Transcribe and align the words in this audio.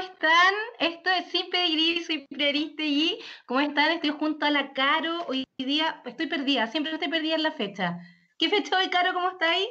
están? 0.00 0.54
Esto 0.78 1.10
es 1.10 1.30
Sin 1.30 1.50
Pedigrí, 1.50 2.02
soy 2.04 2.26
Prioriste 2.26 2.84
y 2.84 3.18
¿cómo 3.46 3.60
están? 3.60 3.92
Estoy 3.92 4.10
junto 4.10 4.46
a 4.46 4.50
la 4.50 4.72
Caro. 4.72 5.26
Hoy 5.28 5.44
día 5.58 6.02
estoy 6.06 6.26
perdida, 6.26 6.66
siempre 6.66 6.92
estoy 6.92 7.08
perdida 7.08 7.34
en 7.34 7.42
la 7.42 7.52
fecha. 7.52 7.98
¿Qué 8.38 8.48
fecha 8.48 8.78
hoy, 8.78 8.88
Caro? 8.88 9.12
¿Cómo 9.12 9.30
está 9.30 9.50
ahí? 9.50 9.68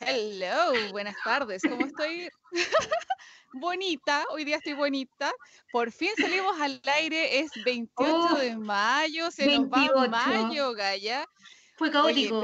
Hello, 0.00 0.90
buenas 0.90 1.14
tardes. 1.24 1.62
¿Cómo 1.62 1.86
estoy? 1.86 2.28
bonita, 3.52 4.24
hoy 4.30 4.44
día 4.44 4.56
estoy 4.56 4.72
bonita. 4.72 5.30
Por 5.70 5.92
fin 5.92 6.10
salimos 6.16 6.60
al 6.60 6.80
aire, 6.96 7.38
es 7.38 7.50
28 7.64 8.34
de 8.36 8.56
mayo, 8.56 9.30
se 9.30 9.46
nos 9.46 9.68
va 9.68 10.08
mayo, 10.08 10.72
Gaya. 10.74 11.26
Fue 11.76 11.90
caótico. 11.90 12.42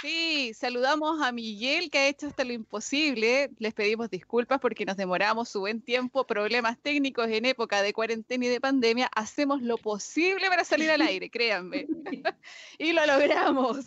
Sí, 0.00 0.52
saludamos 0.54 1.20
a 1.22 1.32
Miguel 1.32 1.90
que 1.90 1.98
ha 1.98 2.08
hecho 2.08 2.26
hasta 2.28 2.44
lo 2.44 2.52
imposible. 2.52 3.50
Les 3.58 3.74
pedimos 3.74 4.10
disculpas 4.10 4.60
porque 4.60 4.84
nos 4.84 4.96
demoramos 4.96 5.48
su 5.48 5.60
buen 5.60 5.82
tiempo, 5.82 6.26
problemas 6.26 6.78
técnicos 6.80 7.28
en 7.28 7.44
época 7.44 7.82
de 7.82 7.92
cuarentena 7.92 8.46
y 8.46 8.48
de 8.48 8.60
pandemia. 8.60 9.10
Hacemos 9.14 9.62
lo 9.62 9.76
posible 9.78 10.48
para 10.48 10.64
salir 10.64 10.90
al 10.90 11.02
aire, 11.02 11.30
créanme. 11.30 11.86
y 12.78 12.92
lo 12.92 13.06
logramos. 13.06 13.78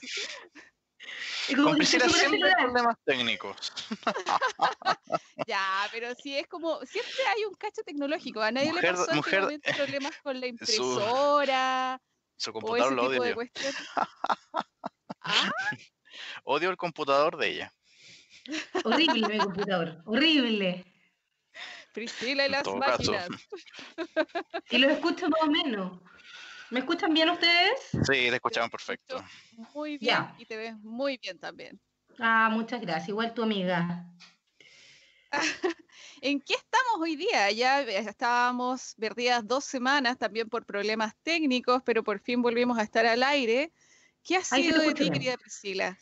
Con 1.55 1.75
Priscila 1.75 2.07
siempre 2.07 2.51
problemas 2.57 2.95
técnicos. 3.05 3.73
ya, 5.47 5.87
pero 5.91 6.13
sí 6.15 6.37
es 6.37 6.47
como, 6.47 6.79
siempre 6.85 7.23
hay 7.35 7.45
un 7.45 7.53
cacho 7.55 7.81
tecnológico. 7.83 8.41
A 8.41 8.51
nadie 8.51 8.73
le 8.73 8.81
pasó 8.81 9.13
mujer, 9.13 9.59
problemas 9.75 10.15
con 10.23 10.39
la 10.39 10.47
impresora. 10.47 12.01
Su, 12.37 12.53
computador 12.53 12.93
lo 12.93 13.05
odia. 13.05 13.35
¿Ah? 15.21 15.51
Odio 16.43 16.69
el 16.69 16.77
computador 16.77 17.37
de 17.37 17.49
ella. 17.49 17.73
Horrible 18.83 19.27
mi 19.27 19.37
computador, 19.37 20.01
horrible. 20.05 20.85
Priscila 21.93 22.47
y 22.47 22.49
las 22.49 22.67
máquinas. 22.67 23.27
y 24.69 24.77
lo 24.77 24.89
escucho 24.89 25.29
más 25.29 25.41
o 25.43 25.47
menos. 25.47 25.99
¿Me 26.69 26.79
escuchan 26.79 27.13
bien 27.13 27.29
ustedes? 27.29 27.89
Sí, 27.91 28.29
te 28.29 28.35
escuchamos 28.35 28.71
perfecto. 28.71 29.23
Muy 29.73 29.97
bien 29.97 30.25
y 30.37 30.45
te 30.45 30.55
ves 30.55 30.77
muy 30.79 31.17
bien 31.17 31.37
también. 31.37 31.79
Ah, 32.17 32.49
muchas 32.51 32.81
gracias. 32.81 33.09
Igual 33.09 33.33
tu 33.33 33.43
amiga. 33.43 34.05
¿En 36.21 36.39
qué 36.39 36.53
estamos 36.53 37.01
hoy 37.01 37.15
día? 37.15 37.51
Ya 37.51 37.81
estábamos 37.81 38.95
perdidas 38.97 39.45
dos 39.45 39.65
semanas 39.65 40.17
también 40.17 40.49
por 40.49 40.65
problemas 40.65 41.13
técnicos, 41.23 41.81
pero 41.85 42.03
por 42.03 42.19
fin 42.19 42.41
volvimos 42.41 42.77
a 42.77 42.83
estar 42.83 43.05
al 43.05 43.23
aire. 43.23 43.73
¿Qué 44.23 44.37
ha 44.37 44.43
sido 44.43 44.79
de 44.81 44.93
ti, 44.93 45.09
querida 45.09 45.37
Priscila? 45.37 45.97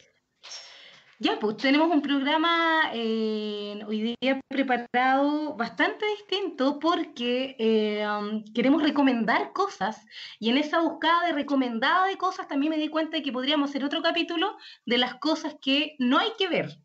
Ya, 1.22 1.38
pues 1.38 1.58
tenemos 1.58 1.92
un 1.92 2.02
programa 2.02 2.92
eh, 2.94 3.78
hoy 3.86 4.16
día 4.22 4.40
preparado 4.48 5.54
bastante 5.58 6.06
distinto 6.18 6.80
porque 6.80 7.58
eh, 7.60 8.08
um, 8.08 8.42
queremos 8.54 8.82
recomendar 8.82 9.52
cosas 9.52 10.06
y 10.40 10.50
en 10.50 10.58
esa 10.58 10.80
búsqueda 10.80 11.26
de 11.26 11.34
recomendada 11.34 12.08
de 12.08 12.18
cosas 12.18 12.48
también 12.48 12.70
me 12.70 12.78
di 12.78 12.88
cuenta 12.88 13.18
de 13.18 13.24
que 13.24 13.34
podríamos 13.34 13.70
hacer 13.70 13.84
otro 13.84 14.02
capítulo 14.02 14.56
de 14.86 14.98
las 14.98 15.16
cosas 15.16 15.56
que 15.62 15.98
no 16.00 16.20
hay 16.20 16.32
que 16.38 16.48
ver. 16.48 16.80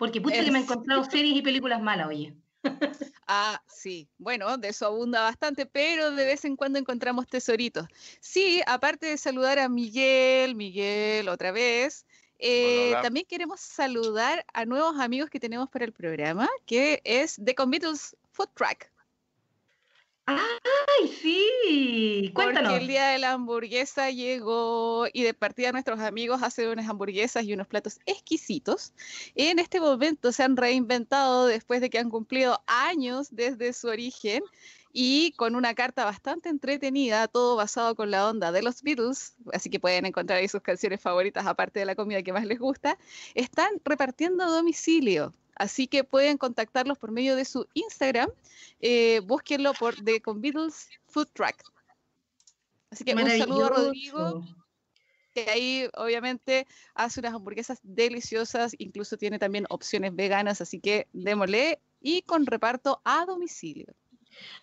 Porque 0.00 0.20
pucha 0.20 0.44
que 0.44 0.50
me 0.50 0.58
he 0.58 0.62
encontrado 0.62 1.04
series 1.04 1.36
y 1.36 1.42
películas 1.42 1.80
malas, 1.80 2.08
oye. 2.08 2.36
Ah, 3.32 3.62
sí. 3.68 4.10
Bueno, 4.18 4.58
de 4.58 4.70
eso 4.70 4.86
abunda 4.86 5.20
bastante, 5.20 5.64
pero 5.64 6.10
de 6.10 6.24
vez 6.24 6.44
en 6.44 6.56
cuando 6.56 6.80
encontramos 6.80 7.28
tesoritos. 7.28 7.86
Sí, 8.20 8.60
aparte 8.66 9.06
de 9.06 9.18
saludar 9.18 9.60
a 9.60 9.68
Miguel, 9.68 10.56
Miguel 10.56 11.28
otra 11.28 11.52
vez, 11.52 12.06
eh, 12.40 12.94
también 13.02 13.26
queremos 13.28 13.60
saludar 13.60 14.44
a 14.52 14.64
nuevos 14.64 14.98
amigos 14.98 15.30
que 15.30 15.40
tenemos 15.40 15.68
para 15.68 15.84
el 15.84 15.92
programa, 15.92 16.48
que 16.66 17.00
es 17.04 17.40
The 17.42 17.54
Convitos 17.54 18.16
Food 18.32 18.48
Track. 18.54 18.90
¡Ay, 20.26 21.08
sí! 21.08 22.30
Cuéntanos. 22.34 22.70
Porque 22.70 22.82
el 22.82 22.88
día 22.88 23.08
de 23.08 23.18
la 23.18 23.32
hamburguesa 23.32 24.10
llegó 24.10 25.06
y 25.12 25.22
de 25.22 25.34
partida 25.34 25.72
nuestros 25.72 26.00
amigos 26.00 26.42
hacen 26.42 26.68
unas 26.68 26.88
hamburguesas 26.88 27.44
y 27.44 27.52
unos 27.52 27.66
platos 27.66 27.98
exquisitos. 28.06 28.92
En 29.34 29.58
este 29.58 29.80
momento 29.80 30.30
se 30.30 30.42
han 30.42 30.56
reinventado 30.56 31.46
después 31.46 31.80
de 31.80 31.90
que 31.90 31.98
han 31.98 32.10
cumplido 32.10 32.62
años 32.66 33.28
desde 33.30 33.72
su 33.72 33.88
origen 33.88 34.42
y 34.92 35.32
con 35.32 35.54
una 35.54 35.74
carta 35.74 36.04
bastante 36.04 36.48
entretenida, 36.48 37.28
todo 37.28 37.56
basado 37.56 37.94
con 37.94 38.10
la 38.10 38.28
onda 38.28 38.52
de 38.52 38.62
los 38.62 38.82
Beatles, 38.82 39.34
así 39.52 39.70
que 39.70 39.78
pueden 39.78 40.06
encontrar 40.06 40.38
ahí 40.38 40.48
sus 40.48 40.62
canciones 40.62 41.00
favoritas 41.00 41.46
aparte 41.46 41.80
de 41.80 41.86
la 41.86 41.94
comida 41.94 42.22
que 42.22 42.32
más 42.32 42.44
les 42.44 42.58
gusta, 42.58 42.98
están 43.34 43.68
repartiendo 43.84 44.44
a 44.44 44.48
domicilio. 44.48 45.32
Así 45.54 45.86
que 45.86 46.04
pueden 46.04 46.38
contactarlos 46.38 46.96
por 46.96 47.10
medio 47.10 47.36
de 47.36 47.44
su 47.44 47.68
Instagram. 47.74 48.30
Eh, 48.80 49.20
búsquenlo 49.20 49.74
por 49.74 49.94
The 49.94 50.22
Con 50.22 50.40
Beatles 50.40 50.88
Food 51.08 51.28
Track. 51.34 51.62
Así 52.90 53.04
que 53.04 53.14
un 53.14 53.28
saludo 53.28 53.66
a 53.66 53.68
Rodrigo, 53.68 54.42
que 55.34 55.50
ahí 55.50 55.88
obviamente 55.96 56.66
hace 56.94 57.20
unas 57.20 57.34
hamburguesas 57.34 57.78
deliciosas, 57.82 58.74
incluso 58.78 59.16
tiene 59.16 59.38
también 59.38 59.66
opciones 59.68 60.16
veganas, 60.16 60.60
así 60.60 60.80
que 60.80 61.06
démosle 61.12 61.78
y 62.00 62.22
con 62.22 62.46
reparto 62.46 63.00
a 63.04 63.26
domicilio. 63.26 63.94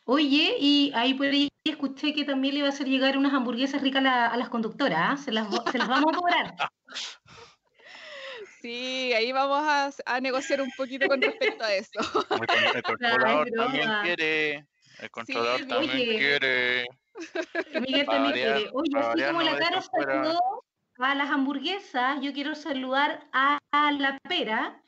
Oye, 0.05 0.55
y 0.59 0.91
ahí 0.95 1.13
por 1.13 1.27
ahí 1.27 1.49
escuché 1.65 2.13
que 2.13 2.23
también 2.23 2.55
le 2.55 2.61
va 2.61 2.67
a 2.67 2.69
hacer 2.71 2.87
llegar 2.87 3.17
unas 3.17 3.33
hamburguesas 3.33 3.81
ricas 3.81 4.03
a, 4.05 4.35
las 4.37 4.49
conductoras, 4.49 4.99
¿ah? 4.99 5.17
se, 5.17 5.31
las, 5.31 5.49
vamos 5.49 6.13
a 6.13 6.17
cobrar. 6.17 6.55
Sí, 8.59 9.13
ahí 9.13 9.31
vamos 9.31 9.63
a, 10.05 10.19
negociar 10.19 10.61
un 10.61 10.71
poquito 10.75 11.07
con 11.07 11.21
respecto 11.21 11.63
a 11.63 11.73
eso. 11.73 11.99
El 12.73 12.83
controlador 12.83 13.47
también 13.55 13.89
quiere. 14.03 14.65
El 14.99 15.11
controlador 15.11 15.67
también 15.67 16.17
quiere. 16.17 16.85
Miguel 17.79 18.05
también 18.07 18.33
quiere. 18.33 18.69
Oye, 18.73 18.97
así 18.97 19.23
como 19.23 19.41
la 19.43 19.57
cara 19.57 19.81
saludó 19.81 20.39
a 20.97 21.15
las 21.15 21.29
hamburguesas, 21.29 22.19
yo 22.21 22.33
quiero 22.33 22.55
saludar 22.55 23.27
a, 23.31 23.59
la 23.71 24.17
pera. 24.27 24.81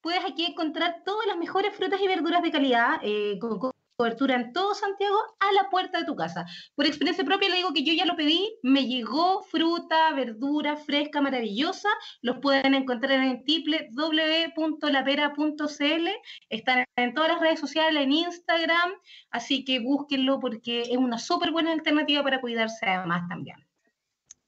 Puedes 0.00 0.24
aquí 0.24 0.44
encontrar 0.44 1.02
todas 1.04 1.26
las 1.26 1.36
mejores 1.36 1.74
frutas 1.74 2.00
y 2.00 2.08
verduras 2.08 2.42
de 2.42 2.50
calidad, 2.50 3.00
eh, 3.02 3.38
con 3.40 3.72
cobertura 3.96 4.36
en 4.36 4.52
todo 4.52 4.74
Santiago 4.74 5.16
a 5.40 5.52
la 5.52 5.70
puerta 5.70 5.98
de 5.98 6.04
tu 6.04 6.16
casa. 6.16 6.46
Por 6.74 6.86
experiencia 6.86 7.24
propia 7.24 7.48
le 7.48 7.56
digo 7.56 7.72
que 7.72 7.84
yo 7.84 7.92
ya 7.92 8.04
lo 8.04 8.16
pedí, 8.16 8.58
me 8.62 8.86
llegó 8.86 9.42
fruta, 9.42 10.12
verdura 10.12 10.76
fresca, 10.76 11.20
maravillosa. 11.20 11.88
Los 12.20 12.38
pueden 12.38 12.74
encontrar 12.74 13.12
en 13.12 13.44
www.lapera.cl. 13.46 16.08
Están 16.48 16.84
en 16.96 17.14
todas 17.14 17.32
las 17.32 17.40
redes 17.40 17.60
sociales, 17.60 18.02
en 18.02 18.12
Instagram, 18.12 18.92
así 19.30 19.64
que 19.64 19.80
búsquenlo 19.80 20.40
porque 20.40 20.82
es 20.82 20.96
una 20.96 21.18
súper 21.18 21.52
buena 21.52 21.72
alternativa 21.72 22.22
para 22.22 22.40
cuidarse 22.40 22.86
además 22.86 23.28
también. 23.28 23.56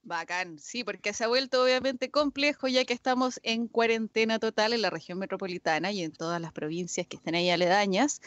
Bacán, 0.05 0.59
sí, 0.59 0.85
porque 0.85 1.15
se 1.15 1.25
ha 1.25 1.29
vuelto 1.29 1.63
obviamente 1.63 2.11
complejo 2.11 2.69
ya 2.69 2.85
que 2.85 2.93
estamos 2.93 3.41
en 3.43 3.69
cuarentena 3.69 4.39
total 4.39 4.75
en 4.75 4.83
la 4.83 4.91
región 4.91 5.19
metropolitana 5.19 5.93
y 5.93 6.03
en 6.03 6.13
todas 6.13 6.41
las 6.41 6.53
provincias 6.53 7.07
que 7.07 7.17
estén 7.17 7.35
ahí 7.35 7.49
aledañas. 7.49 8.21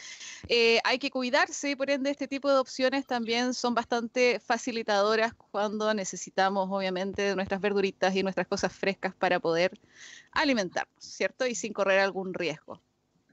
Eh, 0.48 0.80
hay 0.84 0.98
que 0.98 1.12
cuidarse, 1.12 1.78
por 1.78 1.92
ende 1.92 2.10
este 2.10 2.28
tipo 2.28 2.50
de 2.52 2.58
opciones 2.58 3.06
también 3.06 3.54
son 3.54 3.76
bastante 3.76 4.40
facilitadoras 4.40 5.34
cuando 5.52 5.94
necesitamos 5.94 6.68
obviamente 6.72 7.36
nuestras 7.36 7.62
verduritas 7.62 8.16
y 8.16 8.24
nuestras 8.24 8.48
cosas 8.48 8.74
frescas 8.74 9.14
para 9.14 9.40
poder 9.40 9.80
alimentarnos, 10.32 11.04
¿cierto? 11.04 11.46
Y 11.46 11.54
sin 11.54 11.74
correr 11.74 12.00
algún 12.00 12.34
riesgo. 12.34 12.82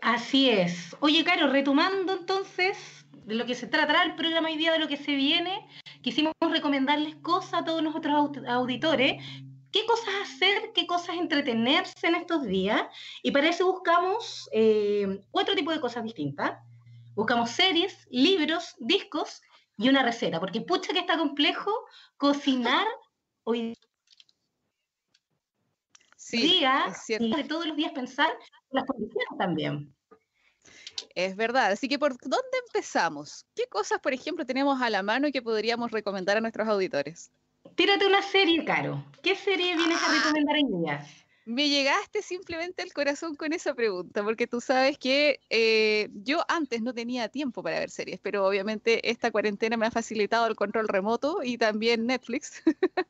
Así 0.01 0.51
es. 0.51 0.97
Oye, 1.01 1.25
Caro, 1.25 1.49
retomando 1.49 2.13
entonces 2.13 2.77
de 3.25 3.35
lo 3.35 3.47
que 3.47 3.55
se 3.55 3.67
tratará 3.67 4.03
el 4.03 4.15
programa 4.15 4.49
hoy 4.49 4.57
día, 4.57 4.73
de 4.73 4.79
lo 4.79 4.89
que 4.89 4.97
se 4.97 5.15
viene, 5.15 5.67
quisimos 6.03 6.35
recomendarles 6.41 7.17
cosas 7.17 7.55
a 7.55 7.65
todos 7.65 7.83
nuestros 7.83 8.37
auditores, 8.47 9.23
qué 9.73 9.87
cosas 9.87 10.15
hacer, 10.23 10.73
qué 10.75 10.87
cosas 10.87 11.17
entretenerse 11.17 12.07
en 12.07 12.15
estos 12.15 12.45
días, 12.45 12.83
y 13.23 13.31
para 13.31 13.49
eso 13.49 13.71
buscamos 13.73 14.49
eh, 14.53 15.21
otro 15.31 15.55
tipo 15.55 15.73
de 15.73 15.81
cosas 15.81 16.05
distintas. 16.05 16.59
Buscamos 17.15 17.51
series, 17.51 18.07
libros, 18.11 18.75
discos 18.79 19.41
y 19.77 19.89
una 19.89 20.03
receta, 20.03 20.41
porque 20.41 20.61
pucha 20.61 20.93
que 20.93 20.99
está 20.99 21.17
complejo 21.17 21.71
cocinar 22.17 22.87
hoy 23.45 23.75
día 26.31 26.87
y 27.09 27.35
de 27.35 27.45
todos 27.45 27.67
los 27.67 27.77
días 27.77 27.93
pensar 27.93 28.29
en 28.31 28.77
las 28.77 28.85
condiciones 28.85 29.29
también. 29.39 29.95
Es 31.15 31.37
verdad. 31.37 31.73
Así 31.73 31.89
que, 31.89 31.99
¿por 31.99 32.17
dónde 32.19 32.59
empezamos? 32.67 33.47
¿Qué 33.55 33.67
cosas, 33.69 34.01
por 34.01 34.13
ejemplo, 34.13 34.45
tenemos 34.45 34.81
a 34.83 34.91
la 34.91 35.03
mano 35.03 35.29
y 35.29 35.33
que 35.33 35.43
podríamos 35.43 35.91
recomendar 35.91 36.37
a 36.37 36.41
nuestros 36.41 36.67
auditores? 36.69 37.31
Tírate 37.77 38.07
una 38.07 38.23
serie, 38.23 38.65
Caro. 38.65 39.05
¿Qué 39.23 39.35
serie 39.35 39.77
vienes 39.77 40.03
a 40.03 40.13
recomendar 40.13 40.57
en 40.57 40.83
día? 40.83 41.07
Me 41.47 41.69
llegaste 41.69 42.23
simplemente 42.23 42.83
al 42.83 42.93
corazón 42.93 43.35
con 43.35 43.53
esa 43.53 43.75
pregunta, 43.75 44.23
porque 44.25 44.47
tú 44.47 44.63
sabes 44.63 44.97
que 44.97 45.41
eh, 45.51 46.09
yo 46.15 46.43
antes 46.49 46.81
no 46.81 46.95
tenía 46.95 47.29
tiempo 47.29 47.63
para 47.63 47.81
ver 47.81 47.91
series, 47.91 48.19
pero 48.21 48.47
obviamente 48.47 49.11
esta 49.11 49.31
cuarentena 49.31 49.77
me 49.77 49.85
ha 49.85 49.91
facilitado 49.91 50.47
el 50.47 50.57
control 50.57 50.89
remoto 50.89 51.41
y 51.43 51.59
también 51.59 52.07
Netflix. 52.07 52.63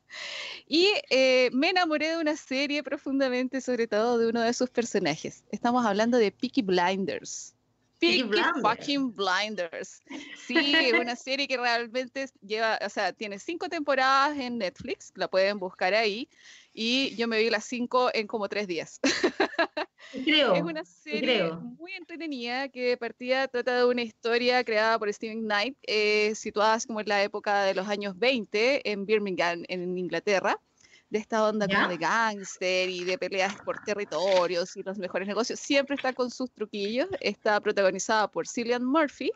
y 0.67 0.91
eh, 1.09 1.49
me 1.53 1.69
enamoré 1.69 2.09
de 2.09 2.17
una 2.17 2.35
serie 2.35 2.83
profundamente, 2.83 3.61
sobre 3.61 3.87
todo 3.87 4.17
de 4.17 4.27
uno 4.27 4.41
de 4.41 4.53
sus 4.53 4.69
personajes. 4.69 5.45
Estamos 5.51 5.85
hablando 5.85 6.17
de 6.17 6.31
Peaky 6.31 6.61
Blinders. 6.61 7.55
Peaky 7.99 8.29
fucking 8.61 9.15
Blinders. 9.15 10.01
Sí, 10.45 10.91
una 10.99 11.15
serie 11.15 11.47
que 11.47 11.57
realmente 11.57 12.27
lleva, 12.41 12.79
o 12.85 12.89
sea, 12.89 13.13
tiene 13.13 13.39
cinco 13.39 13.69
temporadas 13.69 14.37
en 14.37 14.57
Netflix, 14.57 15.11
la 15.15 15.29
pueden 15.29 15.59
buscar 15.59 15.93
ahí, 15.93 16.29
y 16.75 17.15
yo 17.15 17.27
me 17.27 17.39
vi 17.39 17.49
las 17.49 17.63
cinco 17.63 18.09
en 18.13 18.27
como 18.27 18.49
tres 18.49 18.67
días. 18.67 18.99
Creo. 20.25 20.53
Es 20.53 20.61
una 20.61 20.83
serie 20.83 21.51
muy 21.53 21.93
entretenida 21.93 22.69
que 22.69 22.97
partida 22.97 23.47
trata 23.47 23.77
de 23.79 23.85
una 23.85 24.03
historia 24.03 24.63
creada 24.63 24.99
por 24.99 25.11
Stephen 25.11 25.43
Knight, 25.43 25.77
eh, 25.83 26.33
situada 26.35 26.77
como 26.85 26.99
en 26.99 27.07
la 27.07 27.23
época 27.23 27.63
de 27.63 27.73
los 27.73 27.87
años 27.87 28.17
20 28.19 28.91
en 28.91 29.05
Birmingham, 29.05 29.63
en 29.67 29.97
Inglaterra 29.97 30.59
de 31.09 31.19
esta 31.19 31.47
onda 31.47 31.67
como 31.67 31.87
de 31.87 31.97
gángster 31.97 32.89
y 32.89 33.03
de 33.03 33.17
peleas 33.17 33.55
por 33.63 33.83
territorios 33.83 34.75
y 34.75 34.83
los 34.83 34.97
mejores 34.97 35.27
negocios, 35.27 35.59
siempre 35.59 35.95
está 35.95 36.13
con 36.13 36.31
sus 36.31 36.51
truquillos, 36.51 37.07
está 37.19 37.59
protagonizada 37.59 38.27
por 38.27 38.47
Cillian 38.47 38.83
Murphy 38.83 39.31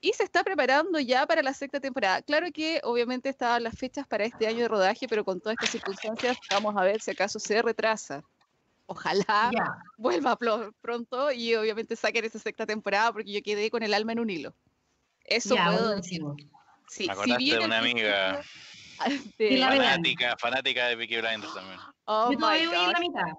y 0.00 0.12
se 0.12 0.24
está 0.24 0.42
preparando 0.42 0.98
ya 0.98 1.26
para 1.26 1.42
la 1.42 1.54
sexta 1.54 1.80
temporada. 1.80 2.22
Claro 2.22 2.48
que 2.52 2.80
obviamente 2.82 3.28
estaban 3.28 3.62
las 3.62 3.78
fechas 3.78 4.06
para 4.06 4.24
este 4.24 4.46
año 4.46 4.60
de 4.60 4.68
rodaje, 4.68 5.06
pero 5.08 5.24
con 5.24 5.40
todas 5.40 5.54
estas 5.54 5.70
circunstancias 5.70 6.36
vamos 6.50 6.76
a 6.76 6.82
ver 6.82 7.00
si 7.00 7.12
acaso 7.12 7.38
se 7.38 7.62
retrasa. 7.62 8.22
Ojalá 8.86 9.50
vuelva 9.96 10.36
pronto 10.80 11.30
y 11.30 11.54
obviamente 11.54 11.96
saquen 11.96 12.24
esa 12.24 12.40
sexta 12.40 12.66
temporada 12.66 13.12
porque 13.12 13.32
yo 13.32 13.42
quedé 13.42 13.70
con 13.70 13.82
el 13.82 13.94
alma 13.94 14.12
en 14.12 14.20
un 14.20 14.28
hilo. 14.28 14.54
Eso 15.24 15.54
puedo 15.54 15.96
decir. 15.96 16.20
Sí, 16.88 17.08
Me 17.08 17.36
si 17.38 17.50
de 17.52 17.58
una 17.60 17.78
amiga 17.78 18.42
fanática, 19.38 20.36
fanática 20.38 20.88
de 20.88 20.96
Peaky 20.96 21.20
Blinders 21.20 21.54
también. 21.54 21.78
Oh 22.04 22.30
Yo 22.32 22.38
todavía 22.38 22.68
voy 22.68 22.78
en 22.78 22.92
la 22.92 23.00
mitad. 23.00 23.38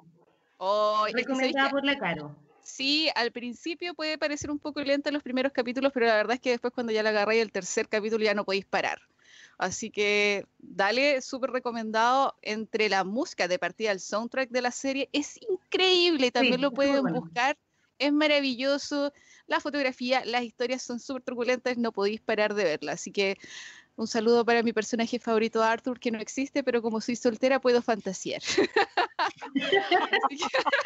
Oh, 0.57 1.05
Recomendada 1.11 1.69
por 1.69 1.83
la 1.83 1.97
Caro. 1.97 2.35
Sí, 2.61 3.09
al 3.15 3.31
principio 3.31 3.93
puede 3.93 4.17
parecer 4.17 4.49
un 4.49 4.59
poco 4.59 4.81
lenta 4.81 5.11
los 5.11 5.21
primeros 5.21 5.51
capítulos, 5.51 5.91
pero 5.93 6.05
la 6.05 6.15
verdad 6.15 6.35
es 6.35 6.41
que 6.41 6.51
después 6.51 6.73
cuando 6.73 6.93
ya 6.93 7.03
la 7.03 7.09
agarré 7.09 7.41
el 7.41 7.51
tercer 7.51 7.89
capítulo 7.89 8.23
ya 8.23 8.33
no 8.33 8.45
podéis 8.45 8.65
parar. 8.65 9.01
Así 9.57 9.89
que 9.91 10.45
dale, 10.59 11.21
súper 11.21 11.51
recomendado. 11.51 12.35
Entre 12.41 12.89
la 12.89 13.03
música 13.03 13.47
de 13.47 13.59
partida, 13.59 13.91
el 13.91 13.99
soundtrack 13.99 14.49
de 14.49 14.61
la 14.61 14.71
serie 14.71 15.09
es 15.13 15.39
increíble. 15.49 16.31
También 16.31 16.61
lo 16.61 16.71
pueden 16.71 17.03
buscar. 17.13 17.57
Es 17.99 18.11
maravilloso. 18.11 19.13
La 19.47 19.59
fotografía, 19.59 20.23
las 20.25 20.43
historias 20.43 20.81
son 20.81 20.99
súper 20.99 21.23
truculentas. 21.23 21.77
No 21.77 21.91
podéis 21.91 22.21
parar 22.21 22.53
de 22.55 22.63
verla. 22.63 22.93
Así 22.93 23.11
que 23.11 23.37
un 23.95 24.07
saludo 24.07 24.43
para 24.43 24.63
mi 24.63 24.73
personaje 24.73 25.19
favorito, 25.19 25.61
Arthur, 25.61 25.99
que 25.99 26.11
no 26.11 26.19
existe, 26.19 26.63
pero 26.63 26.81
como 26.81 26.99
soy 27.01 27.15
soltera 27.15 27.59
puedo 27.61 27.81
fantasear. 27.81 28.41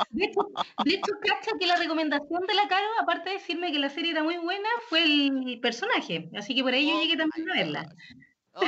de, 0.10 0.26
hecho, 0.26 1.12
cacha 1.22 1.52
que 1.60 1.68
la 1.68 1.78
recomendación 1.78 2.46
de 2.46 2.54
la 2.54 2.68
Caro, 2.68 2.88
aparte 3.02 3.30
de 3.30 3.38
decirme 3.38 3.72
que 3.72 3.80
la 3.80 3.90
serie 3.90 4.12
era 4.12 4.24
muy 4.24 4.38
buena, 4.38 4.68
fue 4.90 5.04
el 5.04 5.60
personaje. 5.62 6.30
Así 6.36 6.54
que 6.54 6.64
por 6.64 6.74
ahí 6.74 6.90
yo 6.90 6.98
oh 6.98 7.02
llegué 7.02 7.16
también 7.16 7.50
a 7.50 7.54
verla. 7.54 7.96
Oh, 8.54 8.66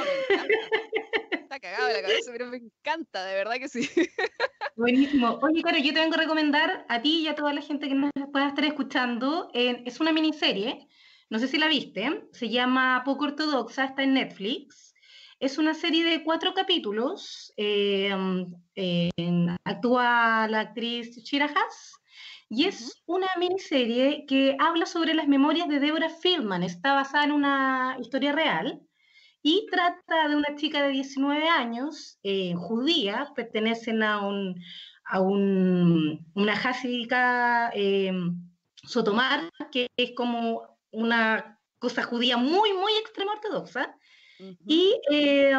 Está 1.31 1.59
cagado 1.59 1.89
la 1.89 2.01
cabeza, 2.01 2.31
pero 2.31 2.45
me 2.47 2.57
encanta, 2.57 3.25
de 3.25 3.35
verdad 3.35 3.55
que 3.55 3.67
sí. 3.67 3.89
Buenísimo. 4.75 5.39
Oye, 5.41 5.61
Caro, 5.61 5.79
yo 5.79 5.93
te 5.93 5.99
vengo 5.99 6.13
a 6.13 6.19
recomendar 6.19 6.85
a 6.87 7.01
ti 7.01 7.21
y 7.23 7.27
a 7.27 7.35
toda 7.35 7.53
la 7.53 7.61
gente 7.61 7.89
que 7.89 7.95
nos 7.95 8.11
pueda 8.31 8.47
estar 8.47 8.63
escuchando. 8.63 9.49
es 9.53 9.99
una 9.99 10.13
miniserie 10.13 10.87
no 11.29 11.39
sé 11.39 11.47
si 11.47 11.57
la 11.57 11.67
viste, 11.67 12.27
se 12.31 12.49
llama 12.49 13.03
Poco 13.05 13.25
Ortodoxa, 13.25 13.85
está 13.85 14.03
en 14.03 14.15
Netflix. 14.15 14.93
Es 15.39 15.57
una 15.57 15.73
serie 15.73 16.03
de 16.03 16.23
cuatro 16.23 16.53
capítulos. 16.53 17.53
Eh, 17.55 18.11
actúa 19.63 20.47
la 20.49 20.59
actriz 20.61 21.15
Shira 21.23 21.45
Haas 21.45 21.99
y 22.49 22.65
es 22.65 23.03
una 23.05 23.27
miniserie 23.37 24.25
que 24.27 24.57
habla 24.59 24.87
sobre 24.87 25.13
las 25.13 25.27
memorias 25.27 25.69
de 25.69 25.79
Deborah 25.79 26.09
Fieldman. 26.09 26.63
Está 26.63 26.95
basada 26.95 27.25
en 27.25 27.31
una 27.31 27.95
historia 28.01 28.31
real 28.31 28.81
y 29.43 29.67
trata 29.71 30.27
de 30.27 30.35
una 30.35 30.55
chica 30.55 30.83
de 30.83 30.89
19 30.89 31.47
años, 31.47 32.19
eh, 32.23 32.55
judía, 32.55 33.31
pertenecen 33.35 34.01
a, 34.01 34.25
un, 34.27 34.59
a 35.05 35.21
un, 35.21 36.25
una 36.33 36.55
jasica 36.55 37.69
eh, 37.73 38.11
sotomar, 38.83 39.49
que 39.71 39.87
es 39.95 40.11
como 40.15 40.78
una 40.91 41.59
cosa 41.79 42.03
judía 42.03 42.37
muy, 42.37 42.73
muy 42.73 42.93
extrema 42.93 43.33
ortodoxa. 43.33 43.95
Y 44.65 44.95
eh, 45.11 45.51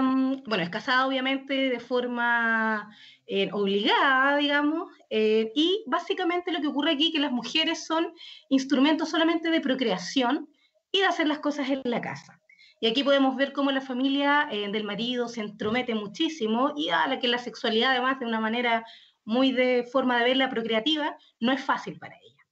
bueno, 0.47 0.62
es 0.62 0.71
casada 0.71 1.06
obviamente 1.06 1.53
de 1.69 1.81
forma 1.81 2.88
eh, 3.27 3.50
obligada, 3.53 4.38
digamos, 4.38 4.91
eh, 5.11 5.53
y 5.55 5.85
básicamente 5.87 6.50
lo 6.50 6.62
que 6.62 6.69
ocurre 6.69 6.93
aquí 6.93 7.09
es 7.09 7.12
que 7.12 7.19
las 7.19 7.31
mujeres 7.31 7.85
son 7.85 8.15
instrumentos 8.49 9.11
solamente 9.11 9.50
de 9.50 9.61
procreación 9.61 10.49
y 10.91 11.00
de 11.00 11.05
hacer 11.05 11.29
las 11.29 11.41
cosas 11.41 11.69
en 11.69 11.82
la 11.85 12.00
casa. 12.00 12.41
Y 12.81 12.87
aquí 12.87 13.05
podemos 13.05 13.37
ver 13.37 13.53
cómo 13.53 13.71
la 13.71 13.82
familia 13.82 14.49
del 14.50 14.85
marido 14.85 15.29
se 15.29 15.43
entromete 15.43 15.94
muchísimo 15.94 16.73
y 16.75 16.88
a 16.88 17.06
la 17.06 17.19
que 17.19 17.29
la 17.29 17.37
sexualidad, 17.37 17.91
además, 17.91 18.19
de 18.19 18.25
una 18.25 18.41
manera 18.41 18.87
muy 19.27 19.53
de 19.53 19.87
forma 19.93 20.19
de 20.19 20.25
verla 20.25 20.49
procreativa, 20.49 21.15
no 21.41 21.53
es 21.53 21.62
fácil 21.62 21.99
para 21.99 22.15
ella. 22.15 22.43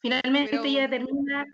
Finalmente 0.00 0.58
ella 0.64 0.90
termina 0.90 1.44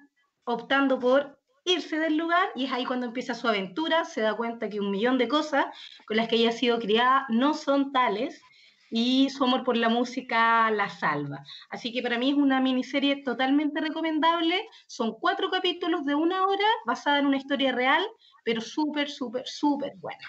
optando 0.45 0.99
por 0.99 1.39
irse 1.65 1.99
del 1.99 2.17
lugar 2.17 2.49
y 2.55 2.67
es 2.67 2.73
ahí 2.73 2.85
cuando 2.85 3.07
empieza 3.07 3.35
su 3.35 3.49
aventura, 3.49 4.05
se 4.05 4.21
da 4.21 4.37
cuenta 4.37 4.69
que 4.69 4.81
un 4.81 4.91
millón 4.91 5.19
de 5.19 5.29
cosas 5.29 5.67
con 6.07 6.17
las 6.17 6.29
que 6.29 6.37
ella 6.37 6.51
ha 6.51 6.53
sido 6.53 6.79
criada 6.79 7.27
no 7.31 7.55
son 7.55 7.93
tales 7.93 8.43
y 8.91 9.29
su 9.31 9.43
amor 9.43 9.65
por 9.65 9.77
la 9.77 9.89
música 9.89 10.71
la 10.71 10.89
salva. 10.89 11.43
Así 11.71 11.93
que 11.93 12.03
para 12.03 12.19
mí 12.19 12.31
es 12.31 12.37
una 12.37 12.61
miniserie 12.61 13.23
totalmente 13.25 13.81
recomendable, 13.81 14.69
son 14.87 15.19
cuatro 15.19 15.51
capítulos 15.51 16.05
de 16.05 16.15
una 16.15 16.47
hora 16.47 16.67
basada 16.87 17.19
en 17.19 17.27
una 17.27 17.39
historia 17.39 17.73
real, 17.73 18.05
pero 18.45 18.61
súper, 18.61 19.11
súper, 19.11 19.47
súper 19.47 19.95
buena. 19.97 20.29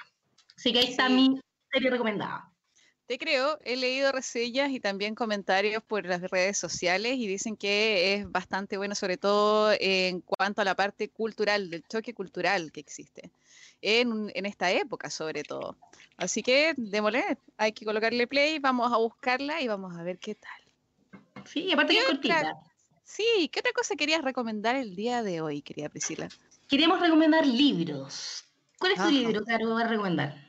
Así 0.57 0.71
que 0.71 0.79
ahí 0.79 0.85
está 0.85 1.09
mi 1.09 1.39
serie 1.71 1.91
recomendada. 1.91 2.54
Te 3.07 3.19
creo, 3.19 3.59
he 3.63 3.75
leído 3.75 4.11
reseñas 4.11 4.71
y 4.71 4.79
también 4.79 5.13
comentarios 5.13 5.83
por 5.83 6.05
las 6.05 6.21
redes 6.21 6.57
sociales 6.57 7.13
y 7.17 7.27
dicen 7.27 7.55
que 7.55 8.15
es 8.15 8.31
bastante 8.31 8.77
bueno, 8.77 8.95
sobre 8.95 9.17
todo 9.17 9.71
en 9.79 10.21
cuanto 10.21 10.61
a 10.61 10.65
la 10.65 10.73
parte 10.73 11.09
cultural, 11.09 11.69
del 11.69 11.83
choque 11.87 12.15
cultural 12.15 12.71
que 12.71 12.79
existe 12.79 13.31
en, 13.81 14.31
esta 14.33 14.71
época 14.71 15.11
sobre 15.11 15.43
todo. 15.43 15.77
Así 16.17 16.41
que 16.41 16.73
démosle, 16.77 17.37
hay 17.57 17.73
que 17.73 17.85
colocarle 17.85 18.25
play, 18.25 18.57
vamos 18.57 18.91
a 18.91 18.97
buscarla 18.97 19.61
y 19.61 19.67
vamos 19.67 19.95
a 19.95 20.01
ver 20.01 20.17
qué 20.17 20.33
tal. 20.33 21.45
Sí, 21.45 21.71
aparte 21.71 21.93
que 21.93 21.99
es 21.99 22.05
cortita. 22.05 22.53
Sí, 23.03 23.49
¿qué 23.51 23.59
otra 23.59 23.71
cosa 23.73 23.95
querías 23.95 24.23
recomendar 24.23 24.75
el 24.75 24.95
día 24.95 25.21
de 25.21 25.41
hoy, 25.41 25.61
querida 25.61 25.89
Priscila? 25.89 26.27
Queremos 26.67 26.99
recomendar 26.99 27.45
libros. 27.45 28.45
¿Cuál 28.79 28.93
es 28.93 29.03
tu 29.03 29.11
libro 29.11 29.45
que 29.45 29.65
vas 29.67 29.83
a 29.83 29.87
recomendar? 29.87 30.44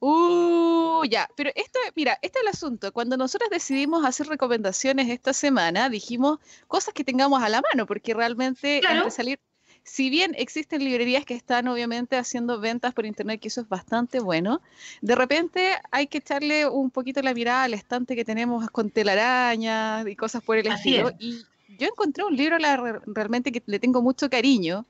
Uh, 0.00 1.04
ya, 1.08 1.28
pero 1.36 1.50
esto, 1.54 1.78
mira, 1.94 2.18
este 2.22 2.38
es 2.38 2.42
el 2.42 2.48
asunto. 2.48 2.92
Cuando 2.92 3.16
nosotros 3.16 3.50
decidimos 3.50 4.04
hacer 4.04 4.28
recomendaciones 4.28 5.08
esta 5.08 5.32
semana, 5.32 5.88
dijimos 5.88 6.38
cosas 6.66 6.94
que 6.94 7.04
tengamos 7.04 7.42
a 7.42 7.48
la 7.48 7.60
mano, 7.60 7.86
porque 7.86 8.14
realmente 8.14 8.80
claro. 8.80 9.10
salir, 9.10 9.40
si 9.82 10.10
bien 10.10 10.34
existen 10.36 10.84
librerías 10.84 11.24
que 11.24 11.34
están 11.34 11.66
obviamente 11.68 12.16
haciendo 12.16 12.60
ventas 12.60 12.92
por 12.94 13.06
internet, 13.06 13.40
que 13.40 13.48
eso 13.48 13.62
es 13.62 13.68
bastante 13.68 14.20
bueno, 14.20 14.60
de 15.00 15.14
repente 15.14 15.76
hay 15.90 16.06
que 16.06 16.18
echarle 16.18 16.68
un 16.68 16.90
poquito 16.90 17.22
la 17.22 17.34
mirada 17.34 17.64
al 17.64 17.74
estante 17.74 18.14
que 18.14 18.24
tenemos 18.24 18.70
con 18.70 18.90
telarañas 18.90 20.06
y 20.06 20.14
cosas 20.14 20.42
por 20.42 20.58
el 20.58 20.66
estilo. 20.66 21.10
Y 21.18 21.44
yo 21.78 21.86
encontré 21.88 22.24
un 22.24 22.36
libro 22.36 22.58
realmente 23.06 23.52
que 23.52 23.62
le 23.66 23.78
tengo 23.78 24.02
mucho 24.02 24.28
cariño, 24.28 24.84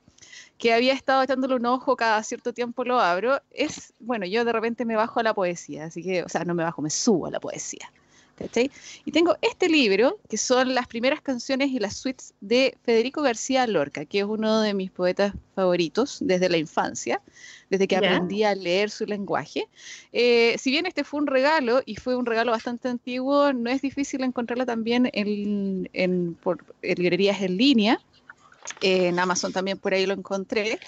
que 0.59 0.73
había 0.73 0.93
estado 0.93 1.23
echándole 1.23 1.55
un 1.55 1.65
ojo 1.65 1.95
cada 1.95 2.21
cierto 2.21 2.53
tiempo 2.53 2.83
lo 2.83 2.99
abro, 2.99 3.41
es, 3.49 3.93
bueno, 3.99 4.25
yo 4.25 4.43
de 4.43 4.51
repente 4.51 4.85
me 4.85 4.97
bajo 4.97 5.19
a 5.21 5.23
la 5.23 5.33
poesía, 5.33 5.85
así 5.85 6.03
que, 6.03 6.21
o 6.21 6.29
sea, 6.29 6.43
no 6.43 6.53
me 6.53 6.63
bajo, 6.63 6.81
me 6.81 6.89
subo 6.89 7.27
a 7.27 7.31
la 7.31 7.39
poesía. 7.39 7.89
¿cachai? 8.35 8.71
Y 9.03 9.11
tengo 9.11 9.35
este 9.41 9.67
libro, 9.67 10.17
que 10.29 10.37
son 10.37 10.73
las 10.73 10.87
primeras 10.87 11.21
canciones 11.21 11.69
y 11.71 11.79
las 11.79 11.97
suites 11.97 12.33
de 12.39 12.77
Federico 12.83 13.21
García 13.21 13.67
Lorca, 13.67 14.05
que 14.05 14.19
es 14.19 14.25
uno 14.25 14.61
de 14.61 14.73
mis 14.73 14.91
poetas 14.91 15.33
favoritos 15.55 16.19
desde 16.21 16.49
la 16.49 16.57
infancia, 16.57 17.21
desde 17.69 17.87
que 17.87 17.97
aprendí 17.97 18.43
a 18.43 18.55
leer 18.55 18.89
su 18.89 19.05
lenguaje. 19.05 19.67
Eh, 20.13 20.55
si 20.57 20.71
bien 20.71 20.85
este 20.85 21.03
fue 21.03 21.19
un 21.19 21.27
regalo, 21.27 21.81
y 21.85 21.95
fue 21.95 22.15
un 22.15 22.25
regalo 22.25 22.51
bastante 22.51 22.87
antiguo, 22.87 23.51
no 23.53 23.69
es 23.69 23.81
difícil 23.81 24.23
encontrarlo 24.23 24.65
también 24.65 25.09
en, 25.13 25.89
en, 25.93 26.33
por, 26.35 26.63
en 26.81 26.97
librerías 26.97 27.41
en 27.41 27.57
línea 27.57 28.01
en 28.81 29.19
Amazon 29.19 29.53
también 29.53 29.77
por 29.77 29.93
ahí 29.93 30.05
lo 30.05 30.13
encontré. 30.13 30.79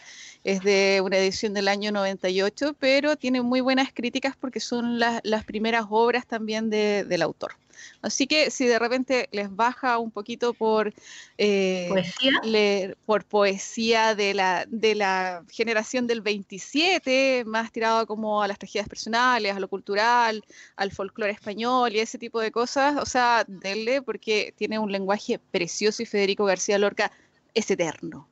Es 0.43 0.61
de 0.63 1.01
una 1.03 1.17
edición 1.17 1.53
del 1.53 1.67
año 1.67 1.91
98, 1.91 2.75
pero 2.79 3.15
tiene 3.15 3.41
muy 3.41 3.61
buenas 3.61 3.89
críticas 3.93 4.35
porque 4.39 4.59
son 4.59 4.97
las 4.99 5.43
primeras 5.45 5.85
obras 5.89 6.25
también 6.25 6.69
del 6.69 7.21
autor. 7.21 7.55
Así 8.01 8.27
que 8.27 8.49
si 8.49 8.65
de 8.65 8.79
repente 8.79 9.29
les 9.31 9.53
baja 9.55 9.97
un 9.97 10.11
poquito 10.11 10.53
por 10.53 10.93
eh, 11.37 11.87
¿Poesía? 11.89 12.95
por 13.05 13.25
poesía 13.25 14.15
de 14.15 14.33
la, 14.33 14.65
de 14.67 14.95
la 14.95 15.43
generación 15.49 16.07
del 16.07 16.21
27, 16.21 17.43
más 17.45 17.71
tirado 17.71 18.07
como 18.07 18.41
a 18.41 18.47
las 18.47 18.57
tragedias 18.57 18.89
personales, 18.89 19.55
a 19.55 19.59
lo 19.59 19.67
cultural, 19.67 20.43
al 20.75 20.91
folclore 20.91 21.31
español 21.31 21.93
y 21.93 21.99
ese 21.99 22.17
tipo 22.17 22.39
de 22.39 22.51
cosas, 22.51 22.97
o 22.97 23.05
sea, 23.05 23.45
denle 23.47 24.01
porque 24.01 24.53
tiene 24.57 24.79
un 24.79 24.91
lenguaje 24.91 25.39
precioso 25.39 26.01
y 26.01 26.05
Federico 26.05 26.45
García 26.45 26.77
Lorca 26.77 27.11
es 27.53 27.69
eterno. 27.71 28.27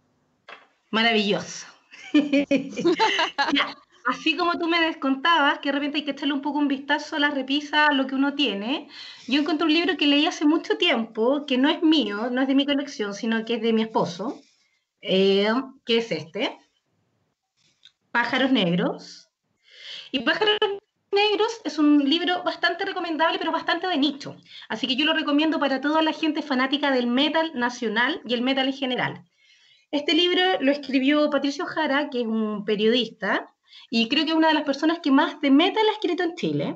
Maravilloso. 0.91 1.67
así 4.09 4.35
como 4.35 4.57
tú 4.57 4.67
me 4.67 4.81
descontabas, 4.81 5.59
que 5.59 5.69
de 5.69 5.73
repente 5.73 5.99
hay 5.99 6.05
que 6.05 6.11
echarle 6.11 6.33
un 6.33 6.41
poco 6.41 6.57
un 6.57 6.67
vistazo 6.67 7.15
a 7.15 7.19
la 7.19 7.29
repisa, 7.29 7.87
a 7.87 7.93
lo 7.93 8.07
que 8.07 8.15
uno 8.15 8.33
tiene, 8.33 8.87
yo 9.27 9.41
encontré 9.41 9.67
un 9.67 9.73
libro 9.73 9.97
que 9.97 10.07
leí 10.07 10.25
hace 10.25 10.45
mucho 10.45 10.77
tiempo, 10.77 11.45
que 11.45 11.57
no 11.57 11.69
es 11.69 11.83
mío, 11.83 12.29
no 12.31 12.41
es 12.41 12.47
de 12.47 12.55
mi 12.55 12.65
colección, 12.65 13.13
sino 13.13 13.45
que 13.45 13.55
es 13.55 13.61
de 13.61 13.73
mi 13.73 13.83
esposo, 13.83 14.41
eh, 15.01 15.53
que 15.85 15.99
es 15.99 16.11
este, 16.11 16.57
Pájaros 18.11 18.51
Negros. 18.51 19.29
Y 20.11 20.21
Pájaros 20.21 20.57
Negros 21.11 21.61
es 21.63 21.79
un 21.79 22.07
libro 22.07 22.43
bastante 22.43 22.85
recomendable, 22.85 23.39
pero 23.39 23.51
bastante 23.51 23.87
de 23.87 23.97
nicho. 23.97 24.35
Así 24.67 24.85
que 24.85 24.95
yo 24.95 25.05
lo 25.05 25.13
recomiendo 25.13 25.59
para 25.59 25.81
toda 25.81 26.01
la 26.03 26.13
gente 26.13 26.41
fanática 26.41 26.91
del 26.91 27.07
metal 27.07 27.51
nacional 27.55 28.21
y 28.25 28.35
el 28.35 28.41
metal 28.41 28.67
en 28.67 28.73
general. 28.73 29.25
Este 29.91 30.13
libro 30.13 30.41
lo 30.61 30.71
escribió 30.71 31.29
Patricio 31.31 31.65
Jara, 31.65 32.09
que 32.11 32.21
es 32.21 32.27
un 32.27 32.63
periodista, 32.63 33.51
y 33.89 34.07
creo 34.07 34.23
que 34.23 34.31
es 34.31 34.37
una 34.37 34.49
de 34.49 34.53
las 34.53 34.63
personas 34.63 34.99
que 34.99 35.09
más 35.09 35.41
de 35.41 35.49
metal 35.49 35.83
ha 35.87 35.93
escrito 35.93 36.23
en 36.23 36.35
Chile. 36.35 36.75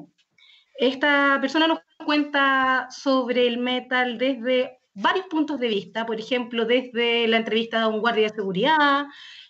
Esta 0.76 1.38
persona 1.40 1.68
nos 1.68 1.80
cuenta 2.04 2.88
sobre 2.90 3.46
el 3.46 3.60
metal 3.60 4.18
desde 4.18 4.80
varios 4.94 5.26
puntos 5.28 5.60
de 5.60 5.68
vista, 5.68 6.06
por 6.06 6.20
ejemplo, 6.20 6.66
desde 6.66 7.28
la 7.28 7.38
entrevista 7.38 7.82
a 7.82 7.88
un 7.88 8.00
guardia 8.00 8.28
de 8.28 8.36
seguridad, 8.36 9.06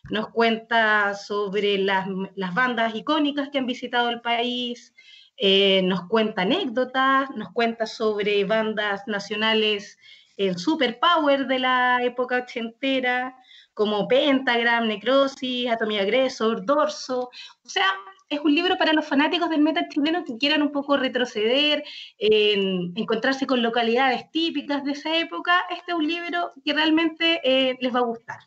nos 0.10 0.30
cuenta 0.30 1.14
sobre 1.16 1.78
las, 1.78 2.08
bandas 2.54 2.96
icónicas 2.96 3.50
que 3.50 3.58
han 3.58 3.66
visitado 3.66 4.10
el 4.10 4.22
país, 4.22 4.94
eh, 5.38 5.82
nos 5.84 6.08
cuenta 6.08 6.44
anécdotas, 6.44 7.30
nos 7.36 7.52
cuenta 7.52 7.86
sobre 7.86 8.44
bandas 8.46 9.02
nacionales 9.08 9.98
en 10.38 10.58
superpower 10.58 11.48
de 11.48 11.60
la 11.60 12.00
época 12.04 12.38
ochentera, 12.38 13.36
como 13.74 14.08
Pentagram, 14.08 14.88
Necrosis, 14.88 15.70
Atomy 15.70 15.98
Aggressor, 15.98 16.66
Dorso. 16.66 17.30
O 17.64 17.70
sea, 17.70 17.92
es 18.34 18.42
un 18.42 18.54
libro 18.54 18.78
para 18.78 18.94
los 18.94 19.06
fanáticos 19.06 19.50
del 19.50 19.62
metal 19.62 19.88
chileno 19.90 20.24
que 20.24 20.38
quieran 20.38 20.62
un 20.62 20.72
poco 20.72 20.98
retroceder, 20.98 21.84
encontrarse 22.18 23.46
con 23.46 23.62
localidades 23.62 24.30
típicas 24.32 24.84
de 24.84 24.92
esa 24.92 25.16
época. 25.16 25.66
Este 25.70 25.92
es 25.92 25.98
un 25.98 26.08
libro 26.08 26.54
que 26.64 26.74
realmente 26.74 27.42
eh, 27.44 27.78
les 27.80 27.94
va 27.94 28.00
a 28.00 28.04
gustar. 28.04 28.40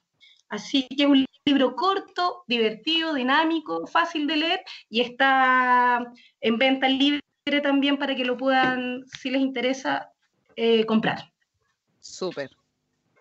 Así 0.48 0.86
que 0.88 1.04
es 1.04 1.08
un 1.08 1.26
libro 1.44 1.74
corto, 1.74 2.44
divertido, 2.46 3.14
dinámico, 3.14 3.86
fácil 3.86 4.26
de 4.26 4.36
leer 4.36 4.64
y 4.88 5.00
está 5.00 6.12
en 6.40 6.58
venta 6.58 6.88
libre 6.88 7.20
también 7.62 7.96
para 7.96 8.14
que 8.14 8.24
lo 8.24 8.36
puedan, 8.36 9.04
si 9.06 9.30
les 9.30 9.40
interesa, 9.40 10.10
eh, 10.56 10.84
comprar. 10.84 11.32
Súper. 12.00 12.55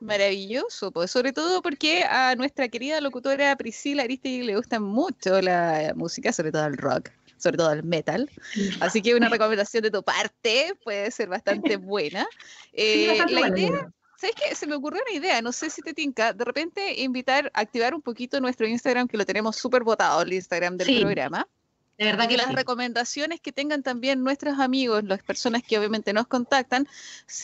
Maravilloso, 0.06 0.92
pues 0.92 1.10
sobre 1.10 1.34
todo 1.34 1.62
porque 1.62 2.04
a 2.04 2.36
nuestra 2.36 2.68
querida 2.68 3.02
locutora 3.02 3.56
Priscila 3.56 4.04
Aristegui 4.04 4.44
le 4.44 4.56
gusta 4.56 4.80
mucho 4.80 5.42
la 5.42 5.94
música, 5.96 6.32
sobre 6.32 6.52
todo 6.52 6.66
el 6.68 6.78
rock, 6.78 7.10
sobre 7.38 7.58
todo 7.58 7.72
el 7.72 7.84
metal. 7.84 8.30
Así 8.82 9.02
que 9.02 9.16
una 9.16 9.30
recomendación 9.30 9.82
de 9.82 9.92
tu 9.92 10.04
parte 10.04 10.74
puede 10.84 11.10
ser 11.10 11.28
bastante 11.30 11.78
buena. 11.78 12.28
Eh, 12.72 13.18
la 13.30 13.48
idea, 13.48 13.92
¿sabes 14.16 14.36
qué? 14.36 14.54
Se 14.56 14.68
me 14.68 14.76
ocurrió 14.76 15.02
una 15.10 15.18
idea, 15.18 15.42
no 15.42 15.52
sé 15.52 15.72
si 15.72 15.82
te 15.82 15.94
tinca, 15.94 16.34
de 16.34 16.46
repente 16.46 17.02
invitar, 17.02 17.52
activar 17.56 17.96
un 17.96 18.02
poquito 18.02 18.40
nuestro 18.40 18.68
Instagram, 18.68 19.08
que 19.08 19.18
lo 19.18 19.26
tenemos 19.26 19.56
súper 19.56 19.84
votado, 19.84 20.22
el 20.22 20.34
Instagram 20.34 20.78
del 20.78 21.02
programa. 21.02 21.48
De 21.98 22.04
verdad 22.06 22.28
que 22.28 22.36
las 22.36 22.54
recomendaciones 22.54 23.40
que 23.40 23.54
tengan 23.54 23.82
también 23.82 24.22
nuestros 24.22 24.60
amigos, 24.60 25.06
las 25.06 25.24
personas 25.24 25.64
que 25.64 25.78
obviamente 25.78 26.12
nos 26.12 26.28
contactan, 26.28 26.88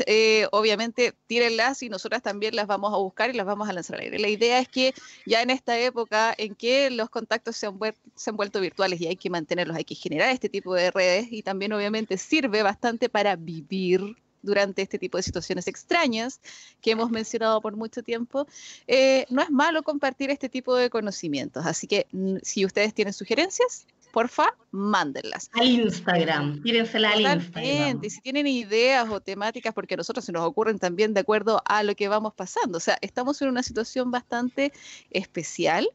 eh, 0.05 0.45
obviamente 0.51 1.13
tírenlas 1.27 1.81
y 1.83 1.89
nosotras 1.89 2.21
también 2.21 2.55
las 2.55 2.67
vamos 2.67 2.93
a 2.93 2.97
buscar 2.97 3.29
y 3.29 3.33
las 3.33 3.45
vamos 3.45 3.69
a 3.69 3.73
lanzar 3.73 3.95
al 3.95 4.03
aire. 4.03 4.19
La 4.19 4.27
idea 4.27 4.59
es 4.59 4.67
que 4.67 4.93
ya 5.25 5.41
en 5.41 5.51
esta 5.51 5.79
época 5.79 6.35
en 6.37 6.55
que 6.55 6.89
los 6.89 7.09
contactos 7.09 7.55
se 7.55 7.67
han, 7.67 7.79
se 8.15 8.29
han 8.29 8.35
vuelto 8.35 8.59
virtuales 8.59 8.99
y 8.99 9.07
hay 9.07 9.15
que 9.15 9.29
mantenerlos, 9.29 9.77
hay 9.77 9.85
que 9.85 9.95
generar 9.95 10.29
este 10.29 10.49
tipo 10.49 10.73
de 10.75 10.91
redes 10.91 11.27
y 11.31 11.43
también 11.43 11.71
obviamente 11.71 12.17
sirve 12.17 12.61
bastante 12.61 13.07
para 13.07 13.37
vivir 13.37 14.17
durante 14.41 14.81
este 14.81 14.99
tipo 14.99 15.17
de 15.17 15.23
situaciones 15.23 15.67
extrañas 15.67 16.41
que 16.81 16.91
hemos 16.91 17.09
mencionado 17.11 17.61
por 17.61 17.75
mucho 17.75 18.03
tiempo, 18.03 18.47
eh, 18.87 19.25
no 19.29 19.41
es 19.41 19.49
malo 19.49 19.83
compartir 19.83 20.29
este 20.29 20.49
tipo 20.49 20.75
de 20.75 20.89
conocimientos. 20.89 21.65
Así 21.65 21.87
que 21.87 22.07
si 22.41 22.65
ustedes 22.65 22.93
tienen 22.93 23.13
sugerencias, 23.13 23.85
porfa, 24.11 24.55
mándenlas. 24.71 25.49
Al 25.53 25.69
Instagram, 25.69 26.61
tírensela 26.61 27.11
al 27.11 27.21
Instagram. 27.21 27.99
Y 28.03 28.09
si 28.09 28.21
tienen 28.21 28.47
ideas 28.47 29.09
o 29.09 29.19
temáticas, 29.19 29.73
porque 29.73 29.95
a 29.95 29.97
nosotros 29.97 30.25
se 30.25 30.31
nos 30.31 30.43
ocurren 30.43 30.79
también 30.79 31.13
de 31.13 31.21
acuerdo 31.21 31.61
a 31.65 31.83
lo 31.83 31.95
que 31.95 32.07
vamos 32.07 32.33
pasando. 32.33 32.77
O 32.77 32.81
sea, 32.81 32.97
estamos 33.01 33.41
en 33.41 33.49
una 33.49 33.63
situación 33.63 34.11
bastante 34.11 34.71
especial. 35.09 35.89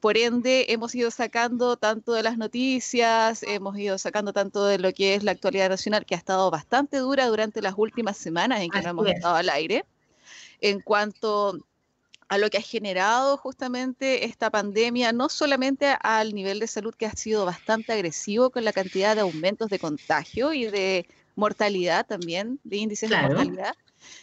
Por 0.00 0.16
ende, 0.16 0.66
hemos 0.70 0.94
ido 0.94 1.10
sacando 1.10 1.76
tanto 1.76 2.12
de 2.12 2.24
las 2.24 2.36
noticias, 2.36 3.42
hemos 3.44 3.78
ido 3.78 3.98
sacando 3.98 4.32
tanto 4.32 4.66
de 4.66 4.78
lo 4.78 4.92
que 4.92 5.14
es 5.14 5.22
la 5.22 5.30
actualidad 5.30 5.68
nacional, 5.68 6.04
que 6.04 6.14
ha 6.14 6.18
estado 6.18 6.50
bastante 6.50 6.98
dura 6.98 7.26
durante 7.26 7.62
las 7.62 7.74
últimas 7.76 8.16
semanas 8.16 8.60
en 8.60 8.70
que 8.70 8.82
no 8.82 8.90
hemos 8.90 9.06
estado 9.06 9.36
al 9.36 9.48
aire. 9.48 9.84
En 10.60 10.80
cuanto 10.80 11.58
a 12.32 12.38
lo 12.38 12.48
que 12.48 12.56
ha 12.56 12.62
generado 12.62 13.36
justamente 13.36 14.24
esta 14.24 14.48
pandemia, 14.48 15.12
no 15.12 15.28
solamente 15.28 15.94
al 16.00 16.32
nivel 16.32 16.60
de 16.60 16.66
salud 16.66 16.94
que 16.94 17.04
ha 17.04 17.14
sido 17.14 17.44
bastante 17.44 17.92
agresivo 17.92 18.48
con 18.48 18.64
la 18.64 18.72
cantidad 18.72 19.14
de 19.14 19.20
aumentos 19.20 19.68
de 19.68 19.78
contagio 19.78 20.54
y 20.54 20.64
de 20.64 21.06
mortalidad 21.36 22.06
también, 22.06 22.58
de 22.64 22.78
índices 22.78 23.10
de 23.10 23.20
mortalidad, 23.20 23.74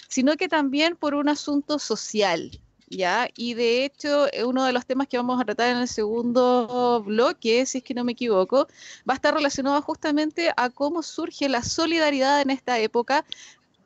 sino 0.07 0.37
que 0.37 0.49
también 0.49 0.95
por 0.95 1.13
un 1.13 1.29
asunto 1.29 1.77
social, 1.77 2.59
¿ya? 2.87 3.29
Y 3.35 3.53
de 3.53 3.85
hecho, 3.85 4.25
eh, 4.33 4.43
uno 4.43 4.65
de 4.65 4.73
los 4.73 4.87
temas 4.87 5.07
que 5.07 5.17
vamos 5.17 5.39
a 5.39 5.45
tratar 5.45 5.69
en 5.69 5.77
el 5.77 5.87
segundo 5.87 7.03
bloque, 7.05 7.63
si 7.67 7.77
es 7.77 7.83
que 7.83 7.93
no 7.93 8.03
me 8.03 8.13
equivoco, 8.13 8.67
va 9.07 9.13
a 9.13 9.17
estar 9.17 9.35
relacionado 9.35 9.79
justamente 9.83 10.51
a 10.57 10.71
cómo 10.71 11.03
surge 11.03 11.47
la 11.47 11.61
solidaridad 11.61 12.41
en 12.41 12.49
esta 12.49 12.79
época, 12.79 13.23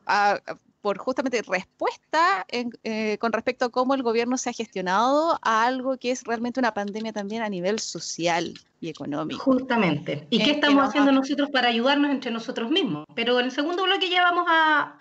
a, 0.05 0.39
por 0.83 0.97
justamente 0.97 1.41
respuesta 1.47 2.45
eh, 2.49 3.17
con 3.17 3.31
respecto 3.31 3.63
a 3.63 3.69
cómo 3.69 3.95
el 3.95 4.03
gobierno 4.03 4.37
se 4.37 4.49
ha 4.49 4.53
gestionado 4.53 5.39
a 5.41 5.65
algo 5.65 5.95
que 5.97 6.11
es 6.11 6.25
realmente 6.25 6.59
una 6.59 6.73
pandemia 6.73 7.13
también 7.13 7.41
a 7.41 7.47
nivel 7.47 7.79
social 7.79 8.53
y 8.81 8.89
económico. 8.89 9.41
Justamente. 9.41 10.27
¿Y 10.29 10.43
qué 10.43 10.51
estamos 10.51 10.85
haciendo 10.85 11.13
nosotros 11.13 11.49
para 11.51 11.69
ayudarnos 11.69 12.11
entre 12.11 12.31
nosotros 12.31 12.69
mismos? 12.69 13.05
Pero 13.15 13.39
en 13.39 13.45
el 13.45 13.51
segundo 13.53 13.83
bloque 13.83 14.09
ya 14.09 14.23
vamos 14.23 14.45
a, 14.49 14.97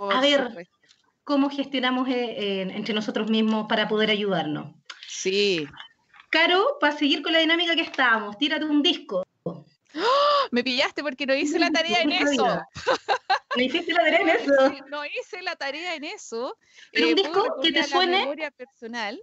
a 0.00 0.20
ver 0.20 0.66
cómo 1.22 1.48
gestionamos 1.48 2.08
eh, 2.08 2.62
entre 2.62 2.92
nosotros 2.92 3.30
mismos 3.30 3.66
para 3.68 3.86
poder 3.86 4.10
ayudarnos. 4.10 4.74
Sí. 5.06 5.64
Caro, 6.30 6.76
para 6.80 6.96
seguir 6.96 7.22
con 7.22 7.32
la 7.32 7.38
dinámica 7.38 7.76
que 7.76 7.82
estábamos, 7.82 8.36
tírate 8.36 8.64
un 8.64 8.82
disco. 8.82 9.24
¡Oh! 9.44 9.64
Me 10.50 10.64
pillaste 10.64 11.02
porque 11.02 11.26
no 11.26 11.34
hice 11.34 11.58
la 11.58 11.70
tarea 11.72 12.02
en 12.02 12.12
eso. 12.12 12.46
No 13.56 13.62
hiciste 13.64 13.92
la 13.92 14.04
tarea 14.04 14.20
en 14.20 14.28
eso. 14.28 14.72
No 14.90 15.04
hice 15.04 15.42
la 15.42 15.56
tarea 15.56 15.94
en 15.96 16.04
eso. 16.04 16.56
Pero 16.92 17.06
un 17.08 17.12
eh, 17.12 17.14
disco 17.16 17.56
que 17.60 17.72
te 17.72 17.82
suene. 17.82 18.20
memoria 18.20 18.52
personal. 18.52 19.20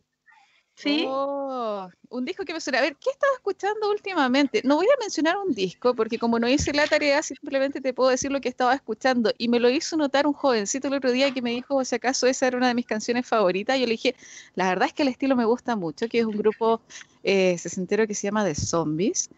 Sí. 0.77 1.05
Oh, 1.07 1.89
un 2.09 2.25
disco 2.25 2.45
que 2.45 2.53
me 2.53 2.61
suena. 2.61 2.77
A 2.77 2.81
ver, 2.81 2.97
¿qué 2.97 3.09
estaba 3.09 3.33
escuchando 3.33 3.89
últimamente? 3.89 4.61
No 4.63 4.75
voy 4.75 4.85
a 4.85 4.99
mencionar 4.99 5.35
un 5.37 5.55
disco 5.55 5.95
porque 5.95 6.19
como 6.19 6.37
no 6.37 6.47
hice 6.47 6.71
la 6.71 6.85
tarea, 6.85 7.23
simplemente 7.23 7.81
te 7.81 7.93
puedo 7.93 8.11
decir 8.11 8.31
lo 8.31 8.41
que 8.41 8.49
estaba 8.49 8.75
escuchando. 8.75 9.33
Y 9.39 9.47
me 9.47 9.59
lo 9.59 9.69
hizo 9.69 9.97
notar 9.97 10.27
un 10.27 10.33
jovencito 10.33 10.87
el 10.89 10.93
otro 10.93 11.11
día 11.11 11.33
que 11.33 11.41
me 11.41 11.49
dijo, 11.49 11.83
si 11.83 11.95
acaso 11.95 12.27
esa 12.27 12.45
era 12.45 12.57
una 12.57 12.67
de 12.67 12.75
mis 12.75 12.85
canciones 12.85 13.25
favoritas. 13.25 13.79
Yo 13.79 13.85
le 13.85 13.93
dije, 13.93 14.15
la 14.53 14.67
verdad 14.67 14.87
es 14.87 14.93
que 14.93 15.01
el 15.01 15.07
estilo 15.07 15.35
me 15.35 15.45
gusta 15.45 15.75
mucho, 15.75 16.07
que 16.07 16.19
es 16.19 16.25
un 16.25 16.37
grupo 16.37 16.81
eh, 17.23 17.57
sesentero 17.57 18.05
que 18.05 18.13
se 18.13 18.27
llama 18.27 18.43
The 18.43 18.53
Zombies. 18.53 19.29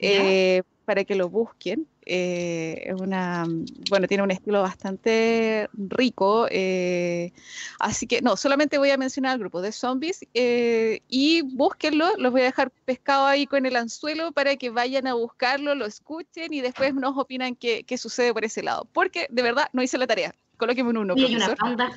Eh, 0.00 0.62
para 0.88 1.04
que 1.04 1.14
lo 1.14 1.28
busquen. 1.28 1.86
Eh, 2.06 2.84
es 2.86 2.98
una, 2.98 3.44
bueno, 3.90 4.08
tiene 4.08 4.22
un 4.22 4.30
estilo 4.30 4.62
bastante 4.62 5.68
rico. 5.74 6.46
Eh, 6.50 7.30
así 7.78 8.06
que 8.06 8.22
no, 8.22 8.38
solamente 8.38 8.78
voy 8.78 8.88
a 8.88 8.96
mencionar 8.96 9.32
al 9.32 9.38
grupo 9.38 9.60
de 9.60 9.70
zombies 9.70 10.26
eh, 10.32 11.02
y 11.10 11.42
búsquenlo. 11.42 12.08
Los 12.16 12.32
voy 12.32 12.40
a 12.40 12.44
dejar 12.44 12.70
pescado 12.86 13.26
ahí 13.26 13.46
con 13.46 13.66
el 13.66 13.76
anzuelo 13.76 14.32
para 14.32 14.56
que 14.56 14.70
vayan 14.70 15.06
a 15.06 15.12
buscarlo, 15.12 15.74
lo 15.74 15.84
escuchen 15.84 16.54
y 16.54 16.62
después 16.62 16.94
nos 16.94 17.18
opinan 17.18 17.54
qué, 17.54 17.84
qué 17.86 17.98
sucede 17.98 18.32
por 18.32 18.46
ese 18.46 18.62
lado. 18.62 18.88
Porque 18.94 19.26
de 19.28 19.42
verdad 19.42 19.68
no 19.74 19.82
hice 19.82 19.98
la 19.98 20.06
tarea. 20.06 20.34
Colóquenme 20.56 20.88
un 20.88 20.96
uno. 20.96 21.14
Y 21.18 21.26
hay 21.26 21.36
una 21.36 21.54
banda 21.54 21.90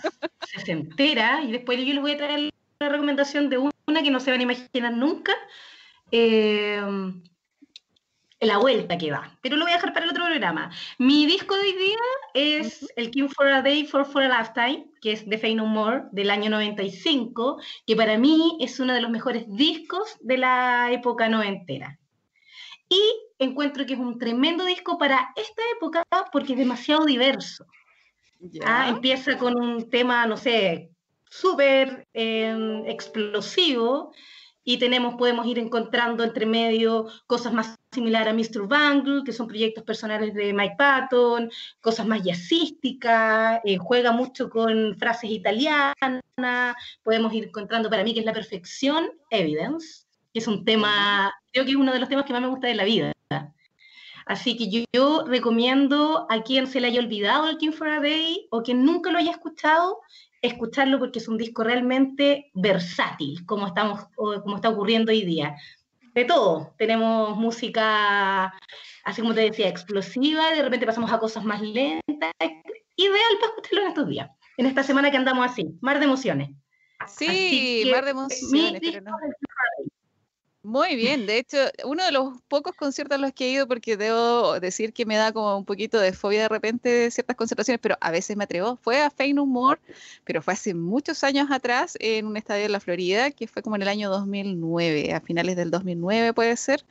se 0.65 0.73
entera 0.73 1.41
y 1.45 1.53
después 1.53 1.79
yo 1.79 1.93
les 1.93 2.01
voy 2.01 2.11
a 2.11 2.17
traer 2.17 2.49
la 2.79 2.89
recomendación 2.89 3.49
de 3.49 3.57
una 3.57 4.03
que 4.03 4.11
no 4.11 4.19
se 4.19 4.31
van 4.31 4.41
a 4.41 4.43
imaginar 4.43 4.91
nunca. 4.91 5.31
Eh, 6.11 6.81
la 8.41 8.57
vuelta 8.57 8.97
que 8.97 9.11
va. 9.11 9.37
Pero 9.41 9.55
lo 9.55 9.65
voy 9.65 9.71
a 9.71 9.75
dejar 9.75 9.93
para 9.93 10.05
el 10.05 10.11
otro 10.11 10.25
programa. 10.25 10.71
Mi 10.97 11.25
disco 11.25 11.55
de 11.55 11.61
hoy 11.61 11.73
día 11.73 11.97
es 12.33 12.91
el 12.95 13.11
King 13.11 13.29
for 13.29 13.47
a 13.47 13.61
Day 13.61 13.85
for, 13.85 14.03
for 14.05 14.23
a 14.23 14.39
Lifetime, 14.39 14.87
que 14.99 15.13
es 15.13 15.29
de 15.29 15.37
Fey 15.37 15.53
No 15.55 15.67
More 15.67 16.03
del 16.11 16.31
año 16.31 16.49
95, 16.49 17.61
que 17.85 17.95
para 17.95 18.17
mí 18.17 18.57
es 18.59 18.79
uno 18.79 18.93
de 18.93 19.01
los 19.01 19.11
mejores 19.11 19.45
discos 19.47 20.17
de 20.21 20.37
la 20.37 20.91
época 20.91 21.29
noventera. 21.29 21.99
Y 22.89 23.01
encuentro 23.37 23.85
que 23.85 23.93
es 23.93 23.99
un 23.99 24.17
tremendo 24.17 24.65
disco 24.65 24.97
para 24.97 25.31
esta 25.35 25.61
época 25.77 26.03
porque 26.31 26.53
es 26.53 26.59
demasiado 26.59 27.05
diverso. 27.05 27.65
Ah, 28.65 28.89
empieza 28.89 29.37
con 29.37 29.55
un 29.55 29.87
tema, 29.89 30.25
no 30.25 30.35
sé, 30.35 30.89
súper 31.29 32.07
em, 32.13 32.85
explosivo 32.87 34.13
y 34.63 34.77
tenemos, 34.77 35.15
podemos 35.15 35.45
ir 35.47 35.59
encontrando 35.59 36.23
entre 36.23 36.45
medio 36.45 37.07
cosas 37.27 37.53
más 37.53 37.75
similares 37.91 38.33
a 38.33 38.35
Mr. 38.35 38.67
Bangle, 38.67 39.23
que 39.23 39.33
son 39.33 39.47
proyectos 39.47 39.83
personales 39.83 40.33
de 40.33 40.53
Mike 40.53 40.75
Patton, 40.77 41.49
cosas 41.81 42.05
más 42.05 42.21
jazzísticas, 42.23 43.59
eh, 43.63 43.77
juega 43.77 44.11
mucho 44.11 44.49
con 44.49 44.95
frases 44.97 45.31
italianas, 45.31 45.95
podemos 47.03 47.33
ir 47.33 47.45
encontrando 47.45 47.89
para 47.89 48.03
mí 48.03 48.13
que 48.13 48.19
es 48.19 48.25
la 48.25 48.33
perfección, 48.33 49.11
Evidence, 49.29 50.05
que 50.33 50.39
es 50.39 50.47
un 50.47 50.63
tema, 50.63 51.33
creo 51.51 51.65
que 51.65 51.71
es 51.71 51.77
uno 51.77 51.91
de 51.91 51.99
los 51.99 52.09
temas 52.09 52.25
que 52.25 52.33
más 52.33 52.41
me 52.41 52.47
gusta 52.47 52.67
de 52.67 52.75
la 52.75 52.83
vida. 52.83 53.13
Así 54.25 54.55
que 54.55 54.85
yo, 54.93 55.25
recomiendo 55.25 56.27
a 56.29 56.43
quien 56.43 56.67
se 56.67 56.79
le 56.79 56.87
haya 56.87 57.01
olvidado 57.01 57.49
el 57.49 57.57
King 57.57 57.71
for 57.71 57.89
a 57.89 57.99
Day 57.99 58.47
o 58.51 58.61
quien 58.61 58.85
nunca 58.85 59.11
lo 59.11 59.17
haya 59.17 59.31
escuchado, 59.31 59.99
escucharlo 60.41 60.99
porque 60.99 61.19
es 61.19 61.27
un 61.27 61.37
disco 61.37 61.63
realmente 61.63 62.51
versátil, 62.53 63.45
como, 63.45 63.67
estamos, 63.67 64.07
como 64.15 64.55
está 64.55 64.69
ocurriendo 64.69 65.11
hoy 65.11 65.23
día. 65.23 65.55
De 66.13 66.25
todo, 66.25 66.73
tenemos 66.77 67.37
música, 67.37 68.53
así 69.05 69.21
como 69.21 69.33
te 69.33 69.41
decía, 69.41 69.69
explosiva, 69.69 70.51
y 70.51 70.57
de 70.57 70.63
repente 70.63 70.85
pasamos 70.85 71.11
a 71.11 71.19
cosas 71.19 71.43
más 71.45 71.61
lentas, 71.61 72.31
ideal 72.95 73.37
para 73.39 73.51
escucharlo 73.51 73.81
en 73.81 73.87
estos 73.87 74.07
días, 74.09 74.29
en 74.57 74.65
esta 74.65 74.83
semana 74.83 75.09
que 75.09 75.17
andamos 75.17 75.49
así, 75.49 75.77
mar 75.81 75.99
de 75.99 76.05
emociones. 76.05 76.49
Sí, 77.07 77.89
mar 77.91 78.03
de 78.05 78.11
emociones, 78.11 78.81
pero 78.81 79.01
no. 79.01 79.11
Muy 80.63 80.95
bien, 80.95 81.25
de 81.25 81.39
hecho, 81.39 81.57
uno 81.85 82.05
de 82.05 82.11
los 82.11 82.39
pocos 82.47 82.75
conciertos 82.75 83.17
a 83.17 83.21
los 83.21 83.33
que 83.33 83.45
he 83.45 83.49
ido, 83.49 83.67
porque 83.67 83.97
debo 83.97 84.59
decir 84.59 84.93
que 84.93 85.07
me 85.07 85.15
da 85.15 85.31
como 85.33 85.57
un 85.57 85.65
poquito 85.65 85.99
de 85.99 86.13
fobia 86.13 86.43
de 86.43 86.49
repente 86.49 86.87
de 86.87 87.09
ciertas 87.09 87.35
concentraciones, 87.35 87.79
pero 87.81 87.97
a 87.99 88.11
veces 88.11 88.37
me 88.37 88.43
atrevo, 88.43 88.77
fue 88.77 89.01
a 89.01 89.09
Fey 89.09 89.33
No 89.33 89.47
More, 89.47 89.81
pero 90.23 90.43
fue 90.43 90.53
hace 90.53 90.75
muchos 90.75 91.23
años 91.23 91.49
atrás 91.49 91.97
en 91.99 92.27
un 92.27 92.37
estadio 92.37 92.65
en 92.65 92.73
la 92.73 92.79
Florida, 92.79 93.31
que 93.31 93.47
fue 93.47 93.63
como 93.63 93.75
en 93.75 93.81
el 93.81 93.87
año 93.87 94.11
2009, 94.11 95.13
a 95.13 95.21
finales 95.21 95.55
del 95.55 95.71
2009 95.71 96.33
puede 96.33 96.55
ser, 96.57 96.85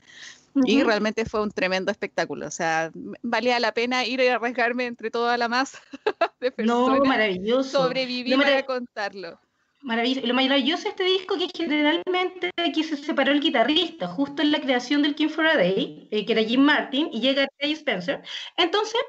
y 0.64 0.82
realmente 0.82 1.24
fue 1.24 1.40
un 1.40 1.52
tremendo 1.52 1.92
espectáculo, 1.92 2.48
o 2.48 2.50
sea, 2.50 2.90
valía 3.22 3.60
la 3.60 3.72
pena 3.72 4.04
ir 4.04 4.20
a 4.22 4.34
arriesgarme 4.34 4.86
entre 4.86 5.12
toda 5.12 5.38
la 5.38 5.48
masa 5.48 5.78
de 6.40 6.50
personas. 6.50 6.98
No, 6.98 7.04
maravilloso. 7.04 7.84
Sobrevivir 7.84 8.36
para 8.36 8.66
contarlo. 8.66 9.38
Maravilloso. 9.82 10.26
Lo 10.26 10.34
maravilloso 10.34 10.84
de 10.84 10.88
este 10.90 11.04
disco 11.04 11.38
que 11.38 11.48
generalmente 11.54 12.50
aquí 12.56 12.84
se 12.84 12.96
separó 12.96 13.32
el 13.32 13.40
guitarrista, 13.40 14.06
justo 14.08 14.42
en 14.42 14.52
la 14.52 14.60
creación 14.60 15.02
del 15.02 15.14
King 15.14 15.28
for 15.28 15.46
a 15.46 15.56
Day, 15.56 16.06
eh, 16.10 16.26
que 16.26 16.32
era 16.32 16.42
Jim 16.42 16.60
Martin, 16.60 17.08
y 17.12 17.20
llega 17.20 17.48
Ray 17.58 17.72
Spencer. 17.72 18.22
Entonces, 18.58 19.00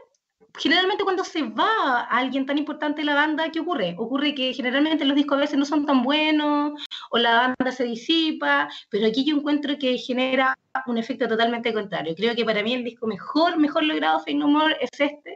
generalmente 0.58 1.04
cuando 1.04 1.26
se 1.26 1.44
va 1.44 2.02
alguien 2.10 2.46
tan 2.46 2.58
importante 2.58 3.02
de 3.02 3.06
la 3.06 3.16
banda, 3.16 3.52
¿qué 3.52 3.60
ocurre? 3.60 3.96
Ocurre 3.98 4.34
que 4.34 4.54
generalmente 4.54 5.04
los 5.04 5.16
discos 5.16 5.38
a 5.38 5.42
veces 5.42 5.58
no 5.58 5.66
son 5.66 5.86
tan 5.86 6.04
buenos, 6.04 6.72
o 7.10 7.18
la 7.18 7.54
banda 7.58 7.72
se 7.72 7.84
disipa, 7.84 8.70
pero 8.90 9.08
aquí 9.08 9.26
yo 9.26 9.36
encuentro 9.36 9.78
que 9.78 9.98
genera 9.98 10.58
un 10.86 10.98
efecto 10.98 11.28
totalmente 11.28 11.74
contrario. 11.74 12.16
Creo 12.16 12.34
que 12.34 12.46
para 12.46 12.64
mí 12.64 12.74
el 12.74 12.84
disco 12.86 13.08
mejor, 13.08 13.58
mejor 13.58 13.84
logrado 13.84 14.20
Fake 14.22 14.38
No 14.38 14.48
More 14.48 14.78
es 14.80 15.00
este. 15.00 15.36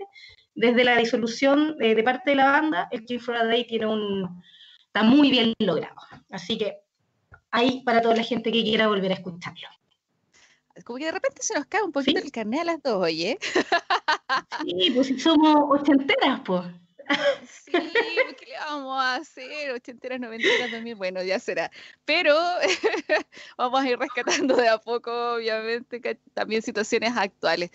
Desde 0.53 0.85
la 0.85 0.97
disolución 0.97 1.75
eh, 1.81 1.95
de 1.95 2.03
parte 2.03 2.29
de 2.29 2.37
la 2.37 2.51
banda, 2.51 2.87
el 2.91 3.05
King 3.05 3.19
for 3.19 3.35
a 3.35 3.43
Day 3.45 3.67
tiene 3.67 3.87
un 3.87 4.41
Está 4.95 5.05
muy 5.05 5.29
bien 5.29 5.53
logrado. 5.59 5.97
Así 6.29 6.57
que 6.57 6.77
ahí 7.51 7.83
para 7.83 8.01
toda 8.01 8.15
la 8.15 8.23
gente 8.23 8.49
que 8.49 8.63
quiera 8.63 8.87
volver 8.87 9.11
a 9.11 9.15
escucharlo. 9.15 9.67
Como 10.85 10.99
que 10.99 11.05
de 11.05 11.11
repente 11.11 11.43
se 11.43 11.53
nos 11.53 11.65
cae 11.65 11.83
un 11.83 11.91
poquito 11.91 12.21
el 12.21 12.31
carnet 12.31 12.61
a 12.61 12.63
las 12.63 12.81
dos, 12.81 13.03
oye. 13.03 13.37
Sí, 14.63 14.91
pues 14.95 15.07
si 15.07 15.19
somos 15.19 15.65
ochenteras, 15.67 16.39
pues. 16.45 16.61
Sí, 17.45 17.71
¿qué 17.73 18.45
le 18.45 18.57
vamos 18.57 18.97
a 18.97 19.15
hacer? 19.15 19.71
Ochenteras, 19.71 20.17
noventeras, 20.17 20.71
también, 20.71 20.97
bueno, 20.97 21.21
ya 21.21 21.39
será. 21.39 21.69
Pero 22.05 22.33
vamos 23.57 23.81
a 23.81 23.89
ir 23.89 23.99
rescatando 23.99 24.55
de 24.55 24.69
a 24.69 24.77
poco, 24.77 25.35
obviamente, 25.35 25.99
también 26.33 26.61
situaciones 26.61 27.11
actuales. 27.17 27.69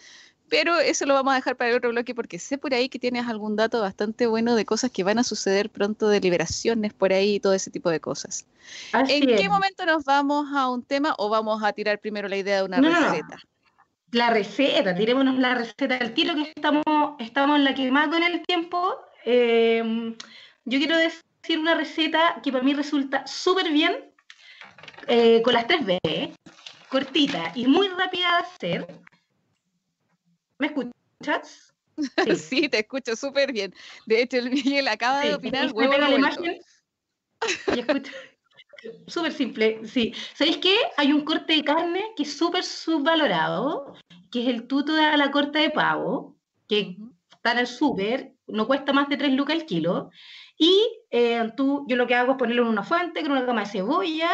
Pero 0.50 0.80
eso 0.80 1.06
lo 1.06 1.14
vamos 1.14 1.32
a 1.32 1.36
dejar 1.36 1.56
para 1.56 1.70
el 1.70 1.76
otro 1.76 1.90
bloque 1.90 2.12
porque 2.12 2.40
sé 2.40 2.58
por 2.58 2.74
ahí 2.74 2.88
que 2.88 2.98
tienes 2.98 3.28
algún 3.28 3.54
dato 3.54 3.80
bastante 3.80 4.26
bueno 4.26 4.56
de 4.56 4.64
cosas 4.64 4.90
que 4.90 5.04
van 5.04 5.18
a 5.18 5.22
suceder 5.22 5.70
pronto, 5.70 6.08
de 6.08 6.20
liberaciones 6.20 6.92
por 6.92 7.12
ahí 7.12 7.36
y 7.36 7.40
todo 7.40 7.54
ese 7.54 7.70
tipo 7.70 7.88
de 7.88 8.00
cosas. 8.00 8.46
¿En 8.92 9.36
qué 9.36 9.48
momento 9.48 9.86
nos 9.86 10.04
vamos 10.04 10.48
a 10.52 10.68
un 10.68 10.82
tema 10.82 11.14
o 11.18 11.28
vamos 11.28 11.62
a 11.62 11.72
tirar 11.72 12.00
primero 12.00 12.28
la 12.28 12.36
idea 12.36 12.56
de 12.56 12.64
una 12.64 12.80
receta? 12.80 13.38
La 14.10 14.30
receta, 14.30 14.92
tirémonos 14.92 15.38
la 15.38 15.54
receta 15.54 15.96
del 15.98 16.12
tiro 16.14 16.34
que 16.34 16.52
estamos, 16.56 16.82
estamos 17.20 17.56
en 17.56 17.64
la 17.64 17.72
que 17.72 17.88
más 17.92 18.08
con 18.08 18.20
el 18.20 18.42
tiempo. 18.42 18.96
Em, 19.24 20.16
yo 20.64 20.78
quiero 20.78 20.96
decir 20.96 21.60
una 21.60 21.76
receta 21.76 22.40
que 22.42 22.50
para 22.50 22.64
mí 22.64 22.74
resulta 22.74 23.24
súper 23.24 23.70
bien 23.70 23.96
eh, 25.06 25.42
con 25.42 25.54
las 25.54 25.68
tres 25.68 25.86
B, 25.86 26.32
cortita 26.88 27.52
y 27.54 27.68
muy 27.68 27.86
rápida 27.86 28.26
de 28.32 28.42
hacer 28.42 29.09
¿Me 30.60 30.66
escuchas? 30.68 31.66
Sí, 32.36 32.68
te 32.68 32.78
escucho 32.78 33.14
súper 33.16 33.52
bien. 33.52 33.74
De 34.06 34.22
hecho, 34.22 34.38
el 34.38 34.50
Miguel 34.50 34.88
acaba 34.88 35.20
de 35.20 35.34
opinar. 35.34 35.70
Huevo 35.72 35.98
la 35.98 36.10
imagen 36.10 36.60
Súper 39.06 39.32
simple, 39.32 39.80
sí. 39.86 40.14
¿Sabéis 40.34 40.58
qué? 40.58 40.74
Hay 40.96 41.12
un 41.12 41.22
corte 41.22 41.54
de 41.54 41.64
carne 41.64 42.02
que 42.16 42.22
es 42.22 42.36
súper 42.36 42.64
subvalorado, 42.64 43.94
que 44.30 44.42
es 44.42 44.48
el 44.48 44.66
tuto 44.66 44.94
de 44.94 45.16
la 45.16 45.30
corta 45.30 45.58
de 45.58 45.70
pavo, 45.70 46.36
que 46.66 46.96
está 47.30 47.52
en 47.52 47.58
el 47.58 47.66
súper, 47.66 48.32
no 48.46 48.66
cuesta 48.66 48.94
más 48.94 49.08
de 49.10 49.18
3 49.18 49.32
lucas 49.32 49.56
el 49.56 49.66
kilo. 49.66 50.10
Y 50.56 51.02
eh, 51.10 51.52
tú, 51.56 51.84
yo 51.88 51.96
lo 51.96 52.06
que 52.06 52.14
hago 52.14 52.32
es 52.32 52.38
ponerlo 52.38 52.62
en 52.62 52.68
una 52.68 52.82
fuente 52.82 53.22
con 53.22 53.32
una 53.32 53.44
cama 53.44 53.60
de 53.60 53.70
cebolla, 53.70 54.30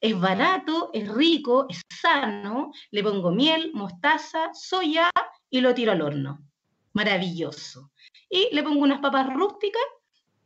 es 0.00 0.18
barato, 0.20 0.90
es 0.92 1.08
rico, 1.12 1.66
es 1.68 1.80
sano, 2.00 2.70
le 2.92 3.02
pongo 3.02 3.32
miel, 3.32 3.72
mostaza, 3.74 4.50
soya 4.54 5.10
y 5.50 5.60
lo 5.60 5.74
tiro 5.74 5.92
al 5.92 6.02
horno. 6.02 6.40
Maravilloso. 6.92 7.90
Y 8.28 8.48
le 8.52 8.62
pongo 8.62 8.82
unas 8.82 9.00
papas 9.00 9.32
rústicas, 9.32 9.82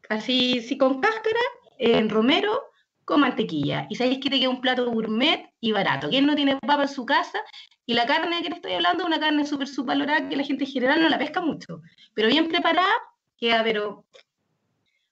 así, 0.08 0.60
sí, 0.60 0.76
con 0.78 1.00
cáscara, 1.00 1.40
en 1.78 2.08
romero, 2.10 2.72
con 3.04 3.20
mantequilla. 3.20 3.86
Y 3.90 3.96
sabéis 3.96 4.18
que 4.20 4.30
te 4.30 4.38
queda 4.38 4.50
un 4.50 4.60
plato 4.60 4.90
gourmet 4.90 5.52
y 5.60 5.72
barato. 5.72 6.08
¿Quién 6.08 6.26
no 6.26 6.34
tiene 6.34 6.56
papa 6.58 6.82
en 6.82 6.88
su 6.88 7.04
casa? 7.04 7.40
Y 7.84 7.94
la 7.94 8.06
carne 8.06 8.36
de 8.36 8.42
que 8.42 8.48
le 8.50 8.56
estoy 8.56 8.72
hablando 8.72 9.02
es 9.02 9.08
una 9.08 9.20
carne 9.20 9.44
súper 9.44 9.66
subvalorada 9.66 10.28
que 10.28 10.36
la 10.36 10.44
gente 10.44 10.64
en 10.64 10.70
general 10.70 11.02
no 11.02 11.08
la 11.08 11.18
pesca 11.18 11.40
mucho. 11.40 11.82
Pero 12.14 12.28
bien 12.28 12.48
preparada, 12.48 12.92
queda, 13.36 13.62
pero... 13.64 14.04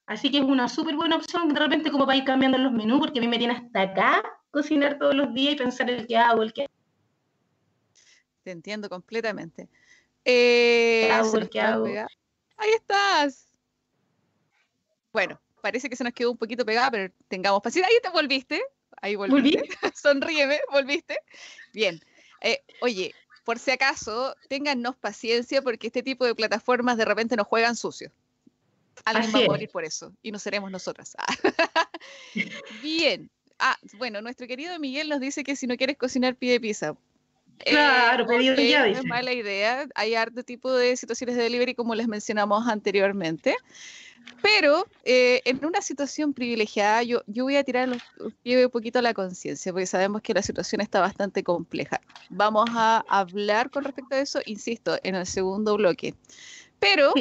Así 0.05 0.29
que 0.31 0.39
es 0.39 0.43
una 0.43 0.67
súper 0.67 0.95
buena 0.95 1.15
opción 1.15 1.53
de 1.53 1.59
repente 1.59 1.91
como 1.91 2.05
para 2.05 2.17
ir 2.17 2.25
cambiando 2.25 2.57
los 2.57 2.71
menús, 2.71 2.99
porque 2.99 3.19
a 3.19 3.21
mí 3.21 3.27
me 3.27 3.37
tiene 3.37 3.53
hasta 3.53 3.81
acá 3.81 4.23
cocinar 4.49 4.97
todos 4.99 5.15
los 5.15 5.33
días 5.33 5.53
y 5.53 5.57
pensar 5.57 5.89
el 5.89 6.05
que 6.05 6.17
hago, 6.17 6.43
el 6.43 6.53
que... 6.53 6.69
Te 8.43 8.51
entiendo 8.51 8.89
completamente. 8.89 9.69
Eh, 10.25 11.09
Ahí 11.11 12.71
estás. 12.73 13.47
Bueno, 15.11 15.41
parece 15.61 15.89
que 15.89 15.95
se 15.95 16.03
nos 16.03 16.13
quedó 16.13 16.31
un 16.31 16.37
poquito 16.37 16.65
pegada, 16.65 16.91
pero 16.91 17.13
tengamos 17.27 17.61
paciencia. 17.61 17.91
Ahí 17.91 17.99
te 18.01 18.09
volviste. 18.09 18.61
Ahí 19.01 19.15
volviste. 19.15 19.67
Sonríeme, 19.95 20.59
volviste. 20.71 21.19
Bien. 21.73 21.99
Eh, 22.41 22.63
oye, 22.81 23.13
por 23.43 23.59
si 23.59 23.71
acaso, 23.71 24.35
téngannos 24.47 24.95
paciencia 24.95 25.61
porque 25.61 25.87
este 25.87 26.03
tipo 26.03 26.25
de 26.25 26.35
plataformas 26.35 26.97
de 26.97 27.05
repente 27.05 27.35
nos 27.35 27.47
juegan 27.47 27.75
sucio. 27.75 28.11
Alguien 29.05 29.33
va 29.33 29.39
a 29.39 29.47
morir 29.47 29.69
por 29.69 29.83
eso 29.83 30.13
y 30.21 30.31
no 30.31 30.37
seremos 30.37 30.69
nosotras. 30.69 31.15
Bien. 32.83 33.29
Ah, 33.57 33.77
bueno, 33.93 34.21
nuestro 34.21 34.47
querido 34.47 34.77
Miguel 34.79 35.09
nos 35.09 35.19
dice 35.19 35.43
que 35.43 35.55
si 35.55 35.67
no 35.67 35.77
quieres 35.77 35.97
cocinar, 35.97 36.35
pide 36.35 36.59
pizza. 36.59 36.95
Claro, 37.65 38.27
pedido 38.27 38.55
ya. 38.55 38.87
No 38.87 38.99
es 38.99 39.05
mala 39.05 39.33
idea. 39.33 39.87
Hay 39.95 40.15
harto 40.15 40.43
tipo 40.43 40.71
de 40.73 40.95
situaciones 40.95 41.35
de 41.35 41.43
delivery, 41.43 41.75
como 41.75 41.95
les 41.95 42.07
mencionamos 42.07 42.67
anteriormente. 42.67 43.55
Pero 44.41 44.87
eh, 45.03 45.41
en 45.45 45.63
una 45.65 45.81
situación 45.81 46.33
privilegiada, 46.33 47.03
yo, 47.03 47.23
yo 47.27 47.43
voy 47.43 47.57
a 47.57 47.63
tirar 47.63 47.87
los 47.87 48.01
pies 48.43 48.63
un 48.63 48.71
poquito 48.71 48.99
a 48.99 49.01
la 49.01 49.13
conciencia, 49.13 49.71
porque 49.71 49.85
sabemos 49.85 50.21
que 50.21 50.33
la 50.33 50.41
situación 50.41 50.81
está 50.81 50.99
bastante 50.99 51.43
compleja. 51.43 52.01
Vamos 52.29 52.69
a 52.73 53.03
hablar 53.07 53.69
con 53.69 53.83
respecto 53.83 54.15
a 54.15 54.19
eso, 54.19 54.39
insisto, 54.45 54.97
en 55.03 55.15
el 55.15 55.25
segundo 55.25 55.75
bloque. 55.77 56.15
Pero 56.79 57.13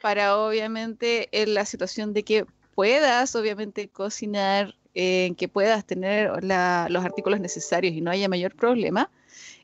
para 0.00 0.38
obviamente 0.38 1.28
en 1.32 1.54
la 1.54 1.64
situación 1.64 2.14
de 2.14 2.22
que 2.22 2.46
puedas 2.74 3.34
obviamente 3.34 3.88
cocinar, 3.88 4.74
en 4.94 5.34
que 5.34 5.48
puedas 5.48 5.84
tener 5.84 6.30
los 6.42 7.04
artículos 7.04 7.40
necesarios 7.40 7.94
y 7.94 8.00
no 8.00 8.10
haya 8.10 8.28
mayor 8.28 8.54
problema, 8.54 9.10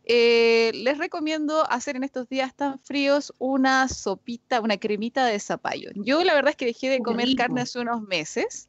eh, 0.06 0.70
les 0.74 0.98
recomiendo 0.98 1.64
hacer 1.70 1.96
en 1.96 2.04
estos 2.04 2.28
días 2.28 2.54
tan 2.54 2.78
fríos 2.80 3.32
una 3.38 3.88
sopita, 3.88 4.60
una 4.60 4.76
cremita 4.76 5.24
de 5.24 5.40
zapallo. 5.40 5.90
Yo 5.94 6.22
la 6.24 6.34
verdad 6.34 6.50
es 6.50 6.56
que 6.56 6.66
dejé 6.66 6.90
de 6.90 7.00
comer 7.00 7.34
carne 7.36 7.62
hace 7.62 7.80
unos 7.80 8.02
meses. 8.02 8.68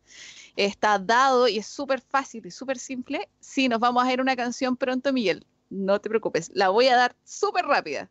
Está 0.55 0.97
dado 0.97 1.49
y 1.49 1.57
es 1.57 1.67
súper 1.67 1.99
fácil 1.99 2.45
y 2.45 2.51
súper 2.51 2.77
simple. 2.77 3.27
Sí, 3.41 3.67
nos 3.67 3.79
vamos 3.79 4.05
a 4.05 4.13
ir 4.13 4.21
una 4.21 4.37
canción 4.37 4.77
pronto, 4.77 5.11
Miguel. 5.11 5.45
No 5.69 5.99
te 5.99 6.07
preocupes, 6.07 6.49
la 6.53 6.69
voy 6.69 6.87
a 6.87 6.95
dar 6.95 7.15
súper 7.25 7.65
rápida. 7.65 8.09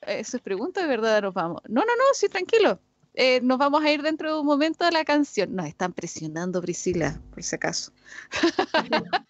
Eso 0.00 0.38
es 0.38 0.42
pregunta 0.42 0.80
de 0.80 0.86
verdad, 0.88 1.20
nos 1.20 1.34
vamos. 1.34 1.60
No, 1.68 1.82
no, 1.82 1.96
no, 1.96 2.04
sí, 2.14 2.28
tranquilo. 2.28 2.80
eh, 3.12 3.40
nos 3.42 3.58
vamos 3.58 3.84
a 3.84 3.90
ir 3.90 4.00
dentro 4.00 4.32
de 4.32 4.40
un 4.40 4.46
momento 4.46 4.86
de 4.86 4.92
la 4.92 5.04
canción. 5.04 5.54
Nos 5.54 5.66
están 5.66 5.92
presionando, 5.92 6.62
Priscila, 6.62 7.20
por 7.30 7.42
si 7.42 7.56
acaso. 7.56 7.92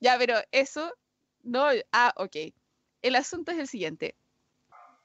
ya, 0.00 0.18
pero 0.18 0.34
eso, 0.50 0.92
no, 1.42 1.66
ah, 1.92 2.12
ok. 2.16 2.36
El 3.02 3.16
asunto 3.16 3.52
es 3.52 3.58
el 3.58 3.68
siguiente. 3.68 4.14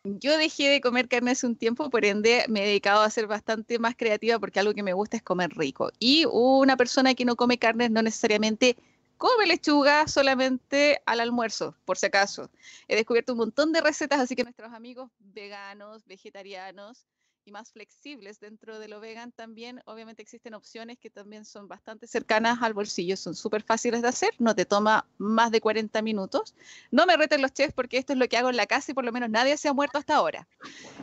Yo 0.04 0.38
dejé 0.38 0.69
de 0.69 0.82
comer 0.82 1.08
carne 1.08 1.32
hace 1.32 1.48
un 1.48 1.56
tiempo, 1.56 1.89
por 1.89 2.06
ende 2.06 2.45
me 2.48 2.63
he 2.63 2.67
dedicado 2.67 3.02
a 3.02 3.10
ser 3.10 3.26
bastante 3.26 3.80
más 3.80 3.95
creativa 3.95 4.38
porque 4.38 4.60
algo 4.60 4.76
que 4.76 4.84
me 4.84 4.93
gusta 4.93 5.17
es 5.17 5.24
comer 5.24 5.52
rico. 5.56 5.91
Y 5.98 6.26
una 6.32 6.78
persona 6.78 7.15
que 7.15 7.26
no 7.26 7.36
come 7.36 7.58
carne 7.58 7.89
no 7.89 8.04
necesariamente 8.04 8.78
come 9.17 9.48
lechuga 9.48 10.08
solamente 10.08 11.02
al 11.06 11.21
almuerzo, 11.21 11.76
por 11.86 11.98
si 11.98 12.06
acaso. 12.06 12.52
He 12.88 12.95
descubierto 12.95 13.34
un 13.34 13.39
montón 13.39 13.71
de 13.71 13.82
recetas, 13.82 14.19
así 14.19 14.36
que 14.36 14.43
nuestros 14.43 14.74
amigos 14.74 15.10
veganos, 15.19 16.06
vegetarianos, 16.06 17.08
y 17.45 17.51
más 17.51 17.71
flexibles 17.71 18.39
dentro 18.39 18.79
de 18.79 18.88
lo 18.88 18.99
vegan 18.99 19.31
también, 19.31 19.79
obviamente 19.86 20.23
existen 20.23 20.55
opciones 20.55 20.97
que 20.97 21.12
también 21.12 21.45
son 21.45 21.67
bastante 21.67 22.08
cercanas 22.08 22.58
al 22.62 22.73
bolsillo, 22.73 23.15
son 23.15 23.36
súper 23.36 23.62
fáciles 23.62 24.01
de 24.01 24.08
hacer, 24.08 24.31
no 24.39 24.55
te 24.55 24.65
toma 24.65 25.05
más 25.19 25.51
de 25.51 25.62
40 25.62 26.01
minutos. 26.01 26.55
No 26.89 27.05
me 27.05 27.15
reten 27.15 27.43
los 27.43 27.53
chefs 27.53 27.73
porque 27.73 27.97
esto 27.97 28.13
es 28.13 28.19
lo 28.19 28.27
que 28.27 28.38
hago 28.38 28.49
en 28.49 28.58
la 28.58 28.65
casa 28.65 28.91
y 28.91 28.95
por 28.95 29.05
lo 29.05 29.12
menos 29.12 29.29
nadie 29.29 29.58
se 29.58 29.67
ha 29.67 29.73
muerto 29.73 29.99
hasta 29.99 30.15
ahora. 30.15 30.47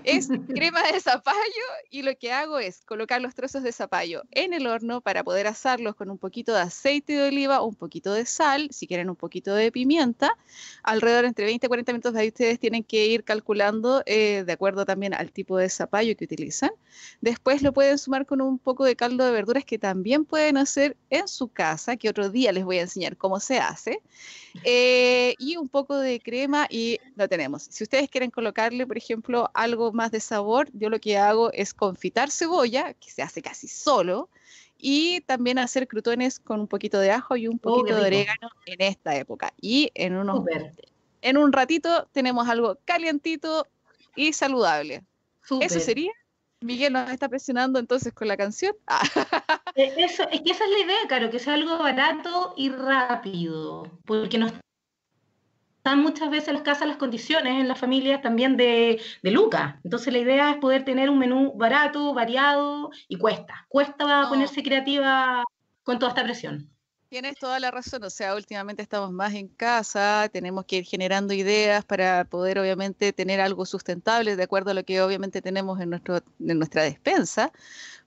Es 0.02 0.28
crema 0.48 0.82
de 0.90 1.00
zapallo 1.00 1.36
y 1.90 2.02
lo 2.02 2.16
que 2.16 2.32
hago 2.32 2.58
es 2.58 2.84
colocar 2.84 3.20
los 3.20 3.36
trozos 3.36 3.62
de 3.62 3.70
zapallo 3.70 4.22
en 4.32 4.52
el 4.52 4.66
horno 4.66 5.00
para 5.00 5.22
poder 5.22 5.46
asarlos 5.46 5.94
con 5.94 6.10
un 6.10 6.18
poquito 6.18 6.52
de 6.52 6.60
aceite 6.60 7.12
de 7.12 7.28
oliva, 7.28 7.62
un 7.62 7.76
poquito 7.76 8.12
de 8.12 8.26
sal, 8.26 8.68
si 8.72 8.88
quieren 8.88 9.08
un 9.08 9.16
poquito 9.16 9.54
de 9.54 9.70
pimienta, 9.70 10.36
alrededor 10.82 11.24
entre 11.24 11.44
20 11.44 11.66
y 11.66 11.68
40 11.68 11.92
minutos 11.92 12.16
ahí 12.16 12.28
ustedes 12.28 12.58
tienen 12.58 12.82
que 12.82 13.06
ir 13.06 13.22
calculando 13.22 14.02
eh, 14.06 14.42
de 14.44 14.52
acuerdo 14.52 14.84
también 14.84 15.14
al 15.14 15.30
tipo 15.30 15.56
de 15.56 15.68
zapallo 15.68 16.16
que 16.16 16.31
utilizan. 16.32 16.70
Después 17.20 17.62
lo 17.62 17.72
pueden 17.72 17.98
sumar 17.98 18.26
con 18.26 18.40
un 18.40 18.58
poco 18.58 18.84
de 18.84 18.96
caldo 18.96 19.24
de 19.24 19.32
verduras 19.32 19.64
que 19.64 19.78
también 19.78 20.24
pueden 20.24 20.56
hacer 20.56 20.96
en 21.10 21.28
su 21.28 21.48
casa, 21.48 21.96
que 21.96 22.08
otro 22.08 22.28
día 22.30 22.52
les 22.52 22.64
voy 22.64 22.78
a 22.78 22.82
enseñar 22.82 23.16
cómo 23.16 23.40
se 23.40 23.58
hace. 23.58 24.00
Eh, 24.64 25.34
y 25.38 25.56
un 25.56 25.68
poco 25.68 25.96
de 25.98 26.20
crema 26.20 26.66
y 26.68 26.98
lo 27.16 27.28
tenemos. 27.28 27.62
Si 27.70 27.84
ustedes 27.84 28.08
quieren 28.10 28.30
colocarle, 28.30 28.86
por 28.86 28.96
ejemplo, 28.96 29.50
algo 29.54 29.92
más 29.92 30.10
de 30.10 30.20
sabor, 30.20 30.68
yo 30.72 30.90
lo 30.90 31.00
que 31.00 31.18
hago 31.18 31.52
es 31.52 31.74
confitar 31.74 32.30
cebolla, 32.30 32.94
que 32.94 33.10
se 33.10 33.22
hace 33.22 33.42
casi 33.42 33.68
solo, 33.68 34.28
y 34.78 35.20
también 35.22 35.58
hacer 35.58 35.86
crutones 35.86 36.40
con 36.40 36.60
un 36.60 36.66
poquito 36.66 36.98
de 36.98 37.12
ajo 37.12 37.36
y 37.36 37.46
un 37.46 37.56
oh, 37.56 37.58
poquito 37.58 37.96
de 37.96 38.06
orégano 38.06 38.50
en 38.66 38.80
esta 38.80 39.16
época. 39.16 39.52
Y 39.60 39.90
en 39.94 40.16
unos 40.16 40.44
en 41.22 41.36
un 41.36 41.52
ratito 41.52 42.08
tenemos 42.12 42.48
algo 42.48 42.78
calientito 42.84 43.66
y 44.16 44.32
saludable. 44.32 45.04
Eso 45.60 45.80
sería 45.80 46.12
Miguel 46.62 46.92
nos 46.92 47.10
está 47.10 47.28
presionando 47.28 47.78
entonces 47.78 48.12
con 48.12 48.28
la 48.28 48.36
canción. 48.36 48.74
Eh, 49.74 49.94
eso, 49.96 50.24
es 50.30 50.42
que 50.42 50.50
esa 50.50 50.64
es 50.64 50.70
la 50.70 50.78
idea, 50.80 50.98
claro, 51.08 51.30
que 51.30 51.38
sea 51.38 51.54
algo 51.54 51.78
barato 51.78 52.52
y 52.58 52.68
rápido, 52.68 53.84
porque 54.04 54.36
no 54.36 54.48
están 55.82 56.02
muchas 56.02 56.30
veces 56.30 56.48
en 56.48 56.54
las 56.54 56.62
casas 56.62 56.88
las 56.88 56.98
condiciones 56.98 57.54
en 57.58 57.68
las 57.68 57.78
familias 57.78 58.20
también 58.20 58.58
de, 58.58 59.00
de 59.22 59.30
Luca. 59.30 59.80
Entonces 59.82 60.12
la 60.12 60.18
idea 60.18 60.50
es 60.50 60.56
poder 60.58 60.84
tener 60.84 61.08
un 61.08 61.18
menú 61.18 61.54
barato, 61.54 62.12
variado 62.12 62.90
y 63.08 63.16
cuesta. 63.16 63.64
Cuesta 63.70 64.28
ponerse 64.28 64.62
creativa 64.62 65.42
con 65.84 65.98
toda 65.98 66.10
esta 66.10 66.22
presión. 66.22 66.71
Tienes 67.12 67.36
toda 67.36 67.60
la 67.60 67.70
razón, 67.70 68.02
o 68.04 68.08
sea, 68.08 68.34
últimamente 68.34 68.80
estamos 68.80 69.12
más 69.12 69.34
en 69.34 69.46
casa, 69.46 70.30
tenemos 70.32 70.64
que 70.64 70.76
ir 70.76 70.86
generando 70.86 71.34
ideas 71.34 71.84
para 71.84 72.24
poder 72.24 72.58
obviamente 72.58 73.12
tener 73.12 73.38
algo 73.38 73.66
sustentable 73.66 74.34
de 74.34 74.42
acuerdo 74.42 74.70
a 74.70 74.74
lo 74.74 74.82
que 74.82 75.02
obviamente 75.02 75.42
tenemos 75.42 75.78
en, 75.78 75.90
nuestro, 75.90 76.22
en 76.40 76.56
nuestra 76.56 76.84
despensa. 76.84 77.52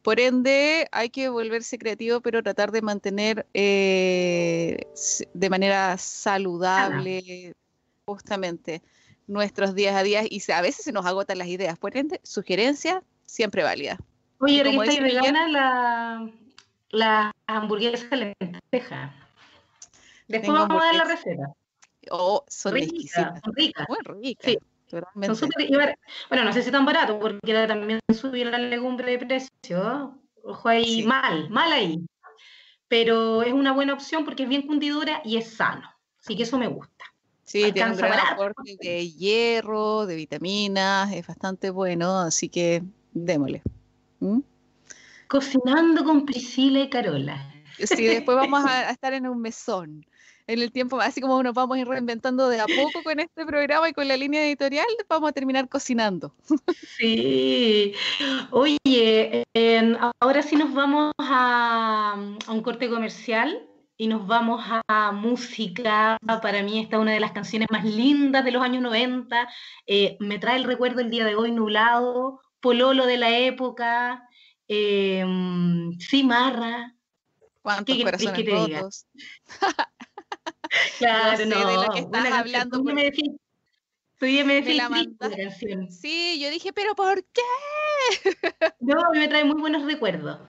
Por 0.02 0.20
ende, 0.20 0.88
hay 0.92 1.12
que 1.12 1.30
volverse 1.30 1.78
creativo, 1.78 2.20
pero 2.22 2.42
tratar 2.42 2.72
de 2.72 2.82
mantener 2.82 3.46
eh, 3.54 4.88
de 5.36 5.50
manera 5.52 6.00
saludable 6.00 7.54
justamente 8.08 8.82
nuestros 9.28 9.76
días 9.76 9.96
a 9.96 10.02
días 10.02 10.26
y 10.28 10.42
a 10.52 10.62
veces 10.62 10.84
se 10.84 10.92
nos 10.92 11.06
agotan 11.06 11.38
las 11.38 11.48
ideas. 11.48 11.78
Por 11.78 11.96
ende, 11.96 12.20
sugerencia 12.24 13.04
siempre 13.24 13.62
válida. 13.62 14.00
Oye, 14.40 14.64
Rita, 14.64 14.94
y 14.94 15.00
vegana 15.00 15.48
la, 15.48 16.32
la 16.96 17.32
hamburguesa 17.48 18.08
de 18.08 18.36
lenteja. 18.40 19.14
Después 20.28 20.58
vamos 20.58 20.82
a 20.82 20.86
dar 20.86 20.96
la 20.96 21.04
receta. 21.04 21.54
Oh, 22.10 22.44
son 22.48 22.74
ricas. 22.74 23.42
Son 23.44 23.54
ricas. 23.54 23.88
Muy 23.90 23.98
ricas. 24.04 24.46
Sí. 24.46 24.58
bueno, 26.30 26.44
no 26.44 26.54
sé 26.54 26.62
si 26.62 26.72
tan 26.72 26.86
barato, 26.86 27.20
porque 27.20 27.54
también 27.68 28.00
subió 28.14 28.50
la 28.50 28.58
legumbre 28.58 29.12
de 29.12 29.26
precio. 29.26 30.18
Ojo 30.44 30.70
ahí, 30.70 31.04
mal, 31.04 31.50
mal 31.50 31.72
ahí. 31.72 32.06
Pero 32.88 33.42
es 33.42 33.54
una 33.54 33.74
buena 33.74 33.94
opción 33.94 34.26
porque 34.26 34.44
es 34.44 34.50
bien 34.50 34.68
cundidora 34.68 35.22
y 35.26 35.38
es 35.38 35.54
sano. 35.54 35.90
Así 36.20 36.36
que 36.36 36.44
eso 36.44 36.58
me 36.58 36.68
gusta. 36.68 37.06
Sí, 37.44 37.72
tiene 37.72 37.92
un 37.92 37.98
gran 37.98 38.20
aporte 38.20 38.76
de 38.80 39.10
hierro, 39.10 40.06
de 40.08 40.16
vitaminas, 40.16 41.12
es 41.14 41.28
bastante 41.28 41.70
bueno, 41.70 42.20
así 42.20 42.50
que 42.50 42.84
démosle. 43.14 43.62
¿Mm? 44.20 44.40
Cocinando 45.36 46.06
con 46.06 46.26
Priscila 46.26 46.80
y 46.80 46.90
Carola. 46.90 47.54
Sí, 47.78 48.06
después 48.06 48.38
vamos 48.38 48.64
a, 48.70 48.90
estar 48.90 49.12
en 49.12 49.28
un 49.28 49.42
mesón. 49.42 50.06
En 50.48 50.62
el 50.62 50.72
tiempo, 50.72 51.02
así 51.02 51.20
como 51.20 51.44
nos 51.44 51.54
vamos 51.54 51.76
a 51.76 51.82
ir 51.82 51.88
reinventando 51.90 52.48
de 52.48 52.62
a 52.62 52.66
poco 52.66 53.04
con 53.04 53.20
este 53.20 53.46
programa 53.46 53.90
y 53.90 53.92
con 53.92 54.08
la 54.08 54.16
línea 54.16 54.46
editorial, 54.46 54.86
vamos 55.10 55.30
a 55.30 55.34
terminar 55.34 55.68
cocinando. 55.68 56.34
Sí. 56.98 57.94
Oye, 58.52 59.44
ahora 60.22 60.42
sí 60.42 60.56
nos 60.56 60.74
vamos 60.74 61.12
a, 61.18 62.16
un 62.48 62.62
corte 62.62 62.90
comercial 62.90 63.68
y 63.98 64.08
nos 64.08 64.26
vamos 64.26 64.64
a 64.88 65.12
música. 65.12 66.18
Para 66.42 66.64
mí 66.64 66.80
esta 66.80 66.96
es 66.96 67.02
una 67.02 67.12
de 67.12 67.20
las 67.20 67.34
canciones 67.34 67.68
más 67.72 67.84
lindas 67.84 68.46
de 68.46 68.52
los 68.52 68.64
años 68.64 68.82
90. 68.84 69.50
Eh, 69.86 70.16
me 70.22 70.40
trae 70.40 70.56
el 70.56 70.64
recuerdo 70.64 71.02
el 71.02 71.10
día 71.10 71.26
de 71.26 71.36
hoy 71.36 71.52
nublado, 71.52 72.40
pololo 72.62 73.06
de 73.06 73.18
la 73.18 73.38
época, 73.38 74.30
eh, 74.68 75.26
Cimarra. 76.00 76.96
¿Cuántos 77.62 77.98
corazones 77.98 78.44
que 78.44 78.52
rotos? 78.52 79.08
claro, 81.00 81.46
no, 81.46 81.68
de 81.68 81.88
lo 81.88 81.94
que 81.94 82.00
estás 82.00 82.32
hablando. 82.32 82.78
Tú 82.78 82.84
me 82.84 83.04
decís, 83.04 83.32
tú 84.20 84.26
me 84.26 84.62
decís 84.62 84.78
la. 84.78 84.90
Sí, 85.90 86.40
yo 86.40 86.50
dije, 86.50 86.72
pero 86.74 86.96
¿por 86.96 87.24
qué? 87.26 87.42
no, 88.80 88.96
me 89.14 89.28
trae 89.28 89.44
muy 89.44 89.60
buenos 89.60 89.84
recuerdos. 89.86 90.48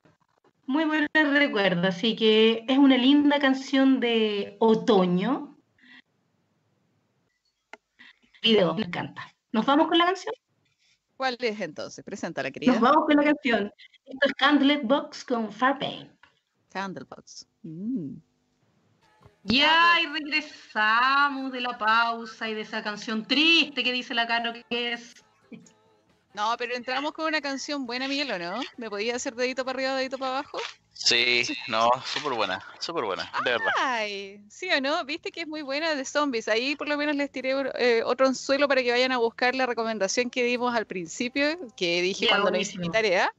Muy 0.67 0.85
buenos 0.85 1.09
recuerdos, 1.15 1.87
así 1.87 2.17
que 2.17 2.65
es 2.69 2.77
una 2.77 2.99
linda 2.99 3.39
canción 3.39 4.01
de 4.01 4.57
otoño. 4.59 5.57
Video, 8.43 8.75
me 8.75 8.83
encanta. 8.83 9.35
¿Nos 9.53 9.65
vamos 9.65 9.89
con 9.89 9.97
la 9.97 10.07
canción? 10.07 10.35
¿Cuál 11.17 11.37
es 11.41 11.61
entonces? 11.61 12.05
Preséntala, 12.05 12.51
querida. 12.51 12.73
Nos 12.73 12.81
vamos 12.81 13.07
con 13.07 13.17
la 13.17 13.25
canción. 13.25 13.73
Esto 14.05 14.27
es 14.27 14.33
Candlebox 14.35 15.25
con 15.25 15.51
Farpain. 15.51 16.11
Candlebox. 16.71 17.47
Mm. 17.63 18.17
Ya, 19.45 20.01
y 20.03 20.07
regresamos 20.07 21.53
de 21.53 21.61
la 21.61 21.79
pausa 21.79 22.49
y 22.49 22.55
de 22.55 22.63
esa 22.63 22.83
canción 22.83 23.25
triste 23.25 23.83
que 23.85 23.93
dice 23.93 24.13
la 24.13 24.27
Caro 24.27 24.53
que 24.69 24.93
es. 24.93 25.15
No, 26.37 26.55
pero 26.59 26.75
entramos 26.75 27.13
con 27.13 27.25
una 27.25 27.41
canción 27.41 27.87
buena, 27.87 28.07
Miguel, 28.09 28.31
¿o 28.31 28.39
no? 28.39 28.61
¿Me 28.77 28.91
podía 28.91 29.17
hacer 29.17 29.35
dedito 29.35 29.65
para 29.65 29.79
arriba, 29.79 29.95
dedito 29.95 30.19
para 30.19 30.41
abajo? 30.41 30.59
Sí, 30.93 31.45
no, 31.67 31.91
súper 32.05 32.35
buena, 32.35 32.63
súper 32.79 33.05
buena, 33.05 33.33
de 33.43 33.53
verdad. 33.53 33.73
Ay, 33.79 34.45
sí 34.51 34.69
o 34.71 34.79
no, 34.83 35.03
viste 35.07 35.33
que 35.33 35.41
es 35.41 35.49
muy 35.49 35.63
buena 35.63 35.95
de 35.95 36.05
zombies. 36.05 36.47
Ahí 36.49 36.77
por 36.77 36.91
lo 36.91 36.99
menos 36.99 37.17
les 37.17 37.33
tiré 37.33 37.55
eh, 37.79 38.03
otro 38.05 38.27
anzuelo 38.27 38.69
para 38.69 38.83
que 38.83 38.91
vayan 38.91 39.13
a 39.13 39.17
buscar 39.17 39.55
la 39.55 39.65
recomendación 39.65 40.29
que 40.29 40.45
dimos 40.45 40.77
al 40.77 40.85
principio, 40.85 41.57
que 41.75 42.03
dije 42.03 42.29
cuando 42.29 42.51
no 42.51 42.59
hice 42.59 42.79
mi 42.79 42.91
tarea. 42.91 43.33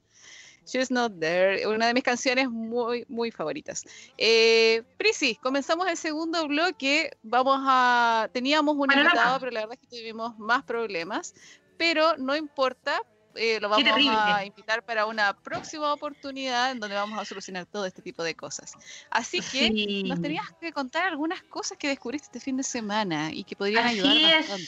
She's 0.65 0.89
Not 0.89 1.19
There, 1.19 1.67
una 1.67 1.86
de 1.86 1.93
mis 1.93 2.03
canciones 2.03 2.49
muy, 2.49 3.05
muy 3.07 3.29
favoritas. 3.29 3.86
Eh, 4.17 4.81
Prisi, 4.97 5.36
comenzamos 5.36 5.88
el 5.88 5.97
segundo 5.97 6.47
bloque. 6.47 7.12
Vamos 7.21 7.60
a. 7.62 8.27
Teníamos 8.33 8.75
un 8.75 8.91
invitado, 8.91 9.39
pero 9.39 9.51
la 9.51 9.62
verdad 9.62 9.77
es 9.79 9.88
que 9.88 9.97
tuvimos 9.97 10.38
más 10.39 10.63
problemas. 10.63 11.36
Pero 11.77 12.17
no 12.17 12.35
importa, 12.35 13.01
eh, 13.35 13.59
lo 13.59 13.69
vamos 13.69 13.87
a 14.09 14.45
invitar 14.45 14.83
para 14.83 15.05
una 15.05 15.33
próxima 15.33 15.93
oportunidad 15.93 16.71
en 16.71 16.79
donde 16.79 16.95
vamos 16.95 17.19
a 17.19 17.25
solucionar 17.25 17.65
todo 17.65 17.85
este 17.85 18.01
tipo 18.01 18.23
de 18.23 18.35
cosas. 18.35 18.73
Así 19.09 19.41
que 19.41 20.03
nos 20.05 20.21
tenías 20.21 20.45
que 20.59 20.71
contar 20.71 21.05
algunas 21.05 21.43
cosas 21.43 21.77
que 21.77 21.87
descubriste 21.87 22.27
este 22.27 22.39
fin 22.39 22.57
de 22.57 22.63
semana 22.63 23.31
y 23.31 23.43
que 23.43 23.55
podrían 23.55 23.87
ayudar 23.87 24.39
bastante. 24.39 24.67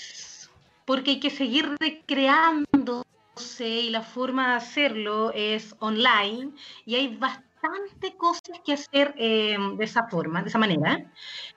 Porque 0.85 1.11
hay 1.11 1.19
que 1.19 1.29
seguir 1.29 1.77
recreándose 1.79 3.09
y 3.59 3.89
la 3.89 4.01
forma 4.01 4.49
de 4.49 4.55
hacerlo 4.55 5.31
es 5.33 5.75
online 5.79 6.51
y 6.85 6.95
hay 6.95 7.15
bastante 7.15 7.48
bastante 7.61 8.15
cosas 8.15 8.59
que 8.63 8.73
hacer 8.73 9.13
eh, 9.17 9.57
de 9.77 9.85
esa 9.85 10.07
forma, 10.07 10.41
de 10.41 10.49
esa 10.49 10.57
manera. 10.57 11.11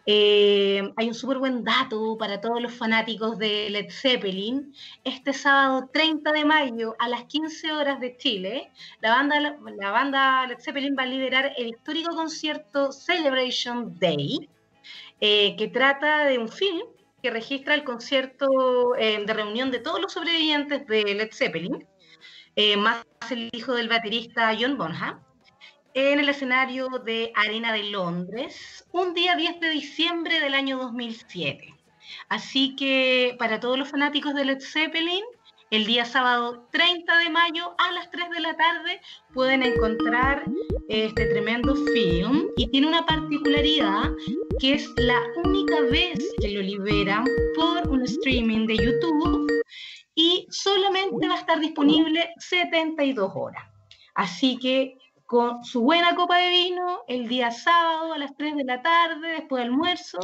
Eh, 0.07 0.93
hay 0.97 1.09
un 1.09 1.15
súper 1.15 1.39
buen 1.39 1.65
dato 1.65 2.17
para 2.19 2.41
todos 2.41 2.61
los 2.61 2.73
fanáticos 2.73 3.39
de 3.39 3.71
Led 3.71 3.91
Zeppelin. 3.91 4.75
Este 5.05 5.33
sábado 5.33 5.89
30 5.93 6.33
de 6.33 6.45
mayo 6.45 6.95
a 6.99 7.09
las 7.09 7.25
15 7.25 7.73
horas 7.73 8.01
de 8.01 8.17
Chile, 8.17 8.73
la 9.01 9.11
banda, 9.11 9.41
la 9.41 9.91
banda 9.91 10.47
Led 10.47 10.59
Zeppelin 10.59 10.97
va 10.99 11.05
a 11.05 11.07
liberar 11.07 11.53
el 11.57 11.69
histórico 11.69 12.15
concierto 12.15 12.93
Celebration 12.93 13.99
Day, 13.99 14.49
eh, 15.21 15.55
que 15.57 15.69
trata 15.69 16.25
de 16.25 16.39
un 16.39 16.49
film 16.49 16.87
que 17.23 17.31
registra 17.31 17.75
el 17.75 17.85
concierto 17.85 18.95
de 18.99 19.33
reunión 19.33 19.71
de 19.71 19.79
todos 19.79 20.01
los 20.01 20.13
sobrevivientes 20.13 20.85
de 20.89 21.05
Led 21.15 21.31
Zeppelin, 21.33 21.87
más 22.79 23.05
el 23.31 23.49
hijo 23.53 23.75
del 23.75 23.89
baterista 23.89 24.53
John 24.59 24.77
Bonham 24.77 25.21
en 25.95 26.21
el 26.21 26.29
escenario 26.29 26.89
de 27.05 27.33
Arena 27.35 27.73
de 27.73 27.85
Londres, 27.85 28.87
un 28.93 29.15
día 29.15 29.37
10 29.37 29.61
de 29.61 29.71
diciembre 29.71 30.41
del 30.41 30.55
año 30.55 30.79
2007. 30.79 31.75
Así 32.29 32.75
que 32.77 33.37
para 33.39 33.61
todos 33.61 33.79
los 33.79 33.89
fanáticos 33.89 34.35
de 34.35 34.45
Led 34.45 34.61
Zeppelin, 34.61 35.25
el 35.71 35.87
día 35.87 36.05
sábado 36.05 36.69
30 36.71 37.19
de 37.19 37.31
mayo 37.31 37.75
a 37.79 37.93
las 37.93 38.11
3 38.11 38.31
de 38.31 38.41
la 38.41 38.55
tarde 38.57 39.01
pueden 39.33 39.63
encontrar 39.63 40.45
este 40.89 41.27
tremendo 41.27 41.75
film 41.75 42.49
y 42.57 42.69
tiene 42.69 42.89
una 42.89 43.07
particularidad 43.07 44.11
que 44.59 44.75
es 44.75 44.91
la 44.97 45.19
única 45.45 45.81
vez 45.81 46.19
que 46.41 46.49
lo 46.49 46.61
liberan 46.61 47.25
por 47.57 47.89
un 47.89 48.03
streaming 48.03 48.67
de 48.67 48.77
YouTube 48.77 49.51
y 50.15 50.47
solamente 50.51 51.27
va 51.27 51.35
a 51.35 51.39
estar 51.39 51.59
disponible 51.59 52.31
72 52.39 53.33
horas. 53.35 53.65
Así 54.15 54.59
que 54.59 54.99
con 55.33 55.65
su 55.65 55.81
buena 55.81 56.15
copa 56.15 56.37
de 56.37 56.51
vino, 56.51 57.05
el 57.09 57.27
día 57.27 57.51
sábado 57.51 58.13
a 58.13 58.19
las 58.19 58.37
3 58.37 58.55
de 58.55 58.65
la 58.65 58.83
tarde, 58.83 59.29
después 59.29 59.63
del 59.63 59.73
almuerzo, 59.73 60.19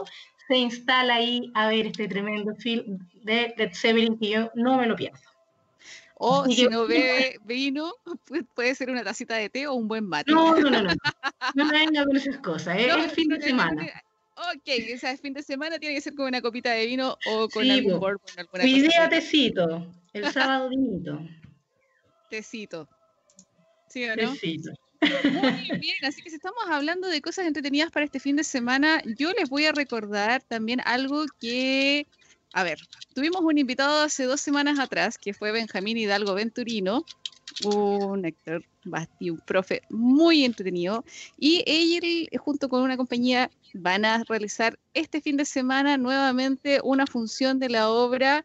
se 0.46 0.58
instala 0.58 1.14
ahí 1.14 1.50
a 1.54 1.66
ver 1.68 1.86
este 1.86 2.08
tremendo 2.08 2.54
film 2.56 2.98
de 3.22 3.54
Led 3.56 3.70
Zeppelin 3.72 4.18
que 4.18 4.28
yo 4.28 4.50
no 4.54 4.76
me 4.76 4.86
lo 4.86 4.96
pierdo. 4.96 5.18
O 6.16 6.44
si 6.44 6.68
no 6.68 6.86
bebe 6.86 7.38
vino, 7.46 7.94
puede 8.54 8.74
ser 8.74 8.90
una 8.90 9.02
tacita 9.02 9.36
de 9.36 9.48
té 9.48 9.66
o 9.66 9.72
un 9.72 9.88
buen 9.88 10.06
mate. 10.06 10.30
No, 10.30 10.54
no, 10.54 10.68
no, 10.68 10.82
no. 10.82 10.90
No 11.54 11.64
me 11.64 11.72
venga 11.72 12.04
con 12.04 12.14
esas 12.14 12.36
cosas, 12.40 12.76
¿eh? 12.76 12.90
es 12.90 13.12
fin 13.14 13.30
de 13.30 13.40
semana. 13.40 13.90
Ok, 14.36 14.68
o 14.94 14.98
sea, 14.98 15.12
el 15.12 15.18
fin 15.18 15.32
de 15.32 15.42
semana 15.42 15.78
tiene 15.78 15.94
que 15.94 16.02
ser 16.02 16.14
con 16.14 16.26
una 16.26 16.42
copita 16.42 16.70
de 16.72 16.84
vino 16.84 17.16
o 17.32 17.48
con 17.48 17.70
algún. 17.70 17.94
Alguna 17.94 18.62
Mi 18.62 18.82
día 18.82 19.08
tecito, 19.08 19.90
el 20.12 20.30
sábado 20.34 20.68
vinito. 20.68 21.18
Tecito. 22.28 22.86
¿Sí 23.88 24.04
o 24.04 24.14
no? 24.14 24.32
Tecito. 24.32 24.72
Muy 25.00 25.78
bien, 25.78 25.96
así 26.04 26.22
que 26.22 26.30
si 26.30 26.36
estamos 26.36 26.62
hablando 26.68 27.08
de 27.08 27.20
cosas 27.20 27.46
entretenidas 27.46 27.90
para 27.90 28.04
este 28.04 28.20
fin 28.20 28.36
de 28.36 28.44
semana, 28.44 29.02
yo 29.16 29.32
les 29.32 29.48
voy 29.48 29.64
a 29.66 29.72
recordar 29.72 30.42
también 30.42 30.80
algo 30.84 31.24
que, 31.40 32.06
a 32.52 32.64
ver, 32.64 32.78
tuvimos 33.14 33.42
un 33.42 33.58
invitado 33.58 34.02
hace 34.02 34.24
dos 34.24 34.40
semanas 34.40 34.78
atrás, 34.78 35.18
que 35.18 35.34
fue 35.34 35.52
Benjamín 35.52 35.96
Hidalgo 35.96 36.34
Venturino, 36.34 37.04
un 37.64 38.26
actor, 38.26 38.64
un 39.20 39.40
profe 39.46 39.82
muy 39.88 40.44
entretenido, 40.44 41.04
y 41.38 41.62
él 41.66 42.28
junto 42.38 42.68
con 42.68 42.82
una 42.82 42.96
compañía 42.96 43.50
van 43.74 44.04
a 44.04 44.24
realizar 44.24 44.78
este 44.94 45.20
fin 45.20 45.36
de 45.36 45.44
semana 45.44 45.96
nuevamente 45.96 46.80
una 46.82 47.06
función 47.06 47.58
de 47.58 47.68
la 47.68 47.90
obra 47.90 48.44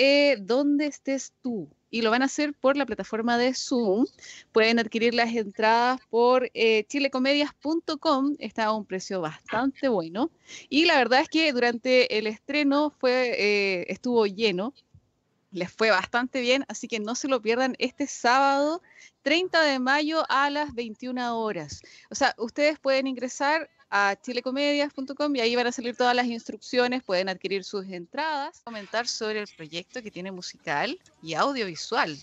eh, 0.00 0.36
¿Dónde 0.40 0.86
estés 0.86 1.32
tú? 1.42 1.68
Y 1.90 2.02
lo 2.02 2.10
van 2.10 2.22
a 2.22 2.26
hacer 2.26 2.54
por 2.54 2.76
la 2.76 2.86
plataforma 2.86 3.38
de 3.38 3.54
Zoom. 3.54 4.06
Pueden 4.52 4.78
adquirir 4.78 5.14
las 5.14 5.34
entradas 5.34 6.00
por 6.10 6.50
eh, 6.54 6.84
chilecomedias.com, 6.88 8.36
está 8.38 8.66
a 8.66 8.72
un 8.72 8.84
precio 8.84 9.20
bastante 9.20 9.88
bueno. 9.88 10.30
Y 10.68 10.84
la 10.84 10.96
verdad 10.96 11.20
es 11.20 11.28
que 11.28 11.52
durante 11.52 12.18
el 12.18 12.26
estreno 12.26 12.90
fue, 12.90 13.34
eh, 13.38 13.86
estuvo 13.88 14.26
lleno, 14.26 14.74
les 15.50 15.72
fue 15.72 15.90
bastante 15.90 16.40
bien, 16.40 16.64
así 16.68 16.88
que 16.88 17.00
no 17.00 17.14
se 17.14 17.28
lo 17.28 17.40
pierdan 17.40 17.74
este 17.78 18.06
sábado 18.06 18.82
30 19.22 19.62
de 19.62 19.78
mayo 19.78 20.24
a 20.28 20.50
las 20.50 20.74
21 20.74 21.38
horas. 21.38 21.82
O 22.10 22.14
sea, 22.14 22.34
ustedes 22.38 22.78
pueden 22.78 23.06
ingresar 23.06 23.70
a 23.90 24.16
chilecomedias.com 24.20 25.36
y 25.36 25.40
ahí 25.40 25.56
van 25.56 25.66
a 25.66 25.72
salir 25.72 25.96
todas 25.96 26.14
las 26.14 26.26
instrucciones, 26.26 27.02
pueden 27.02 27.28
adquirir 27.28 27.64
sus 27.64 27.86
entradas, 27.86 28.60
comentar 28.60 29.06
sobre 29.06 29.40
el 29.40 29.48
proyecto 29.56 30.02
que 30.02 30.10
tiene 30.10 30.30
musical 30.30 30.98
y 31.22 31.34
audiovisual, 31.34 32.16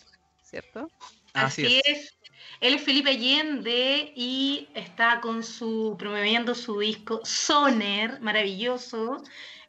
¿cierto? 0.44 0.90
Así, 1.34 1.82
es. 1.86 2.16
Él 2.62 2.76
es 2.76 2.84
Felipe 2.84 3.10
Allende 3.10 4.14
y 4.16 4.70
está 4.76 5.20
con 5.20 5.44
su 5.44 5.96
promoviendo 5.98 6.56
su 6.56 6.80
disco 6.80 7.22
Soner, 7.26 8.22
maravilloso, 8.22 9.22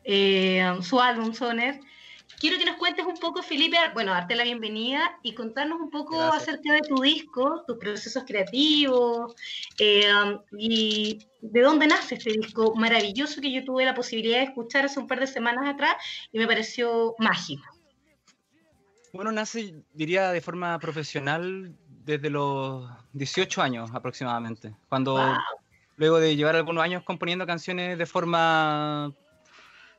eh, 0.04 0.64
su 0.82 1.00
álbum 1.00 1.34
Soner. 1.34 1.80
Quiero 2.38 2.58
que 2.58 2.66
nos 2.66 2.76
cuentes 2.76 3.06
un 3.06 3.16
poco, 3.16 3.42
Felipe, 3.42 3.78
bueno, 3.94 4.12
darte 4.12 4.34
la 4.36 4.44
bienvenida 4.44 5.18
y 5.22 5.34
contarnos 5.34 5.80
un 5.80 5.90
poco 5.90 6.20
acerca 6.20 6.74
de 6.74 6.82
tu 6.82 7.00
disco, 7.00 7.64
tus 7.66 7.78
procesos 7.78 8.24
creativos 8.26 9.34
eh, 9.78 10.04
y 10.58 11.18
de 11.40 11.60
dónde 11.62 11.86
nace 11.86 12.16
este 12.16 12.32
disco 12.32 12.74
maravilloso 12.74 13.40
que 13.40 13.50
yo 13.50 13.64
tuve 13.64 13.86
la 13.86 13.94
posibilidad 13.94 14.38
de 14.38 14.44
escuchar 14.44 14.84
hace 14.84 15.00
un 15.00 15.06
par 15.06 15.20
de 15.20 15.26
semanas 15.26 15.66
atrás 15.66 15.94
y 16.30 16.38
me 16.38 16.46
pareció 16.46 17.14
mágico. 17.18 17.64
Bueno, 19.14 19.32
nace, 19.32 19.74
diría, 19.94 20.30
de 20.30 20.42
forma 20.42 20.78
profesional 20.78 21.74
desde 22.04 22.28
los 22.28 22.86
18 23.14 23.62
años 23.62 23.90
aproximadamente, 23.94 24.74
cuando 24.90 25.18
luego 25.96 26.20
de 26.20 26.36
llevar 26.36 26.56
algunos 26.56 26.84
años 26.84 27.02
componiendo 27.02 27.46
canciones 27.46 27.96
de 27.96 28.04
forma 28.04 29.14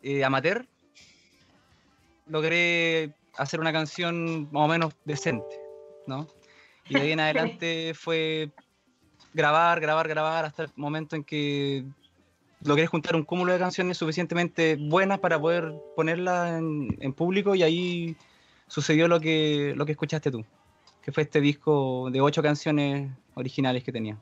eh, 0.04 0.24
amateur, 0.24 0.68
logré 2.30 3.14
hacer 3.38 3.60
una 3.60 3.72
canción 3.72 4.50
más 4.52 4.66
o 4.66 4.68
menos 4.68 4.94
decente, 5.06 5.62
¿no? 6.06 6.28
Y 6.90 6.96
de 6.96 7.02
ahí 7.02 7.12
en 7.12 7.20
adelante 7.22 7.94
fue 7.94 8.52
grabar, 9.34 9.80
grabar, 9.80 10.08
grabar 10.08 10.46
hasta 10.46 10.64
el 10.64 10.70
momento 10.76 11.16
en 11.16 11.24
que 11.24 11.86
logré 12.62 12.88
juntar 12.88 13.16
un 13.16 13.24
cúmulo 13.24 13.54
de 13.54 13.60
canciones 13.60 13.98
suficientemente 13.98 14.78
buenas 14.80 15.20
para 15.20 15.40
poder 15.40 15.74
ponerlas 15.96 16.58
en, 16.58 17.14
público 17.14 17.56
y 17.56 17.64
ahí 17.64 18.16
sucedió 18.68 19.08
lo 19.08 19.20
que, 19.20 19.74
lo 19.76 19.86
que 19.86 19.92
escuchaste 19.92 20.32
tú, 20.32 20.44
que 21.02 21.12
fue 21.12 21.24
este 21.24 21.40
disco 21.40 22.10
de 22.12 22.20
ocho 22.22 22.42
canciones 22.42 23.12
originales 23.36 23.84
que 23.84 23.92
tenía. 23.92 24.18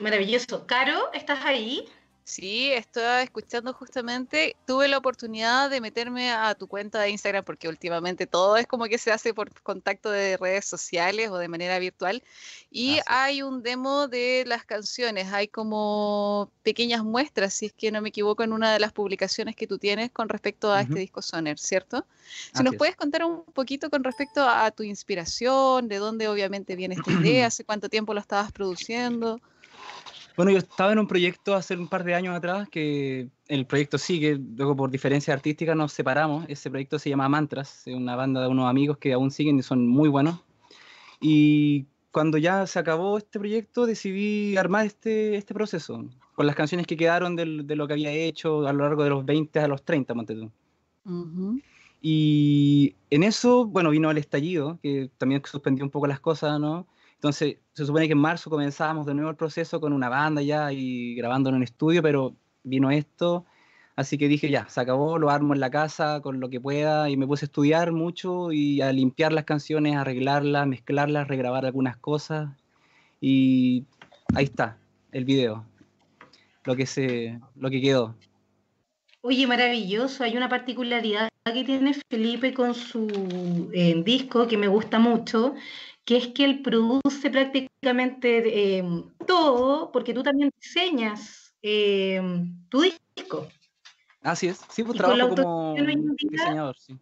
Maravilloso. 0.00 0.66
Caro, 0.66 1.12
¿estás 1.12 1.44
ahí? 1.44 1.88
Sí, 2.28 2.70
estaba 2.74 3.22
escuchando 3.22 3.72
justamente, 3.72 4.54
tuve 4.66 4.86
la 4.86 4.98
oportunidad 4.98 5.70
de 5.70 5.80
meterme 5.80 6.30
a 6.30 6.54
tu 6.54 6.66
cuenta 6.66 7.00
de 7.00 7.08
Instagram 7.08 7.42
porque 7.42 7.68
últimamente 7.68 8.26
todo 8.26 8.58
es 8.58 8.66
como 8.66 8.84
que 8.84 8.98
se 8.98 9.10
hace 9.10 9.32
por 9.32 9.50
contacto 9.62 10.10
de 10.10 10.36
redes 10.36 10.66
sociales 10.66 11.30
o 11.30 11.38
de 11.38 11.48
manera 11.48 11.78
virtual 11.78 12.22
y 12.70 12.98
hay 13.06 13.40
un 13.40 13.62
demo 13.62 14.08
de 14.08 14.44
las 14.46 14.66
canciones, 14.66 15.32
hay 15.32 15.48
como 15.48 16.50
pequeñas 16.62 17.02
muestras, 17.02 17.54
si 17.54 17.64
es 17.64 17.72
que 17.72 17.90
no 17.90 18.02
me 18.02 18.10
equivoco, 18.10 18.42
en 18.42 18.52
una 18.52 18.74
de 18.74 18.78
las 18.78 18.92
publicaciones 18.92 19.56
que 19.56 19.66
tú 19.66 19.78
tienes 19.78 20.10
con 20.10 20.28
respecto 20.28 20.70
a 20.70 20.82
este 20.82 20.98
disco 20.98 21.22
Soner, 21.22 21.58
¿cierto? 21.58 22.04
Si 22.52 22.62
nos 22.62 22.76
puedes 22.76 22.94
contar 22.94 23.24
un 23.24 23.42
poquito 23.42 23.88
con 23.88 24.04
respecto 24.04 24.46
a 24.46 24.70
tu 24.70 24.82
inspiración, 24.82 25.88
de 25.88 25.96
dónde 25.96 26.28
obviamente 26.28 26.76
viene 26.76 26.96
esta 26.96 27.10
idea, 27.10 27.46
hace 27.46 27.64
cuánto 27.64 27.88
tiempo 27.88 28.12
lo 28.12 28.20
estabas 28.20 28.52
produciendo. 28.52 29.40
Bueno, 30.38 30.52
yo 30.52 30.58
estaba 30.58 30.92
en 30.92 31.00
un 31.00 31.08
proyecto 31.08 31.56
hace 31.56 31.74
un 31.74 31.88
par 31.88 32.04
de 32.04 32.14
años 32.14 32.32
atrás, 32.32 32.68
que 32.68 33.28
el 33.48 33.66
proyecto 33.66 33.98
sigue, 33.98 34.38
luego 34.56 34.76
por 34.76 34.88
diferencia 34.88 35.34
artística 35.34 35.74
nos 35.74 35.92
separamos. 35.92 36.44
Ese 36.48 36.70
proyecto 36.70 37.00
se 37.00 37.10
llama 37.10 37.28
Mantras, 37.28 37.88
es 37.88 37.96
una 37.96 38.14
banda 38.14 38.42
de 38.42 38.46
unos 38.46 38.70
amigos 38.70 38.98
que 38.98 39.12
aún 39.12 39.32
siguen 39.32 39.58
y 39.58 39.64
son 39.64 39.88
muy 39.88 40.08
buenos. 40.08 40.38
Y 41.20 41.86
cuando 42.12 42.38
ya 42.38 42.68
se 42.68 42.78
acabó 42.78 43.18
este 43.18 43.40
proyecto, 43.40 43.84
decidí 43.84 44.56
armar 44.56 44.86
este, 44.86 45.34
este 45.34 45.54
proceso, 45.54 46.04
con 46.36 46.46
las 46.46 46.54
canciones 46.54 46.86
que 46.86 46.96
quedaron 46.96 47.34
de 47.34 47.74
lo 47.74 47.88
que 47.88 47.94
había 47.94 48.12
hecho 48.12 48.64
a 48.68 48.72
lo 48.72 48.84
largo 48.84 49.02
de 49.02 49.10
los 49.10 49.26
20 49.26 49.58
a 49.58 49.66
los 49.66 49.84
30, 49.84 50.14
monte 50.14 50.36
Y 52.00 52.94
en 53.10 53.24
eso, 53.24 53.66
bueno, 53.66 53.90
vino 53.90 54.08
el 54.08 54.18
estallido, 54.18 54.78
que 54.84 55.10
también 55.18 55.42
suspendió 55.44 55.84
un 55.84 55.90
poco 55.90 56.06
las 56.06 56.20
cosas, 56.20 56.60
¿no? 56.60 56.86
Entonces, 57.18 57.56
se 57.72 57.84
supone 57.84 58.06
que 58.06 58.12
en 58.12 58.18
marzo 58.18 58.48
comenzábamos 58.48 59.04
de 59.04 59.12
nuevo 59.12 59.30
el 59.30 59.36
proceso 59.36 59.80
con 59.80 59.92
una 59.92 60.08
banda 60.08 60.40
ya 60.40 60.72
y 60.72 61.16
grabando 61.16 61.48
en 61.50 61.56
un 61.56 61.64
estudio, 61.64 62.00
pero 62.00 62.36
vino 62.62 62.92
esto, 62.92 63.44
así 63.96 64.16
que 64.16 64.28
dije, 64.28 64.48
ya, 64.50 64.68
se 64.68 64.80
acabó, 64.80 65.18
lo 65.18 65.28
armo 65.28 65.52
en 65.52 65.58
la 65.58 65.68
casa 65.68 66.20
con 66.20 66.38
lo 66.38 66.48
que 66.48 66.60
pueda 66.60 67.10
y 67.10 67.16
me 67.16 67.26
puse 67.26 67.44
a 67.44 67.48
estudiar 67.48 67.90
mucho 67.90 68.52
y 68.52 68.82
a 68.82 68.92
limpiar 68.92 69.32
las 69.32 69.44
canciones, 69.44 69.96
arreglarlas, 69.96 70.68
mezclarlas, 70.68 71.26
regrabar 71.26 71.66
algunas 71.66 71.96
cosas 71.96 72.50
y 73.20 73.84
ahí 74.36 74.44
está, 74.44 74.78
el 75.10 75.24
video, 75.24 75.64
lo 76.62 76.76
que, 76.76 76.86
se, 76.86 77.40
lo 77.56 77.68
que 77.68 77.80
quedó. 77.80 78.14
Oye, 79.20 79.46
maravilloso, 79.46 80.22
hay 80.22 80.36
una 80.36 80.48
particularidad 80.48 81.28
que 81.44 81.64
tiene 81.64 81.94
Felipe 82.08 82.54
con 82.54 82.74
su 82.74 83.68
eh, 83.74 84.00
disco, 84.04 84.46
que 84.46 84.56
me 84.56 84.68
gusta 84.68 84.98
mucho, 84.98 85.54
que 86.04 86.16
es 86.18 86.28
que 86.28 86.44
él 86.44 86.62
produce 86.62 87.30
prácticamente 87.30 88.78
eh, 88.78 88.84
todo, 89.26 89.90
porque 89.90 90.14
tú 90.14 90.22
también 90.22 90.50
diseñas 90.60 91.52
eh, 91.62 92.20
tu 92.68 92.82
disco. 92.82 93.48
Así 94.22 94.48
es, 94.48 94.60
sí, 94.68 94.84
pues 94.84 94.96
trabajo 94.98 95.28
como 95.28 95.74
diseñador, 96.30 96.76
sí. 96.76 96.96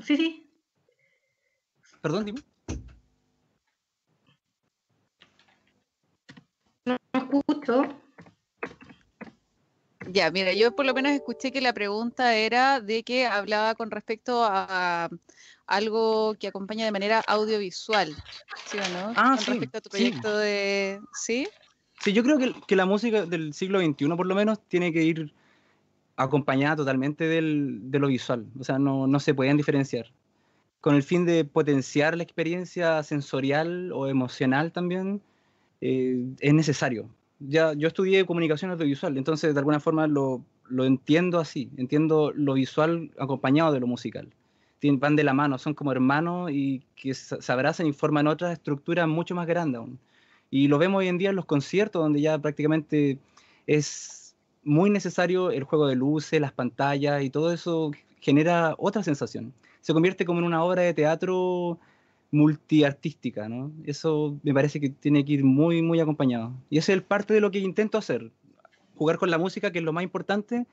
Sí, 0.00 0.16
sí. 0.16 0.50
Perdón, 2.00 2.24
dime. 2.24 2.40
No, 6.86 6.96
no 7.12 7.20
escucho. 7.20 8.07
Ya, 10.10 10.30
mira, 10.30 10.52
yo 10.52 10.74
por 10.74 10.86
lo 10.86 10.94
menos 10.94 11.12
escuché 11.12 11.52
que 11.52 11.60
la 11.60 11.72
pregunta 11.72 12.34
era 12.34 12.80
de 12.80 13.02
que 13.02 13.26
hablaba 13.26 13.74
con 13.74 13.90
respecto 13.90 14.42
a 14.44 15.08
algo 15.66 16.34
que 16.40 16.48
acompaña 16.48 16.84
de 16.86 16.92
manera 16.92 17.20
audiovisual, 17.26 18.14
¿sí 18.66 18.78
o 18.78 18.88
no? 18.88 19.12
Ah, 19.16 19.36
con 19.36 19.46
respecto 19.46 19.78
a 19.78 19.80
tu 19.82 19.90
proyecto 19.90 20.36
de... 20.38 21.00
¿Sí? 21.12 21.46
Sí, 22.00 22.12
yo 22.12 22.22
creo 22.22 22.38
que, 22.38 22.76
la 22.76 22.86
música 22.86 23.26
del 23.26 23.52
siglo 23.52 23.80
XXI 23.80 24.08
por 24.16 24.26
lo 24.26 24.34
menos 24.34 24.60
tiene 24.68 24.92
que 24.92 25.02
ir 25.02 25.34
acompañada 26.16 26.76
totalmente 26.76 27.24
del, 27.24 27.90
de 27.90 27.98
lo 27.98 28.08
visual, 28.08 28.46
o 28.58 28.64
sea, 28.64 28.78
no, 28.78 29.06
no 29.06 29.20
se 29.20 29.34
pueden 29.34 29.56
diferenciar 29.56 30.06
con 30.80 30.94
el 30.94 31.02
fin 31.02 31.26
de 31.26 31.44
potenciar 31.44 32.16
la 32.16 32.22
experiencia 32.22 33.02
sensorial 33.02 33.92
o 33.92 34.06
emocional 34.06 34.72
también, 34.72 35.20
eh, 35.80 36.24
es 36.40 36.54
necesario 36.54 37.08
ya 37.40 37.72
yo 37.74 37.88
estudié 37.88 38.26
comunicación 38.26 38.70
audiovisual, 38.70 39.16
entonces 39.16 39.54
de 39.54 39.60
alguna 39.60 39.80
forma 39.80 40.06
lo, 40.06 40.44
lo 40.68 40.84
entiendo 40.84 41.38
así, 41.38 41.70
entiendo 41.76 42.32
lo 42.34 42.54
visual 42.54 43.10
acompañado 43.18 43.72
de 43.72 43.80
lo 43.80 43.86
musical. 43.86 44.32
van 44.82 45.16
de 45.16 45.24
la 45.24 45.34
mano, 45.34 45.58
son 45.58 45.74
como 45.74 45.92
hermanos 45.92 46.50
y 46.52 46.84
que 46.96 47.14
se 47.14 47.52
abrazan 47.52 47.86
y 47.86 47.92
forman 47.92 48.26
otra 48.26 48.52
estructura 48.52 49.06
mucho 49.06 49.34
más 49.34 49.46
grande 49.46 49.78
aún. 49.78 49.98
Y 50.50 50.68
lo 50.68 50.78
vemos 50.78 51.00
hoy 51.00 51.08
en 51.08 51.18
día 51.18 51.30
en 51.30 51.36
los 51.36 51.44
conciertos, 51.44 52.02
donde 52.02 52.20
ya 52.20 52.38
prácticamente 52.38 53.18
es 53.66 54.36
muy 54.64 54.90
necesario 54.90 55.50
el 55.50 55.64
juego 55.64 55.86
de 55.86 55.96
luces, 55.96 56.40
las 56.40 56.52
pantallas 56.52 57.22
y 57.22 57.30
todo 57.30 57.52
eso 57.52 57.90
genera 58.20 58.74
otra 58.78 59.02
sensación. 59.02 59.52
Se 59.80 59.92
convierte 59.92 60.24
como 60.24 60.40
en 60.40 60.46
una 60.46 60.62
obra 60.64 60.82
de 60.82 60.94
teatro 60.94 61.78
multiartística, 62.30 63.48
¿no? 63.48 63.72
Eso 63.84 64.38
me 64.42 64.52
parece 64.52 64.80
que 64.80 64.90
tiene 64.90 65.24
que 65.24 65.34
ir 65.34 65.44
muy, 65.44 65.82
muy 65.82 66.00
acompañado. 66.00 66.52
Y 66.70 66.78
ese 66.78 66.94
es 66.94 67.02
parte 67.02 67.34
de 67.34 67.40
lo 67.40 67.50
que 67.50 67.58
intento 67.58 67.98
hacer, 67.98 68.30
jugar 68.96 69.18
con 69.18 69.30
la 69.30 69.38
música, 69.38 69.72
que 69.72 69.78
es 69.78 69.84
lo 69.84 69.92
más 69.92 70.04
importante, 70.04 70.66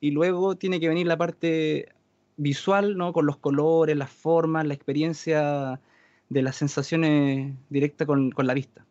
y 0.00 0.10
luego 0.10 0.56
tiene 0.56 0.80
que 0.80 0.88
venir 0.88 1.06
la 1.06 1.16
parte 1.16 1.92
visual, 2.36 2.96
¿no? 2.96 3.12
Con 3.12 3.26
los 3.26 3.38
colores, 3.38 3.96
las 3.96 4.10
formas, 4.10 4.66
la 4.66 4.74
experiencia 4.74 5.80
de 6.28 6.42
las 6.42 6.56
sensaciones 6.56 7.54
directas 7.70 8.06
con, 8.06 8.30
con 8.30 8.46
la 8.46 8.54
vista. 8.54 8.84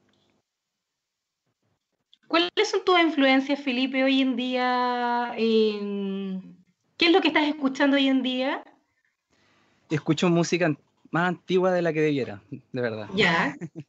¿Cuáles 2.28 2.50
son 2.64 2.84
tus 2.84 3.00
influencias, 3.00 3.60
Felipe, 3.60 4.04
hoy 4.04 4.22
en 4.22 4.36
día? 4.36 5.34
¿Qué 5.38 7.06
es 7.06 7.12
lo 7.12 7.22
que 7.22 7.28
estás 7.28 7.48
escuchando 7.48 7.98
hoy 7.98 8.08
en 8.08 8.24
día? 8.24 8.64
Escucho 9.90 10.30
música 10.30 10.76
más 11.16 11.30
antigua 11.30 11.72
de 11.72 11.82
la 11.82 11.94
que 11.94 12.02
debiera, 12.02 12.42
de 12.52 12.82
verdad. 12.82 13.08
Ya. 13.16 13.56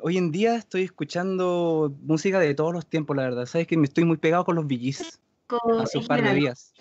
Hoy 0.00 0.18
en 0.18 0.32
día 0.32 0.56
estoy 0.56 0.82
escuchando 0.82 1.94
música 2.00 2.40
de 2.40 2.52
todos 2.56 2.72
los 2.72 2.84
tiempos, 2.84 3.16
la 3.16 3.22
verdad. 3.22 3.46
Sabes 3.46 3.68
que 3.68 3.76
me 3.76 3.84
estoy 3.84 4.04
muy 4.04 4.16
pegado 4.16 4.44
con 4.44 4.56
los 4.56 4.66
VGs 4.66 5.20
hace 5.80 5.98
un 5.98 6.06
par 6.08 6.20
de 6.20 6.34
días. 6.34 6.74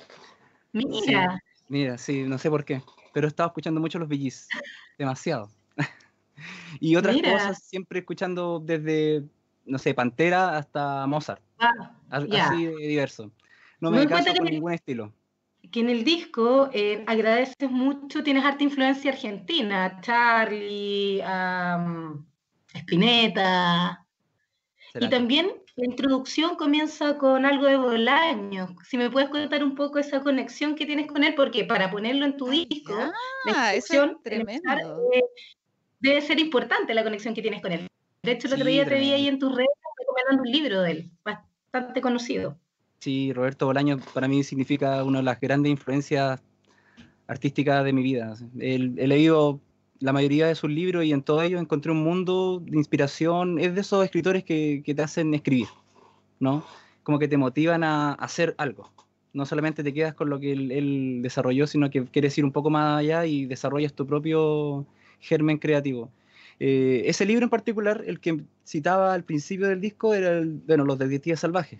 Mira. 0.73 1.39
mira, 1.67 1.99
sí, 1.99 2.23
no 2.23 2.39
sé 2.39 2.49
por 2.49 2.65
qué, 2.65 2.81
pero 3.13 3.27
he 3.27 3.29
estado 3.29 3.49
escuchando 3.49 3.79
mucho 3.79 3.99
los 3.99 4.09
VGs, 4.09 4.47
demasiado. 4.97 5.51
y 6.79 6.95
otras 6.95 7.15
cosas, 7.21 7.63
siempre 7.63 7.99
escuchando 7.99 8.59
desde, 8.59 9.23
no 9.63 9.77
sé, 9.77 9.93
Pantera 9.93 10.57
hasta 10.57 11.05
Mozart. 11.05 11.43
Ah, 11.59 11.91
así 12.09 12.65
de 12.65 12.87
diverso. 12.87 13.31
No 13.79 13.91
me, 13.91 14.07
caso 14.07 14.33
con 14.35 14.47
ningún 14.47 14.73
estilo 14.73 15.13
que 15.71 15.79
en 15.79 15.89
el 15.89 16.03
disco 16.03 16.69
eh, 16.73 17.03
agradeces 17.07 17.71
mucho, 17.71 18.23
tienes 18.23 18.43
harta 18.43 18.63
influencia 18.63 19.11
argentina, 19.11 19.99
Charlie, 20.01 21.21
Spinetta. 22.73 24.05
Y 24.99 25.09
también 25.09 25.51
la 25.77 25.85
introducción 25.85 26.55
comienza 26.57 27.17
con 27.17 27.45
algo 27.45 27.65
de 27.65 27.77
Bolaño. 27.77 28.75
Si 28.83 28.97
me 28.97 29.09
puedes 29.09 29.29
contar 29.29 29.63
un 29.63 29.75
poco 29.75 29.99
esa 29.99 30.21
conexión 30.21 30.75
que 30.75 30.85
tienes 30.85 31.07
con 31.07 31.23
él, 31.23 31.33
porque 31.35 31.63
para 31.63 31.89
ponerlo 31.89 32.25
en 32.25 32.35
tu 32.35 32.49
disco, 32.49 32.93
la 33.45 33.73
eso 33.73 34.19
tremendo. 34.23 34.61
Debe 35.99 36.21
ser 36.21 36.39
importante 36.39 36.93
la 36.93 37.03
conexión 37.03 37.33
que 37.33 37.41
tienes 37.41 37.61
con 37.61 37.71
él. 37.71 37.87
De 38.23 38.31
hecho, 38.31 38.47
el 38.47 38.53
otro 38.53 38.65
día 38.65 38.85
te 38.85 38.99
vi 38.99 39.11
ahí 39.13 39.27
en 39.27 39.39
tus 39.39 39.55
redes 39.55 39.69
recomendando 39.97 40.43
un 40.43 40.51
libro 40.51 40.81
de 40.81 40.91
él, 40.91 41.11
bastante 41.23 42.01
conocido. 42.01 42.59
Sí, 43.01 43.33
Roberto 43.33 43.65
Bolaño 43.65 43.97
para 44.13 44.27
mí 44.27 44.43
significa 44.43 45.03
una 45.03 45.19
de 45.19 45.23
las 45.23 45.39
grandes 45.39 45.71
influencias 45.71 46.39
artísticas 47.25 47.83
de 47.83 47.93
mi 47.93 48.03
vida. 48.03 48.35
He, 48.59 48.77
leído 48.77 49.59
la 49.99 50.13
mayoría 50.13 50.45
de 50.45 50.53
sus 50.53 50.69
libros 50.69 51.03
y 51.03 51.11
en 51.11 51.23
todo 51.23 51.41
ello 51.41 51.57
encontré 51.57 51.91
un 51.91 52.03
mundo 52.03 52.61
de 52.63 52.77
inspiración. 52.77 53.57
Es 53.57 53.73
de 53.73 53.81
esos 53.81 54.05
escritores 54.05 54.43
que, 54.43 54.83
te 54.85 55.01
hacen 55.01 55.33
escribir, 55.33 55.67
¿no? 56.39 56.63
Como 57.01 57.17
que 57.17 57.27
te 57.27 57.37
motivan 57.37 57.83
a, 57.83 58.13
hacer 58.13 58.53
algo. 58.59 58.91
No 59.33 59.47
solamente 59.47 59.83
te 59.83 59.93
quedas 59.95 60.13
con 60.13 60.29
lo 60.29 60.39
que 60.39 60.51
él, 60.51 61.21
desarrolló, 61.23 61.65
sino 61.65 61.89
que 61.89 62.05
quieres 62.05 62.37
ir 62.37 62.45
un 62.45 62.51
poco 62.51 62.69
más 62.69 62.99
allá 62.99 63.25
y 63.25 63.47
desarrollas 63.47 63.93
tu 63.93 64.05
propio 64.05 64.85
germen 65.19 65.57
creativo. 65.57 66.11
Eh, 66.59 67.01
ese 67.07 67.25
libro 67.25 67.45
en 67.45 67.49
particular, 67.49 68.03
el 68.05 68.19
que 68.19 68.43
citaba 68.63 69.15
al 69.15 69.23
principio 69.23 69.67
del 69.69 69.81
disco, 69.81 70.13
era 70.13 70.37
el, 70.37 70.61
bueno, 70.67 70.85
Los 70.85 70.99
Detectives 70.99 71.39
Salvajes 71.39 71.79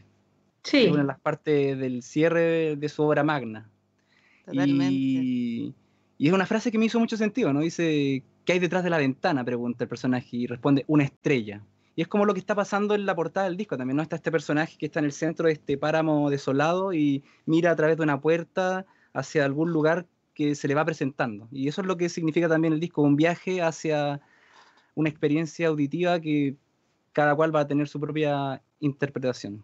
Sí. 0.63 0.87
una 0.87 0.99
de 0.99 1.07
las 1.07 1.19
partes 1.19 1.77
del 1.77 2.03
cierre 2.03 2.75
de 2.75 2.89
su 2.89 3.03
obra 3.03 3.23
magna. 3.23 3.69
Totalmente. 4.45 4.93
Y, 4.93 5.75
es 6.19 6.33
una 6.33 6.45
frase 6.45 6.71
que 6.71 6.77
me 6.77 6.85
hizo 6.85 6.99
mucho 6.99 7.17
sentido, 7.17 7.51
¿no? 7.51 7.61
Dice, 7.61 8.23
¿qué 8.45 8.53
hay 8.53 8.59
detrás 8.59 8.83
de 8.83 8.91
la 8.91 8.99
ventana? 8.99 9.43
Pregunta 9.43 9.83
el 9.83 9.87
personaje 9.87 10.37
y 10.37 10.47
responde, 10.47 10.85
una 10.87 11.03
estrella. 11.03 11.63
Y 11.95 12.01
es 12.01 12.07
como 12.07 12.25
lo 12.25 12.33
que 12.33 12.39
está 12.39 12.55
pasando 12.55 12.95
en 12.95 13.05
la 13.05 13.15
portada 13.15 13.47
del 13.47 13.57
disco. 13.57 13.77
También 13.77 13.97
no 13.97 14.03
está 14.03 14.15
este 14.15 14.31
personaje 14.31 14.77
que 14.77 14.85
está 14.85 14.99
en 14.99 15.05
el 15.05 15.11
centro 15.11 15.47
de 15.47 15.53
este 15.53 15.77
páramo 15.77 16.29
desolado 16.29 16.93
y 16.93 17.23
mira 17.45 17.71
a 17.71 17.75
través 17.75 17.97
de 17.97 18.03
una 18.03 18.21
puerta 18.21 18.85
hacia 19.13 19.45
algún 19.45 19.71
lugar 19.71 20.05
que 20.33 20.55
se 20.55 20.67
le 20.67 20.75
va 20.75 20.85
presentando. 20.85 21.47
Y 21.51 21.67
eso 21.67 21.81
es 21.81 21.87
lo 21.87 21.97
que 21.97 22.07
significa 22.07 22.47
también 22.47 22.73
el 22.73 22.79
disco, 22.79 23.01
un 23.01 23.15
viaje 23.15 23.61
hacia 23.61 24.21
una 24.95 25.09
experiencia 25.09 25.67
auditiva 25.67 26.19
que 26.19 26.55
cada 27.13 27.35
cual 27.35 27.53
va 27.53 27.61
a 27.61 27.67
tener 27.67 27.87
su 27.87 27.99
propia 27.99 28.61
interpretación. 28.79 29.63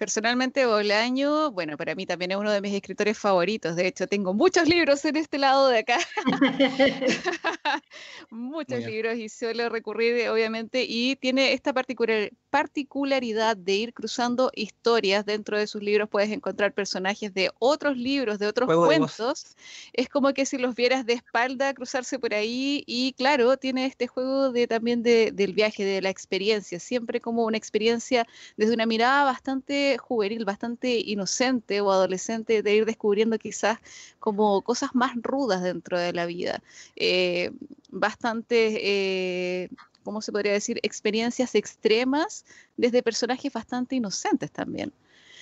Personalmente, 0.00 0.64
Bolaño, 0.64 1.50
bueno, 1.50 1.76
para 1.76 1.94
mí 1.94 2.06
también 2.06 2.30
es 2.30 2.38
uno 2.38 2.50
de 2.50 2.62
mis 2.62 2.72
escritores 2.72 3.18
favoritos. 3.18 3.76
De 3.76 3.86
hecho, 3.86 4.06
tengo 4.06 4.32
muchos 4.32 4.66
libros 4.66 5.04
en 5.04 5.16
este 5.16 5.36
lado 5.36 5.68
de 5.68 5.80
acá. 5.80 5.98
muchos 8.30 8.82
libros 8.82 9.18
y 9.18 9.28
suelo 9.28 9.68
recurrir, 9.68 10.30
obviamente, 10.30 10.86
y 10.88 11.16
tiene 11.16 11.52
esta 11.52 11.74
particularidad 11.74 13.58
de 13.58 13.74
ir 13.74 13.92
cruzando 13.92 14.50
historias. 14.54 15.26
Dentro 15.26 15.58
de 15.58 15.66
sus 15.66 15.82
libros 15.82 16.08
puedes 16.08 16.30
encontrar 16.30 16.72
personajes 16.72 17.34
de 17.34 17.50
otros 17.58 17.98
libros, 17.98 18.38
de 18.38 18.46
otros 18.46 18.74
cuentos. 18.74 19.54
es 19.92 20.08
como 20.08 20.32
que 20.32 20.46
si 20.46 20.56
los 20.56 20.74
vieras 20.74 21.04
de 21.04 21.12
espalda 21.12 21.74
cruzarse 21.74 22.18
por 22.18 22.32
ahí 22.32 22.84
y 22.86 23.12
claro, 23.18 23.58
tiene 23.58 23.84
este 23.84 24.06
juego 24.06 24.50
de 24.50 24.66
también 24.66 25.02
del 25.02 25.52
viaje, 25.52 25.84
de 25.84 26.00
la 26.00 26.08
experiencia, 26.08 26.80
siempre 26.80 27.20
como 27.20 27.44
una 27.44 27.58
experiencia 27.58 28.26
desde 28.56 28.72
una 28.72 28.86
mirada 28.86 29.24
bastante 29.24 29.89
juvenil, 29.98 30.44
bastante 30.44 30.98
inocente 30.98 31.80
o 31.80 31.90
adolescente 31.90 32.62
de 32.62 32.74
ir 32.74 32.84
descubriendo 32.84 33.38
quizás 33.38 33.78
como 34.18 34.62
cosas 34.62 34.94
más 34.94 35.12
rudas 35.22 35.62
dentro 35.62 35.98
de 35.98 36.12
la 36.12 36.26
vida. 36.26 36.62
Eh, 36.96 37.50
bastante, 37.90 38.78
eh, 38.82 39.68
¿cómo 40.02 40.22
se 40.22 40.32
podría 40.32 40.52
decir? 40.52 40.78
Experiencias 40.82 41.54
extremas 41.54 42.44
desde 42.76 43.02
personajes 43.02 43.52
bastante 43.52 43.96
inocentes 43.96 44.50
también. 44.50 44.92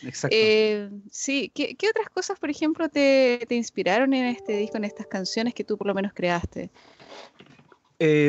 Exacto. 0.02 0.36
Eh, 0.38 0.90
sí, 1.10 1.50
¿Qué, 1.54 1.76
otras 1.90 2.08
cosas, 2.10 2.38
por 2.38 2.50
ejemplo, 2.50 2.88
te, 2.88 3.46
inspiraron 3.50 4.14
en 4.14 4.26
este 4.26 4.56
disco, 4.56 4.76
en 4.76 4.84
estas 4.84 5.06
canciones 5.06 5.54
que 5.54 5.64
tú 5.64 5.76
por 5.76 5.86
lo 5.86 5.94
menos 5.94 6.12
creaste? 6.14 6.70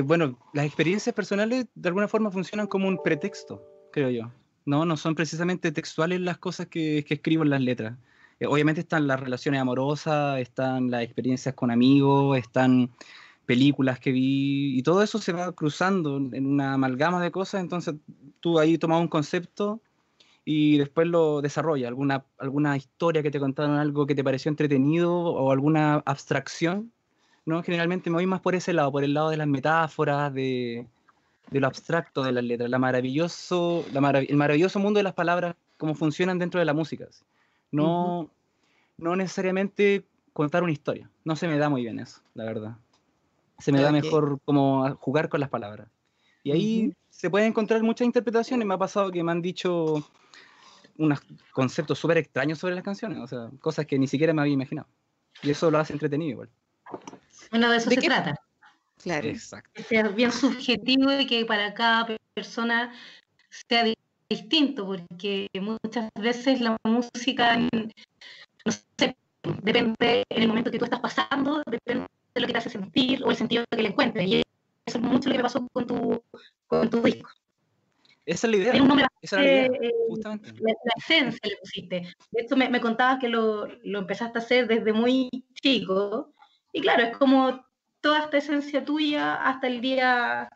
bueno, 0.04 0.36
las 0.52 0.66
experiencias 0.66 1.14
personales 1.14 1.68
de 1.76 1.90
alguna 1.90 2.08
forma 2.08 2.32
funcionan 2.32 2.66
como 2.66 2.88
un 2.88 3.04
pretexto, 3.04 3.64
creo 3.92 4.10
yo. 4.10 4.32
No, 4.70 4.86
no 4.86 4.98
son 4.98 5.16
precisamente 5.16 5.72
textuales 5.72 6.22
las 6.22 6.38
cosas 6.38 6.68
que, 6.68 7.00
escribo 7.00 7.42
en 7.44 7.50
las 7.50 7.62
letras. 7.62 7.98
Eh, 8.40 8.46
obviamente 8.46 8.82
están 8.82 9.08
las 9.08 9.20
relaciones 9.20 9.60
amorosas, 9.60 10.40
están 10.40 10.92
las 10.92 11.02
experiencias 11.02 11.56
con 11.56 11.72
amigos, 11.72 12.38
están 12.38 12.92
películas 13.48 14.00
que 14.00 14.12
vi 14.12 14.78
y 14.78 14.84
todo 14.84 15.02
eso 15.02 15.18
se 15.18 15.34
va 15.34 15.52
cruzando 15.54 16.18
en 16.18 16.46
una 16.46 16.74
amalgama 16.76 17.20
de 17.20 17.32
cosas. 17.32 17.62
Entonces 17.62 17.96
tú 18.42 18.60
ahí 18.60 18.78
tomas 18.78 19.02
un 19.02 19.08
concepto 19.08 19.82
y 20.46 20.78
después 20.78 21.08
lo 21.08 21.42
desarrolla, 21.42 21.88
alguna, 21.88 22.26
alguna 22.38 22.78
historia 22.78 23.24
que 23.24 23.32
te 23.32 23.40
contaron, 23.40 23.78
algo 23.78 24.06
que 24.06 24.16
te 24.16 24.24
pareció 24.24 24.50
entretenido 24.50 25.12
o 25.16 25.52
alguna 25.52 25.96
abstracción, 26.06 26.92
¿no? 27.46 27.64
Generalmente 27.64 28.12
me 28.12 28.18
voy 28.18 28.28
más 28.28 28.42
por 28.42 28.54
ese 28.54 28.74
lado, 28.74 28.92
por 28.92 29.04
el 29.04 29.16
lado 29.16 29.32
de 29.32 29.38
las 29.38 29.48
metáforas, 29.48 30.32
de, 30.34 30.88
de 31.52 31.60
lo 31.60 31.68
abstracto 31.68 32.24
de 32.24 32.32
las 32.32 32.44
letras, 32.44 32.70
la 32.70 32.80
maravilloso, 32.80 33.86
la 33.92 34.20
el 34.20 34.38
maravilloso 34.38 34.80
mundo 34.80 35.00
de 35.00 35.04
las 35.04 35.14
palabras, 35.14 35.56
cómo 35.78 35.96
funcionan 35.96 36.40
dentro 36.40 36.60
de 36.60 36.66
la 36.66 36.74
música. 36.74 37.08
No, 37.72 38.30
no 38.98 39.16
necesariamente 39.16 40.06
contar 40.34 40.64
una 40.64 40.72
historia, 40.72 41.10
no 41.24 41.36
se 41.36 41.48
me 41.48 41.58
da 41.58 41.70
muy 41.70 41.82
bien 41.84 42.00
eso, 42.00 42.22
la 42.34 42.46
verdad. 42.46 42.78
Se 43.58 43.72
me 43.72 43.82
da 43.82 43.92
mejor 43.92 44.40
como 44.46 44.96
jugar 44.96 45.28
con 45.28 45.42
las 45.42 45.50
palabras. 45.50 45.90
Y 46.44 46.52
ahí 46.52 46.94
se 47.10 47.30
pueden 47.30 47.50
encontrar 47.50 47.84
muchas 47.84 48.06
interpretaciones. 48.06 48.66
Me 48.66 48.74
ha 48.74 48.78
pasado 48.78 49.12
que 49.12 49.22
me 49.22 49.34
han 49.34 49.42
dicho 49.42 50.10
unos 50.98 51.20
conceptos 51.52 52.00
súper 52.00 52.18
extraños 52.18 52.60
sobre 52.60 52.76
las 52.76 52.84
canciones, 52.84 53.20
o 53.20 53.28
sea, 53.28 53.50
cosas 53.60 53.86
que 53.86 54.00
ni 54.00 54.08
siquiera 54.08 54.34
me 54.34 54.42
había 54.42 54.54
imaginado. 54.54 54.88
Y 55.44 55.50
eso 55.50 55.70
lo 55.70 55.78
hace 55.78 55.94
entretenido 55.94 56.32
igual. 56.32 56.50
Bueno, 57.52 57.70
de 57.70 57.78
eso 57.78 57.90
se 57.90 57.98
trata. 57.98 58.36
Claro. 59.02 59.28
Exacto. 59.28 59.70
Que 59.74 59.84
sea 59.84 60.04
bien 60.10 60.32
subjetivo 60.32 61.12
y 61.14 61.26
que 61.26 61.46
para 61.46 61.74
cada 61.74 62.18
persona 62.34 62.94
sea 63.50 63.86
distinto, 64.30 64.86
porque 64.86 65.48
muchas 65.60 66.10
veces 66.20 66.62
la 66.62 66.78
música, 66.84 67.58
no 67.58 68.72
sé, 68.98 69.16
depende 69.64 70.24
en 70.30 70.42
el 70.42 70.48
momento 70.48 70.70
que 70.70 70.80
tú 70.80 70.86
estás 70.86 71.00
pasando, 71.00 71.64
depende 71.66 72.06
de 72.36 72.42
lo 72.42 72.48
que 72.48 72.54
te 72.54 72.60
hace 72.60 72.70
sentir 72.70 73.24
o 73.24 73.32
el 73.32 73.38
sentido 73.38 73.64
que 73.72 73.82
le 73.82 73.90
encuentres. 73.90 74.28
Y 74.28 74.42
eso 74.86 74.98
es 74.98 75.04
mucho 75.04 75.30
lo 75.30 75.34
que 75.34 75.40
me 75.40 75.44
pasó 75.44 75.66
con 75.72 75.88
tu, 75.88 76.24
con 76.68 76.90
tu 76.90 77.02
disco. 77.02 77.30
Esa 78.26 78.46
es 78.46 78.52
la 78.52 78.58
idea. 78.58 78.74
Esa 79.22 79.42
es 79.42 79.46
la, 79.46 79.78
idea, 79.78 79.92
justamente. 80.08 80.54
La, 80.60 80.74
esencia 80.98 81.40
le 81.44 81.58
pusiste. 81.58 82.16
De 82.32 82.42
hecho, 82.42 82.56
me, 82.56 82.70
me 82.70 82.80
contabas 82.80 83.20
que 83.20 83.30
lo, 83.30 83.66
lo, 83.84 84.00
empezaste 84.00 84.38
a 84.38 84.42
hacer 84.42 84.68
desde 84.68 84.94
muy 84.94 85.30
chico. 85.56 86.32
Y 86.72 86.82
claro, 86.82 87.04
es 87.04 87.18
como 87.18 87.66
toda 88.02 88.20
esta 88.20 88.38
esencia 88.38 88.84
tuya 88.86 89.36
hasta 89.36 89.68
el 89.68 89.82
día 89.82 90.50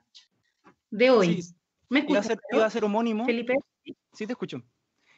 de 0.91 1.09
hoy. 1.09 1.41
Sí. 1.41 1.53
¿Me 1.89 1.99
escuchas? 1.99 2.25
Iba 2.25 2.33
a, 2.33 2.37
ser, 2.37 2.41
iba 2.51 2.65
a 2.65 2.69
ser 2.69 2.85
homónimo. 2.85 3.25
Felipe. 3.25 3.53
Sí, 4.13 4.25
te 4.25 4.33
escucho. 4.33 4.61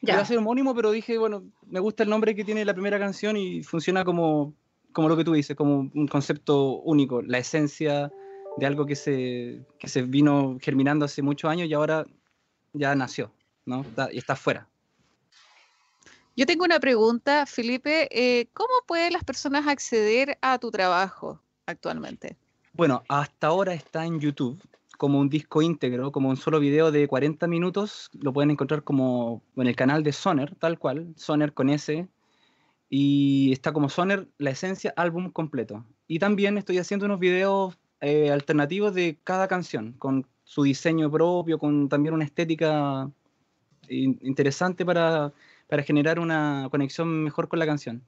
Ya. 0.02 0.14
Iba 0.14 0.22
a 0.22 0.26
ser 0.26 0.38
homónimo, 0.38 0.74
pero 0.74 0.90
dije, 0.90 1.18
bueno, 1.18 1.44
me 1.66 1.80
gusta 1.80 2.02
el 2.02 2.10
nombre 2.10 2.34
que 2.34 2.44
tiene 2.44 2.64
la 2.64 2.74
primera 2.74 2.98
canción 2.98 3.36
y 3.36 3.62
funciona 3.62 4.04
como, 4.04 4.54
como 4.92 5.08
lo 5.08 5.16
que 5.16 5.24
tú 5.24 5.32
dices, 5.32 5.56
como 5.56 5.90
un 5.94 6.08
concepto 6.08 6.80
único, 6.80 7.22
la 7.22 7.38
esencia 7.38 8.12
de 8.56 8.66
algo 8.66 8.86
que 8.86 8.96
se, 8.96 9.64
que 9.78 9.88
se 9.88 10.02
vino 10.02 10.58
germinando 10.60 11.04
hace 11.04 11.22
muchos 11.22 11.50
años 11.50 11.68
y 11.68 11.74
ahora 11.74 12.06
ya 12.72 12.94
nació, 12.94 13.32
¿no? 13.64 13.84
y 14.12 14.18
está 14.18 14.34
afuera. 14.34 14.68
Yo 16.36 16.44
tengo 16.44 16.64
una 16.64 16.78
pregunta, 16.78 17.46
Felipe. 17.46 18.08
Eh, 18.10 18.48
¿Cómo 18.52 18.74
pueden 18.86 19.14
las 19.14 19.24
personas 19.24 19.66
acceder 19.66 20.36
a 20.42 20.58
tu 20.58 20.70
trabajo? 20.70 21.40
Actualmente? 21.66 22.36
Bueno, 22.72 23.02
hasta 23.08 23.48
ahora 23.48 23.74
está 23.74 24.04
en 24.04 24.20
YouTube 24.20 24.60
como 24.96 25.20
un 25.20 25.28
disco 25.28 25.62
íntegro, 25.62 26.10
como 26.12 26.28
un 26.28 26.36
solo 26.36 26.58
video 26.58 26.90
de 26.90 27.06
40 27.06 27.46
minutos. 27.46 28.10
Lo 28.18 28.32
pueden 28.32 28.50
encontrar 28.50 28.82
como 28.82 29.42
en 29.56 29.66
el 29.66 29.76
canal 29.76 30.02
de 30.02 30.12
Soner, 30.12 30.54
tal 30.56 30.78
cual, 30.78 31.12
Soner 31.16 31.52
con 31.52 31.68
S. 31.70 32.08
Y 32.88 33.52
está 33.52 33.72
como 33.72 33.88
Soner, 33.88 34.28
la 34.38 34.50
esencia, 34.50 34.92
álbum 34.96 35.30
completo. 35.30 35.84
Y 36.06 36.18
también 36.18 36.56
estoy 36.56 36.78
haciendo 36.78 37.06
unos 37.06 37.20
videos 37.20 37.76
eh, 38.00 38.30
alternativos 38.30 38.94
de 38.94 39.18
cada 39.24 39.48
canción, 39.48 39.92
con 39.94 40.26
su 40.44 40.62
diseño 40.62 41.10
propio, 41.10 41.58
con 41.58 41.88
también 41.88 42.14
una 42.14 42.24
estética 42.24 43.10
interesante 43.88 44.84
para, 44.84 45.32
para 45.68 45.82
generar 45.82 46.18
una 46.18 46.68
conexión 46.70 47.22
mejor 47.22 47.48
con 47.48 47.58
la 47.58 47.66
canción, 47.66 48.02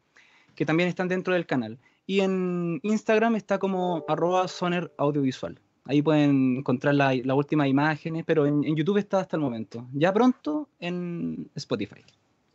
que 0.55 0.67
también 0.67 0.89
están 0.89 1.09
dentro 1.09 1.35
del 1.35 1.47
canal. 1.47 1.79
Y 2.09 2.21
en 2.21 2.81
Instagram 2.85 3.37
está 3.37 3.59
como 3.59 4.03
arroba 4.09 4.49
soner 4.49 4.91
audiovisual. 4.97 5.61
Ahí 5.85 6.01
pueden 6.01 6.57
encontrar 6.57 6.95
las 6.95 7.15
la 7.19 7.35
últimas 7.35 7.69
imágenes, 7.69 8.25
pero 8.27 8.47
en, 8.47 8.63
YouTube 8.75 8.97
está 8.97 9.21
hasta 9.21 9.37
el 9.37 9.43
momento. 9.43 9.87
Ya 9.93 10.11
pronto 10.11 10.71
en 10.81 11.51
Spotify. 11.55 12.03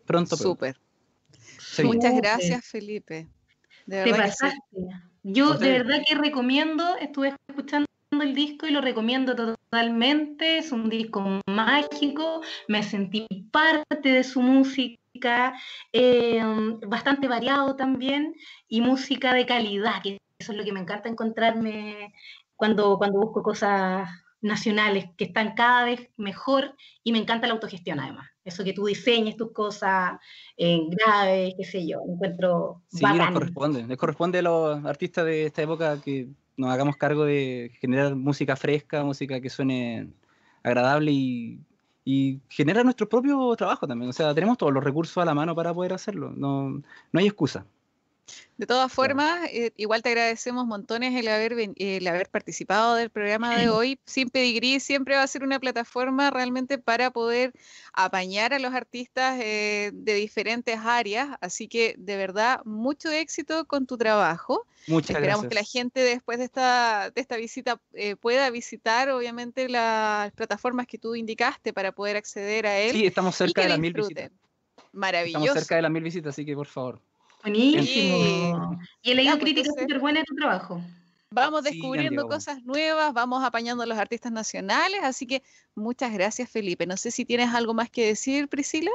Pronto, 0.08 0.36
Súper. 0.36 0.76
Muchas 1.84 2.16
gracias, 2.16 2.66
Felipe. 2.66 3.28
De 3.86 4.04
Te 4.04 4.10
pasaste. 4.10 4.58
Yo 5.22 5.54
de 5.54 5.70
verdad 5.70 6.02
que 6.08 6.16
recomiendo, 6.16 6.98
estuve 6.98 7.36
escuchando 7.48 7.86
el 8.12 8.34
disco 8.34 8.66
y 8.66 8.72
lo 8.72 8.82
recomiendo 8.82 9.36
totalmente. 9.36 10.58
Es 10.58 10.72
un 10.72 10.90
disco 10.90 11.42
mágico, 11.46 12.42
me 12.68 12.82
sentí 12.82 13.28
parte 13.52 14.10
de 14.10 14.24
su 14.24 14.42
música 14.42 15.03
Em, 15.92 16.80
bastante 16.82 17.28
variado 17.28 17.76
también 17.76 18.36
y 18.68 18.82
música 18.82 19.34
de 19.34 19.46
calidad, 19.46 20.02
que 20.02 20.18
eso 20.38 20.52
es 20.52 20.58
lo 20.58 20.64
que 20.64 20.74
me 20.74 20.80
encanta 20.80 21.10
encontrarme 21.10 22.14
cuando, 22.56 22.98
cuando 22.98 23.20
busco 23.20 23.44
cosas 23.44 24.10
nacionales 24.42 25.06
que 25.18 25.26
están 25.26 25.54
cada 25.56 25.86
vez 25.86 26.10
mejor 26.18 26.76
y 27.04 27.14
me 27.14 27.20
encanta 27.20 27.48
la 27.48 27.54
autogestión 27.54 28.00
además. 28.00 28.30
Eso 28.44 28.64
que 28.64 28.74
tú 28.74 28.86
diseñes 28.86 29.38
tus 29.38 29.54
cosas 29.54 30.20
en 30.58 30.90
grave, 30.90 31.56
qué 31.58 31.64
sé 31.64 31.88
yo, 31.88 32.02
encuentro 32.06 32.82
Sí, 32.90 33.06
nos 33.06 33.32
corresponde, 33.32 33.84
nos 33.84 33.98
corresponde 33.98 34.40
a 34.40 34.42
los 34.42 34.86
artistas 34.86 35.26
de 35.26 35.46
esta 35.46 35.62
época 35.62 36.02
que 36.02 36.28
nos 36.58 36.70
hagamos 36.70 36.98
cargo 36.98 37.24
de 37.24 37.72
generar 37.80 38.16
música 38.16 38.56
fresca, 38.58 39.04
música 39.04 39.40
que 39.40 39.50
suene 39.50 40.10
agradable 40.62 41.12
y 41.12 41.60
y 42.06 42.42
genera 42.50 42.84
nuestro 42.84 43.08
propio 43.10 43.56
trabajo 43.56 43.88
también. 43.88 44.10
O 44.10 44.14
sea, 44.14 44.34
tenemos 44.34 44.58
todos 44.58 44.74
los 44.74 44.84
recursos 44.84 45.18
a 45.18 45.26
la 45.26 45.34
mano 45.34 45.56
para 45.56 45.74
poder 45.74 45.94
hacerlo. 45.94 46.32
No, 46.36 46.70
no 46.70 47.20
hay 47.20 47.26
excusa. 47.28 47.68
De 48.58 48.68
todas 48.68 48.94
formas, 48.94 49.50
eh, 49.52 49.74
igual 49.78 50.04
te 50.04 50.10
agradecemos 50.10 50.66
montones 50.66 51.14
el 51.16 51.28
haber, 51.28 51.56
el 51.76 52.08
haber 52.08 52.30
participado 52.30 52.96
del 52.96 53.10
programa 53.10 53.58
de 53.58 53.68
hoy. 53.70 54.00
Sin 54.06 54.30
Pedigrí 54.30 54.80
siempre 54.80 55.16
va 55.16 55.24
a 55.24 55.28
ser 55.28 55.44
una 55.44 55.60
plataforma 55.60 56.30
realmente 56.30 56.78
para 56.78 57.12
poder 57.12 57.54
apañar 57.94 58.54
a 58.54 58.60
los 58.60 58.74
artistas 58.74 59.40
eh, 59.42 59.92
de 59.94 60.14
diferentes 60.14 60.80
áreas. 60.80 61.30
Así 61.42 61.68
que 61.68 61.96
de 61.98 62.16
verdad, 62.16 62.62
mucho 62.64 63.10
éxito 63.12 63.66
con 63.66 63.88
tu 63.88 63.98
trabajo. 63.98 64.66
Muchas 64.88 65.12
Esperamos 65.12 65.48
que 65.48 65.56
la 65.56 65.64
gente 65.64 66.02
después 66.02 66.38
de 66.38 66.46
esta, 66.46 67.10
de 67.10 67.22
esta 67.22 67.38
visita 67.38 67.82
eh, 67.94 68.16
pueda 68.16 68.50
visitar, 68.50 69.10
obviamente, 69.10 69.68
las 69.68 70.32
plataformas 70.34 70.88
que 70.88 70.98
tú 70.98 71.16
indicaste 71.16 71.74
para 71.74 71.92
poder 71.92 72.18
acceder 72.18 72.68
a 72.68 72.80
él. 72.80 72.92
Sí, 72.92 73.06
estamos 73.06 73.36
cerca 73.36 73.64
de 73.64 73.70
las 73.70 73.80
mil 73.80 73.94
visitas. 73.94 74.32
Maravilloso. 74.92 75.46
Estamos 75.46 75.60
cerca 75.60 75.76
de 75.78 75.82
las 75.82 75.92
mil 75.92 76.04
visitas, 76.04 76.34
así 76.34 76.46
que 76.46 76.56
por 76.56 76.68
favor. 76.68 77.02
Buenísimo. 77.44 78.80
Y 79.02 79.12
he 79.12 79.16
leído 79.16 79.34
pues, 79.34 79.44
críticas 79.44 79.76
súper 79.78 80.00
buenas 80.00 80.22
de 80.22 80.26
tu 80.26 80.36
trabajo. 80.36 80.82
Vamos 81.30 81.64
descubriendo 81.64 82.28
cosas 82.28 82.64
nuevas, 82.64 83.12
vamos 83.14 83.44
apañando 83.44 83.84
a 83.84 83.86
los 83.88 83.98
artistas 83.98 84.32
nacionales, 84.32 85.02
así 85.04 85.26
que 85.26 85.42
muchas 85.76 86.14
gracias 86.14 86.50
Felipe. 86.50 86.86
No 86.86 86.96
sé 86.96 87.12
si 87.12 87.26
tienes 87.26 87.54
algo 87.54 87.74
más 87.74 87.90
que 87.90 88.06
decir, 88.06 88.48
Priscila. 88.48 88.92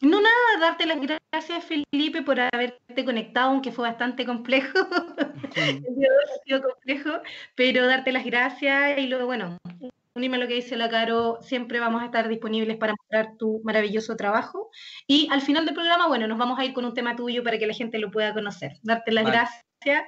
No, 0.00 0.20
nada, 0.20 0.58
darte 0.60 0.86
las 0.86 0.98
gracias, 1.00 1.64
Felipe, 1.64 2.22
por 2.22 2.40
haberte 2.40 3.04
conectado, 3.04 3.50
aunque 3.50 3.72
fue 3.72 3.88
bastante 3.88 4.24
complejo. 4.24 4.78
Ha 5.54 6.44
sido 6.44 6.62
complejo, 6.62 7.10
pero 7.54 7.86
darte 7.86 8.10
las 8.10 8.24
gracias 8.24 8.98
y 8.98 9.06
luego, 9.06 9.26
bueno, 9.26 9.58
unirme 10.14 10.36
a 10.36 10.40
lo 10.40 10.48
que 10.48 10.54
dice 10.54 10.76
la 10.76 10.90
Caro, 10.90 11.38
siempre 11.42 11.80
vamos 11.80 12.02
a 12.02 12.06
estar 12.06 12.28
disponibles 12.28 12.76
para 12.76 12.94
mostrar 12.98 13.36
tu 13.38 13.60
maravilloso 13.64 14.16
trabajo. 14.16 14.70
Y 15.06 15.28
al 15.30 15.40
final 15.40 15.64
del 15.64 15.74
programa, 15.74 16.08
bueno, 16.08 16.26
nos 16.26 16.38
vamos 16.38 16.58
a 16.58 16.64
ir 16.64 16.72
con 16.72 16.84
un 16.84 16.94
tema 16.94 17.16
tuyo 17.16 17.42
para 17.42 17.58
que 17.58 17.66
la 17.66 17.74
gente 17.74 17.98
lo 17.98 18.10
pueda 18.10 18.34
conocer. 18.34 18.78
Darte 18.82 19.12
las 19.12 19.24
gracias. 19.24 20.04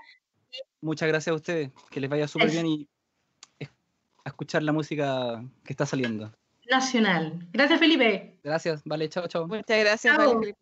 Muchas 0.80 1.08
gracias 1.08 1.32
a 1.32 1.36
ustedes, 1.36 1.70
que 1.90 2.00
les 2.00 2.10
vaya 2.10 2.28
súper 2.28 2.50
bien 2.50 2.66
y 2.66 2.88
a 4.24 4.28
escuchar 4.28 4.62
la 4.62 4.72
música 4.72 5.42
que 5.64 5.72
está 5.72 5.86
saliendo. 5.86 6.32
Nacional. 6.70 7.46
Gracias, 7.52 7.78
Felipe. 7.78 8.38
Gracias, 8.42 8.82
vale, 8.84 9.08
chao, 9.08 9.26
chao. 9.28 9.46
Muchas 9.46 9.78
gracias, 9.78 10.16
Felipe. 10.16 10.56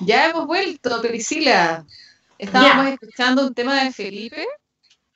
Ya 0.00 0.30
hemos 0.30 0.46
vuelto, 0.46 1.00
Priscila. 1.02 1.86
Estábamos 2.38 2.86
escuchando 2.86 3.46
un 3.46 3.54
tema 3.54 3.82
de 3.82 3.92
Felipe 3.92 4.46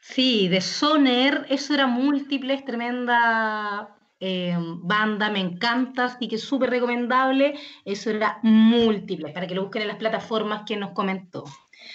Sí, 0.07 0.49
de 0.49 0.61
Soner, 0.61 1.47
eso 1.49 1.73
era 1.73 1.87
múltiples, 1.87 2.63
tremenda 2.67 3.97
eh, 4.21 4.55
banda, 4.59 5.31
me 5.31 5.41
encanta, 5.41 6.05
así 6.05 6.29
que 6.29 6.37
súper 6.37 6.69
recomendable. 6.69 7.59
Eso 7.87 8.11
era 8.11 8.39
múltiples, 8.43 9.33
para 9.33 9.47
que 9.47 9.55
lo 9.55 9.63
busquen 9.63 9.83
en 9.83 9.89
las 9.89 9.97
plataformas 9.97 10.65
que 10.67 10.77
nos 10.77 10.93
comentó. 10.93 11.45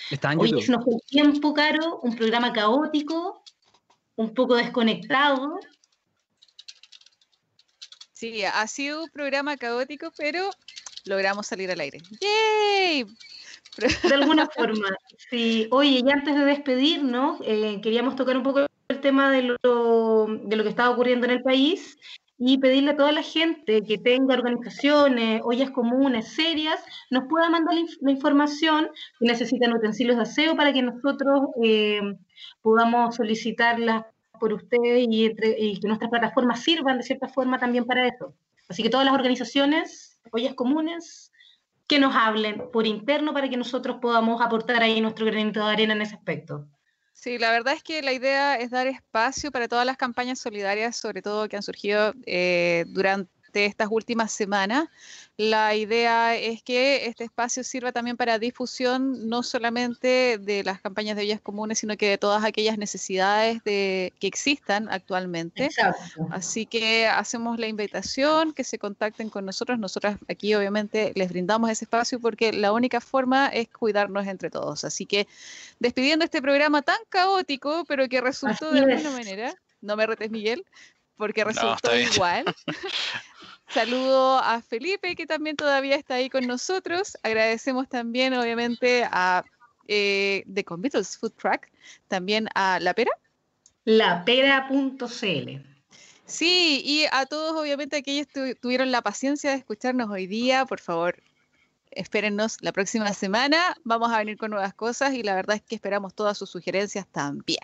Está 0.10 0.34
en 0.34 0.39
Hoy 0.39 0.60
se 0.60 0.72
nos 0.72 0.84
fue 0.84 0.95
tiempo, 1.05 1.53
Caro, 1.53 1.99
un 2.01 2.16
programa 2.16 2.51
caótico, 2.51 3.43
un 4.16 4.34
poco 4.34 4.55
desconectado. 4.55 5.60
Sí, 8.14 8.43
ha 8.43 8.66
sido 8.66 9.03
un 9.03 9.10
programa 9.12 9.55
caótico, 9.55 10.12
pero 10.18 10.49
logramos 11.05 11.45
salir 11.45 11.70
al 11.70 11.80
aire. 11.80 11.99
¡Yay! 12.20 13.05
De 14.10 14.14
alguna 14.14 14.48
forma, 14.56 14.90
sí. 15.30 15.68
Oye, 15.72 16.02
y 16.04 16.12
antes 16.12 16.36
de 16.36 16.46
despedirnos, 16.46 17.40
eh, 17.44 17.80
queríamos 17.82 18.16
tocar 18.16 18.38
un 18.38 18.44
poco 18.44 18.66
el 18.88 19.02
tema 19.02 19.32
de 19.32 19.44
lo, 19.44 20.28
de 20.44 20.56
lo 20.56 20.64
que 20.64 20.70
estaba 20.70 20.90
ocurriendo 20.90 21.26
en 21.26 21.32
el 21.32 21.44
país 21.44 21.98
y 22.38 22.58
pedirle 22.58 22.92
a 22.92 22.96
toda 22.96 23.12
la 23.12 23.22
gente 23.22 23.84
que 23.84 23.98
tenga 23.98 24.34
organizaciones, 24.34 25.42
ollas 25.44 25.72
comunes, 25.72 26.30
serias, 26.30 26.80
nos 27.12 27.26
pueda 27.28 27.50
mandar 27.50 27.76
la, 28.02 28.12
información 28.12 28.90
si 29.20 29.26
necesitan 29.26 29.74
utensilios 29.74 30.16
de 30.16 30.24
aseo 30.24 30.56
para 30.56 30.72
que 30.72 30.82
nosotros 30.82 31.42
eh, 31.62 32.02
podamos 32.62 33.16
solicitarlas 33.16 34.06
por 34.40 34.54
ustedes 34.54 35.06
y, 35.10 35.34
y 35.58 35.80
que 35.82 35.88
nuestras 35.88 36.10
plataformas 36.10 36.64
sirvan 36.64 36.98
de 36.98 37.04
cierta 37.04 37.28
forma 37.28 37.60
también 37.60 37.84
para 37.86 38.08
eso. 38.08 38.34
Así 38.70 38.84
que 38.84 38.90
todas 38.90 39.06
las 39.06 39.16
organizaciones, 39.16 40.18
ollas 40.32 40.54
comunes, 40.54 41.34
que 41.90 42.00
nos 42.00 42.16
hablen 42.16 42.70
por 42.72 42.86
interno 42.86 43.34
para 43.34 43.50
que 43.50 43.58
nosotros 43.58 43.98
podamos 44.00 44.42
aportar 44.42 44.84
ahí 44.84 45.02
nuestro 45.02 45.26
granito 45.26 45.66
de 45.66 45.72
arena 45.72 45.94
en 45.94 46.04
ese 46.04 46.16
aspecto. 46.16 46.68
Sí, 47.14 47.40
la 47.40 47.52
verdad 47.52 47.74
es 47.74 47.84
que 47.84 48.04
la 48.04 48.14
idea 48.14 48.56
es 48.56 48.70
dar 48.70 48.86
espacio 48.86 49.52
para 49.52 49.68
todas 49.68 49.88
las 49.88 49.98
campañas 49.98 50.40
solidarias, 50.40 50.96
sobre 50.96 51.24
todo 51.24 51.50
que 51.50 51.58
han 51.58 51.64
surgido 51.64 52.14
eh, 52.28 52.86
durante 52.90 53.39
de 53.52 53.66
estas 53.66 53.88
últimas 53.91 54.32
semanas. 54.32 54.88
La 55.38 55.74
idea 55.74 56.36
es 56.36 56.62
que 56.62 57.06
este 57.06 57.24
espacio 57.24 57.64
sirva 57.64 57.91
también 57.91 58.18
para 58.18 58.39
difusión 58.39 59.30
no 59.30 59.41
solamente 59.41 60.38
de 60.38 60.64
las 60.66 60.82
campañas 60.82 61.16
de 61.16 61.22
villas 61.24 61.39
comunes, 61.39 61.80
sino 61.80 61.95
que 61.95 62.10
de 62.10 62.18
todas 62.18 62.43
aquellas 62.43 62.78
necesidades 62.78 63.64
de, 63.64 64.12
que 64.20 64.28
existan 64.28 64.89
actualmente. 64.89 65.70
Así 66.32 66.66
que 66.66 67.08
hacemos 67.08 67.58
la 67.58 67.68
invitación 67.68 68.54
que 68.54 68.64
se 68.64 68.78
contacten 68.78 69.30
con 69.30 69.45
nosotros. 69.45 69.80
Nosotras 69.80 70.18
aquí 70.28 70.54
obviamente 70.56 71.14
les 71.16 71.30
brindamos 71.30 71.70
ese 71.70 71.86
espacio 71.86 72.20
porque 72.20 72.52
la 72.52 72.74
única 72.74 73.00
forma 73.00 73.47
es 73.47 73.70
cuidarnos 73.70 74.28
entre 74.28 74.50
todos. 74.50 74.84
Así 74.84 75.06
que 75.06 75.28
despidiendo 75.80 76.26
este 76.26 76.41
programa 76.41 76.82
tan 76.82 77.00
caótico, 77.08 77.86
pero 77.88 78.10
que 78.10 78.20
resultó 78.20 78.72
de 78.72 78.80
alguna 78.80 79.12
manera, 79.12 79.54
no 79.82 79.95
me 79.95 80.06
retes 80.06 80.32
Miguel, 80.32 80.66
porque 81.16 81.43
resultó 81.43 81.95
igual. 81.97 82.45
Saludo 83.72 84.40
a 84.40 84.62
Felipe, 84.62 85.16
que 85.16 85.28
también 85.28 85.56
todavía 85.56 85.96
está 85.96 86.16
ahí 86.16 86.30
con 86.30 86.48
nosotros. 86.48 87.18
Agradecemos 87.22 87.88
también, 87.88 88.34
obviamente, 88.34 89.04
a 89.04 89.44
eh, 89.88 90.44
The 90.52 90.64
Convitos 90.64 91.18
Food 91.18 91.34
Truck, 91.34 91.68
también 92.08 92.48
a 92.56 92.80
La 92.80 92.94
Pera. 92.94 93.12
Lapera.cl. 93.86 95.70
Sí, 96.26 96.82
y 96.84 97.06
a 97.12 97.26
todos, 97.26 97.60
obviamente, 97.60 97.98
aquellos 97.98 98.28
que 98.28 98.56
tuvieron 98.56 98.92
la 98.92 99.02
paciencia 99.02 99.52
de 99.52 99.58
escucharnos 99.58 100.10
hoy 100.10 100.28
día, 100.28 100.66
por 100.66 100.80
favor, 100.80 101.22
espérennos 101.92 102.58
la 102.62 102.72
próxima 102.72 103.14
semana. 103.14 103.76
Vamos 103.84 104.12
a 104.12 104.20
venir 104.20 104.38
con 104.38 104.52
nuevas 104.52 104.74
cosas 104.74 105.14
y 105.14 105.24
la 105.24 105.36
verdad 105.36 105.56
es 105.56 105.64
que 105.64 105.76
esperamos 105.76 106.14
todas 106.14 106.38
sus 106.38 106.50
sugerencias 106.50 107.08
también. 107.08 107.64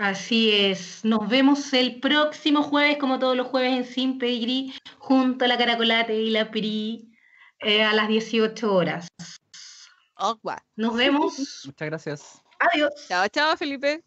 Así 0.00 0.50
es. 0.50 1.04
Nos 1.04 1.28
vemos 1.28 1.74
el 1.74 2.00
próximo 2.00 2.62
jueves, 2.62 2.96
como 2.96 3.18
todos 3.18 3.36
los 3.36 3.48
jueves 3.48 3.76
en 3.76 3.84
Sin 3.84 4.18
Pedigrí, 4.18 4.72
junto 4.98 5.44
a 5.44 5.48
la 5.48 5.58
Caracolate 5.58 6.14
y 6.14 6.30
la 6.30 6.50
PRI 6.50 7.12
eh, 7.58 7.82
a 7.82 7.92
las 7.92 8.08
18 8.08 8.74
horas. 8.74 9.08
Nos 10.74 10.96
vemos. 10.96 11.64
Muchas 11.66 11.86
gracias. 11.86 12.42
Adiós. 12.58 12.94
Chao, 13.08 13.28
chao, 13.28 13.54
Felipe. 13.58 14.02